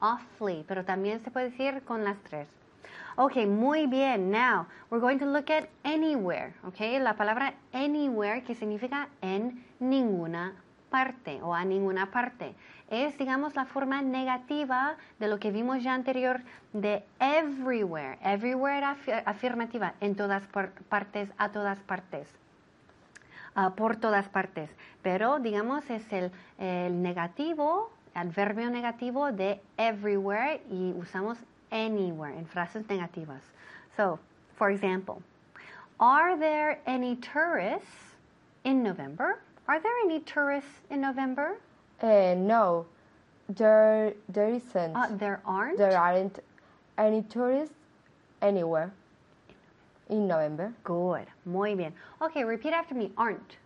awfully, 0.00 0.64
pero 0.66 0.84
también 0.84 1.20
se 1.22 1.30
puede 1.30 1.50
decir 1.50 1.82
con 1.82 2.04
las 2.04 2.16
tres. 2.22 2.48
Okay, 3.16 3.46
muy 3.46 3.86
bien. 3.86 4.30
Now, 4.30 4.66
we're 4.90 5.00
going 5.00 5.18
to 5.18 5.26
look 5.26 5.50
at 5.50 5.68
anywhere, 5.84 6.52
okay? 6.66 6.98
La 6.98 7.14
palabra 7.14 7.54
anywhere 7.72 8.42
que 8.42 8.54
significa 8.54 9.08
en 9.22 9.64
ninguna 9.78 10.54
parte 10.90 11.40
o 11.42 11.54
a 11.54 11.64
ninguna 11.64 12.10
parte. 12.10 12.54
Es, 12.90 13.16
digamos, 13.16 13.54
la 13.54 13.66
forma 13.66 14.02
negativa 14.02 14.96
de 15.20 15.28
lo 15.28 15.38
que 15.38 15.50
vimos 15.52 15.82
ya 15.82 15.94
anterior 15.94 16.40
de 16.72 17.04
everywhere. 17.20 18.18
Everywhere 18.22 18.78
era 18.78 18.96
afi- 18.96 19.22
afirmativa, 19.24 19.94
en 20.00 20.16
todas 20.16 20.46
par- 20.48 20.72
partes, 20.88 21.30
a 21.38 21.50
todas 21.50 21.78
partes. 21.80 22.28
Ah, 23.54 23.70
por 23.76 23.96
todas 23.96 24.28
partes. 24.28 24.68
Pero, 25.02 25.38
digamos, 25.38 25.88
es 25.88 26.12
el, 26.12 26.32
el 26.58 27.00
negativo, 27.02 27.90
adverbio 28.14 28.70
negativo 28.70 29.34
de 29.36 29.60
everywhere 29.78 30.60
y 30.70 30.92
usamos 30.96 31.38
anywhere 31.70 32.36
en 32.36 32.46
frases 32.46 32.84
negativas. 32.86 33.40
So, 33.96 34.18
for 34.56 34.70
example, 34.70 35.22
are 36.00 36.36
there 36.38 36.78
any 36.86 37.16
tourists 37.16 38.14
in 38.64 38.82
November? 38.82 39.38
Are 39.68 39.80
there 39.80 39.92
any 40.04 40.20
tourists 40.20 40.80
in 40.90 41.00
November? 41.00 41.56
Uh, 42.02 42.34
no. 42.36 42.86
There, 43.48 44.14
there 44.28 44.48
isn't. 44.48 44.96
Uh, 44.96 45.08
there 45.12 45.40
aren't. 45.44 45.78
There 45.78 45.96
aren't 45.98 46.38
any 46.96 47.22
tourists 47.22 47.74
anywhere 48.40 48.90
in 50.08 50.26
November. 50.26 50.72
Good. 50.82 51.26
Muy 51.44 51.74
bien. 51.74 51.92
Okay, 52.22 52.44
repeat 52.44 52.72
after 52.72 52.94
me. 52.94 53.10
Aren't. 53.16 53.56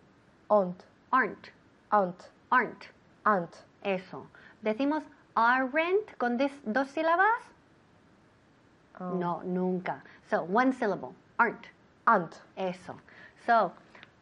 Aren't, 0.49 0.83
Aren't. 1.11 1.49
aren't, 1.91 2.29
Aren't. 2.51 2.87
aren't. 3.25 3.55
Eso. 3.83 4.27
Decimos 4.61 5.03
aren't 5.35 6.17
con 6.17 6.37
dos 6.37 6.87
sílabas. 6.89 7.41
Oh. 8.99 9.13
No, 9.15 9.41
nunca. 9.43 10.03
So, 10.29 10.43
one 10.43 10.73
syllable. 10.73 11.13
Aren't. 11.37 11.67
Aren't. 12.05 12.41
Eso. 12.57 12.95
So, 13.45 13.71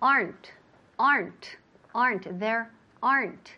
aren't, 0.02 0.54
aren't, 1.00 1.58
aren't, 1.94 2.40
there 2.40 2.70
aren't. 3.02 3.52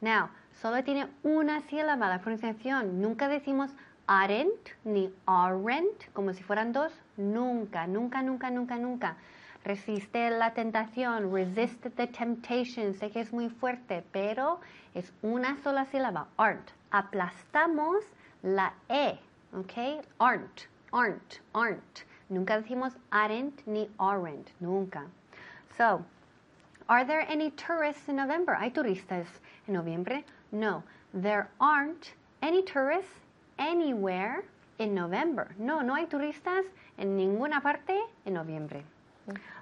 Now, 0.00 0.30
solo 0.62 0.82
tiene 0.82 1.08
una 1.24 1.60
sílaba 1.62 2.08
la 2.08 2.20
pronunciación. 2.20 3.00
Nunca 3.00 3.28
decimos 3.28 3.70
aren't 4.06 4.70
ni 4.84 5.12
aren't 5.26 6.12
como 6.14 6.32
si 6.32 6.42
fueran 6.42 6.72
dos. 6.72 6.92
Nunca, 7.16 7.86
nunca, 7.86 8.22
nunca, 8.22 8.50
nunca, 8.50 8.76
nunca. 8.76 9.16
Resiste 9.64 10.30
la 10.30 10.54
tentación, 10.54 11.30
resist 11.30 11.82
the 11.96 12.06
temptation. 12.06 12.94
Sé 12.94 13.10
que 13.10 13.20
es 13.20 13.30
muy 13.32 13.50
fuerte, 13.50 14.02
pero 14.10 14.60
es 14.94 15.12
una 15.22 15.56
sola 15.62 15.84
sílaba. 15.84 16.28
Aren't. 16.38 16.72
Aplastamos 16.90 18.04
la 18.42 18.72
E. 18.88 19.18
¿Ok? 19.52 20.02
Aren't, 20.18 20.66
aren't, 20.92 21.40
aren't. 21.52 22.04
Nunca 22.30 22.60
decimos 22.60 22.96
aren't 23.10 23.66
ni 23.66 23.90
aren't. 23.98 24.48
Nunca. 24.60 25.04
So, 25.76 26.04
are 26.88 27.04
there 27.04 27.26
any 27.28 27.50
tourists 27.50 28.08
in 28.08 28.16
November? 28.16 28.54
¿Hay 28.54 28.70
turistas 28.70 29.26
en 29.68 29.74
noviembre? 29.74 30.24
No. 30.52 30.82
There 31.12 31.50
aren't 31.60 32.14
any 32.40 32.62
tourists 32.62 33.12
anywhere 33.58 34.42
in 34.78 34.94
November. 34.94 35.48
No, 35.58 35.82
no 35.82 35.94
hay 35.94 36.06
turistas 36.06 36.64
en 36.96 37.16
ninguna 37.16 37.60
parte 37.60 38.00
en 38.24 38.34
noviembre. 38.34 38.84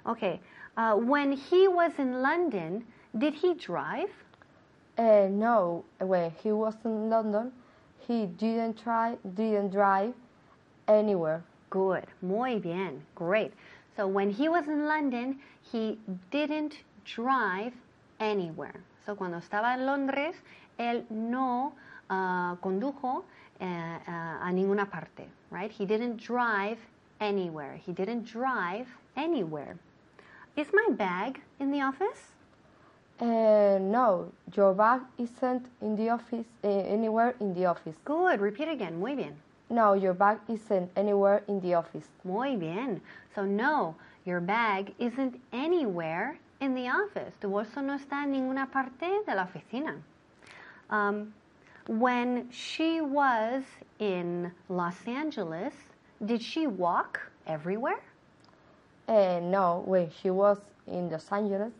Okay. 0.05 0.39
Uh, 0.77 0.95
when 0.95 1.31
he 1.31 1.67
was 1.67 1.91
in 1.97 2.21
London, 2.21 2.85
did 3.17 3.33
he 3.33 3.53
drive? 3.53 4.09
Uh, 4.97 5.27
no, 5.29 5.83
when 5.99 6.31
he 6.43 6.51
was 6.51 6.75
in 6.85 7.09
London, 7.09 7.51
he 7.99 8.25
didn't 8.25 8.77
try, 8.81 9.17
didn't 9.35 9.71
drive 9.71 10.13
anywhere. 10.87 11.43
Good. 11.69 12.05
Muy 12.21 12.59
bien. 12.59 13.01
Great. 13.15 13.53
So 13.95 14.07
when 14.07 14.29
he 14.29 14.49
was 14.49 14.67
in 14.67 14.85
London, 14.85 15.39
he 15.71 15.99
didn't 16.31 16.75
drive 17.05 17.73
anywhere. 18.19 18.81
So 19.05 19.15
cuando 19.15 19.37
estaba 19.37 19.73
en 19.73 19.85
Londres, 19.85 20.35
él 20.77 21.05
no 21.09 21.73
ah, 22.09 22.57
condujo 22.61 23.25
eh, 23.59 23.99
ah, 24.07 24.39
a 24.41 24.51
ninguna 24.51 24.89
parte, 24.89 25.27
right? 25.51 25.71
He 25.71 25.85
didn't 25.85 26.17
drive 26.17 26.77
anywhere. 27.19 27.75
He 27.75 27.91
didn't 27.91 28.23
drive 28.25 28.87
anywhere. 29.19 29.77
Is 30.55 30.67
my 30.73 30.87
bag 30.91 31.41
in 31.59 31.71
the 31.71 31.81
office? 31.81 32.31
Uh, 33.19 33.77
no, 33.81 34.31
your 34.55 34.73
bag 34.73 35.01
isn't 35.17 35.65
in 35.81 35.95
the 35.95 36.09
office, 36.09 36.45
uh, 36.63 36.67
anywhere 36.67 37.35
in 37.39 37.53
the 37.53 37.65
office. 37.65 37.95
Good. 38.05 38.39
Repeat 38.39 38.69
again. 38.69 38.99
Muy 38.99 39.15
bien. 39.15 39.35
No, 39.69 39.93
your 39.93 40.13
bag 40.13 40.39
isn't 40.47 40.89
anywhere 40.95 41.43
in 41.47 41.59
the 41.59 41.73
office. 41.73 42.07
Muy 42.23 42.55
bien. 42.55 43.01
So 43.35 43.43
no, 43.43 43.95
your 44.25 44.39
bag 44.39 44.93
isn't 44.99 45.39
anywhere 45.51 46.39
in 46.61 46.73
the 46.73 46.87
office. 46.87 47.33
Tu 47.41 47.47
bolso 47.47 47.81
no 47.83 47.97
está 47.97 48.23
en 48.23 48.31
ninguna 48.31 48.71
parte 48.71 49.21
de 49.25 49.35
la 49.35 49.45
oficina. 49.45 49.95
Um, 50.89 51.33
when 51.87 52.49
she 52.51 53.01
was 53.01 53.63
in 53.99 54.51
Los 54.69 55.07
Angeles, 55.07 55.73
did 56.25 56.41
she 56.41 56.67
walk 56.67 57.19
everywhere? 57.45 58.01
Uh, 59.09 59.39
no, 59.41 59.81
when 59.87 60.07
she 60.21 60.29
was 60.29 60.59
in 60.85 61.09
Los 61.09 61.31
Angeles, 61.31 61.73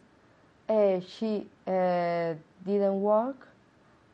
uh, 0.67 0.99
she 0.99 1.45
uh, 1.67 2.33
didn't 2.65 2.99
work 3.01 3.47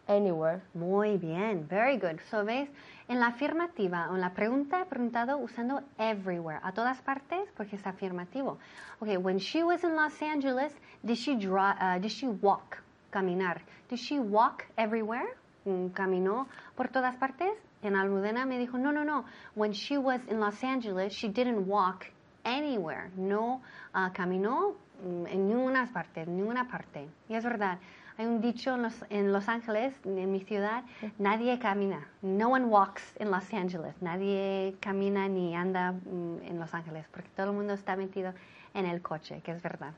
anywhere. 0.06 0.62
Muy 0.74 1.16
bien, 1.16 1.66
very 1.66 1.96
good. 1.96 2.20
So 2.30 2.44
ves, 2.44 2.68
en 3.08 3.22
la 3.22 3.28
afirmativa 3.28 4.10
en 4.12 4.20
la 4.20 4.34
pregunta 4.34 4.82
he 4.82 4.86
preguntado 4.86 5.38
usando 5.38 5.82
everywhere, 5.98 6.60
a 6.62 6.74
todas 6.74 7.00
partes, 7.04 7.48
porque 7.56 7.78
es 7.78 7.88
afirmativo. 7.88 8.58
Okay, 9.02 9.16
when 9.16 9.40
she 9.40 9.64
was 9.64 9.82
in 9.86 9.96
Los 9.96 10.22
Angeles, 10.22 10.74
did 11.06 11.18
she 11.18 11.36
draw, 11.36 11.74
uh, 11.80 11.98
did 12.00 12.12
she 12.12 12.28
walk, 12.28 12.84
caminar? 13.12 13.62
Did 13.90 14.00
she 14.00 14.20
walk 14.20 14.66
everywhere? 14.78 15.38
Mm, 15.66 15.94
¿Caminó 15.94 16.48
por 16.76 16.90
todas 16.90 17.16
partes? 17.16 17.54
En 17.82 17.96
Almudena 17.96 18.46
me 18.46 18.60
dijo, 18.60 18.78
no, 18.78 18.92
no, 18.92 19.06
no. 19.06 19.24
When 19.54 19.72
she 19.72 19.98
was 19.98 20.20
in 20.28 20.42
Los 20.42 20.62
Angeles, 20.66 21.14
she 21.14 21.30
didn't 21.30 21.66
walk 21.66 22.08
anywhere. 22.46 23.10
No 23.18 23.62
uh, 23.94 24.14
caminó 24.14 24.76
mm, 25.04 25.28
en 25.28 25.48
ninguna 25.50 25.92
parte, 25.92 26.22
en 26.22 26.38
ninguna 26.38 26.70
parte. 26.70 27.10
Y 27.28 27.36
es 27.36 27.44
verdad. 27.44 27.80
Hay 28.18 28.26
un 28.28 28.40
dicho 28.40 28.76
en 28.76 28.84
Los, 28.84 28.94
en 29.10 29.34
Los 29.34 29.50
Ángeles, 29.50 29.94
en 30.06 30.32
mi 30.32 30.40
ciudad, 30.40 30.86
nadie 31.18 31.60
camina. 31.60 32.08
No 32.22 32.48
one 32.48 32.64
walks 32.66 33.04
in 33.20 33.30
Los 33.30 33.54
Angeles. 33.54 33.94
Nadie 34.02 34.78
camina 34.80 35.28
ni 35.28 35.54
anda 35.54 35.92
mm, 35.92 36.44
en 36.46 36.58
Los 36.58 36.74
Ángeles, 36.74 37.06
porque 37.12 37.28
todo 37.36 37.48
el 37.48 37.54
mundo 37.54 37.74
está 37.74 37.98
metido 37.98 38.34
en 38.74 38.86
el 38.86 39.02
coche, 39.02 39.42
que 39.42 39.52
es 39.52 39.62
verdad. 39.62 39.92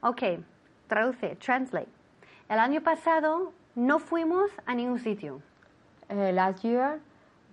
Ok, 0.00 0.22
traduce, 0.88 1.36
translate. 1.36 1.90
El 2.48 2.58
año 2.58 2.80
pasado 2.80 3.52
no 3.74 3.98
fuimos 3.98 4.50
a 4.64 4.74
ningún 4.74 4.98
sitio. 4.98 5.42
Uh, 6.08 6.32
last 6.32 6.64
year, 6.64 6.98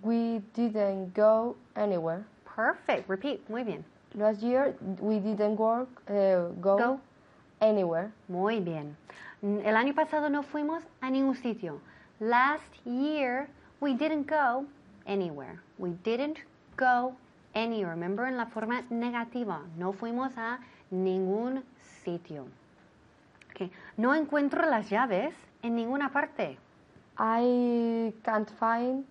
we 0.02 0.40
didn't 0.54 1.14
go 1.14 1.54
anywhere. 1.74 2.24
Perfect, 2.56 3.08
repeat, 3.08 3.46
muy 3.50 3.62
bien. 3.62 3.84
Last 4.14 4.42
year, 4.42 4.74
we 5.00 5.18
didn't 5.18 5.56
work, 5.56 5.88
uh, 6.08 6.48
go, 6.60 6.76
Go. 6.78 7.00
anywhere. 7.60 8.10
Muy 8.28 8.60
bien. 8.60 8.96
El 9.42 9.76
año 9.76 9.94
pasado 9.94 10.30
no 10.30 10.42
fuimos 10.42 10.82
a 11.00 11.10
ningún 11.10 11.36
sitio. 11.36 11.80
Last 12.20 12.74
year, 12.84 13.48
we 13.80 13.94
didn't 13.94 14.26
go 14.26 14.64
anywhere. 15.06 15.60
We 15.78 15.90
didn't 16.02 16.38
go 16.76 17.14
anywhere. 17.54 17.90
Remember 17.94 18.26
en 18.26 18.36
la 18.36 18.46
forma 18.46 18.82
negativa. 18.90 19.60
No 19.76 19.92
fuimos 19.92 20.32
a 20.36 20.58
ningún 20.90 21.62
sitio. 22.04 22.46
Okay. 23.50 23.70
No 23.96 24.14
encuentro 24.14 24.64
las 24.68 24.88
llaves 24.90 25.34
en 25.62 25.76
ninguna 25.76 26.10
parte. 26.12 26.56
I 27.18 28.12
can't 28.24 28.48
find 28.58 29.04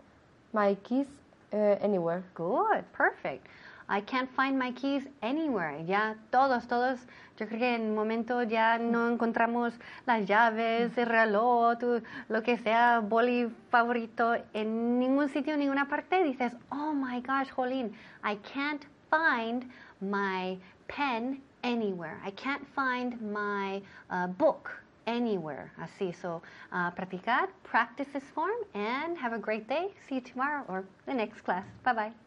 my 0.54 0.76
keys 0.76 1.08
uh, 1.54 1.78
anywhere. 1.82 2.24
Good, 2.34 2.84
perfect. 2.94 3.46
I 3.90 4.02
can't 4.02 4.30
find 4.36 4.58
my 4.60 4.72
keys 4.74 5.08
anywhere. 5.22 5.84
Ya 5.86 6.16
todos, 6.30 6.68
todos, 6.68 7.00
yo 7.40 7.48
creo 7.48 7.60
que 7.60 7.76
en 7.76 7.82
un 7.90 7.96
momento 7.96 8.44
ya 8.44 8.78
no 8.78 9.08
encontramos 9.10 9.74
las 10.06 10.26
llaves, 10.26 10.98
el 10.98 11.06
reloj, 11.06 11.78
tu- 11.80 12.02
lo 12.28 12.42
que 12.44 12.58
sea, 12.58 13.00
boli 13.00 13.50
favorito 13.72 14.36
en 14.54 15.00
ningún 15.00 15.30
sitio, 15.30 15.54
en 15.54 15.60
ninguna 15.60 15.88
parte. 15.88 16.24
Dices, 16.24 16.54
oh 16.70 16.94
my 16.94 17.22
gosh, 17.22 17.50
Jolín, 17.50 17.92
I 18.24 18.36
can't 18.54 18.86
find 19.10 19.70
my 20.02 20.58
pen 20.88 21.42
anywhere. 21.64 22.20
I 22.26 22.32
can't 22.32 22.66
find 22.76 23.20
my 23.22 23.82
uh, 24.10 24.28
book 24.28 24.70
anywhere. 25.06 25.72
Así, 25.80 26.14
so 26.14 26.42
uh, 26.74 26.92
practicar, 26.92 27.48
practice 27.64 28.08
this 28.12 28.24
form, 28.36 28.52
and 28.74 29.18
have 29.18 29.32
a 29.34 29.40
great 29.40 29.68
day. 29.70 29.94
See 30.10 30.16
you 30.16 30.22
tomorrow 30.22 30.66
or 30.68 30.84
the 31.06 31.14
next 31.14 31.42
class. 31.46 31.64
Bye 31.84 31.94
bye. 31.94 32.27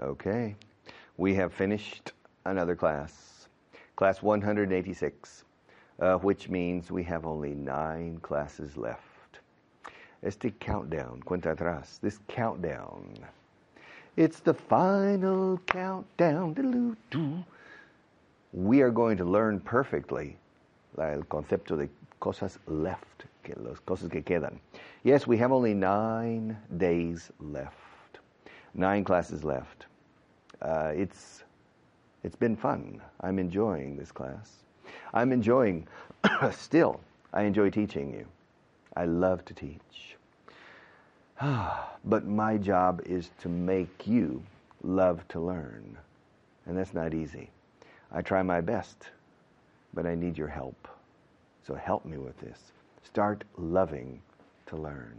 Okay. 0.00 0.56
We 1.16 1.34
have 1.34 1.52
finished 1.52 2.12
another 2.44 2.74
class, 2.74 3.48
class 3.94 4.22
186, 4.22 5.44
uh, 6.00 6.16
which 6.16 6.48
means 6.48 6.90
we 6.90 7.04
have 7.04 7.24
only 7.24 7.54
nine 7.54 8.18
classes 8.18 8.76
left. 8.76 9.00
Este 10.24 10.58
countdown, 10.58 11.22
cuenta 11.24 11.54
atrás, 11.54 12.00
this 12.00 12.18
countdown. 12.26 13.04
It's 14.16 14.40
the 14.40 14.54
final 14.54 15.58
countdown. 15.66 16.96
We 18.52 18.80
are 18.80 18.90
going 18.90 19.16
to 19.18 19.24
learn 19.24 19.60
perfectly 19.60 20.36
el 20.98 21.22
concepto 21.22 21.76
de 21.76 21.88
cosas 22.20 22.58
left, 22.66 23.26
que 23.44 23.54
las 23.56 23.78
cosas 23.80 24.10
que 24.10 24.22
quedan. 24.22 24.58
Yes, 25.04 25.26
we 25.26 25.36
have 25.38 25.52
only 25.52 25.74
nine 25.74 26.56
days 26.78 27.30
left 27.38 27.83
nine 28.74 29.04
classes 29.04 29.44
left. 29.44 29.86
Uh, 30.60 30.92
it's 30.94 31.44
it's 32.22 32.36
been 32.36 32.56
fun. 32.56 33.00
I'm 33.20 33.38
enjoying 33.38 33.96
this 33.96 34.10
class. 34.10 34.50
I'm 35.12 35.32
enjoying 35.32 35.86
still. 36.52 37.00
I 37.32 37.42
enjoy 37.42 37.70
teaching 37.70 38.12
you. 38.12 38.26
I 38.96 39.04
love 39.06 39.44
to 39.46 39.54
teach. 39.54 40.16
but 42.04 42.26
my 42.26 42.56
job 42.56 43.02
is 43.04 43.30
to 43.40 43.48
make 43.48 44.06
you 44.06 44.42
love 44.82 45.26
to 45.28 45.40
learn, 45.40 45.96
and 46.66 46.76
that's 46.76 46.94
not 46.94 47.12
easy. 47.12 47.50
I 48.12 48.22
try 48.22 48.42
my 48.42 48.60
best, 48.60 49.10
but 49.92 50.06
I 50.06 50.14
need 50.14 50.38
your 50.38 50.48
help. 50.48 50.88
So 51.66 51.74
help 51.74 52.04
me 52.04 52.18
with 52.18 52.38
this. 52.38 52.58
Start 53.02 53.44
loving 53.56 54.20
to 54.66 54.76
learn. 54.76 55.16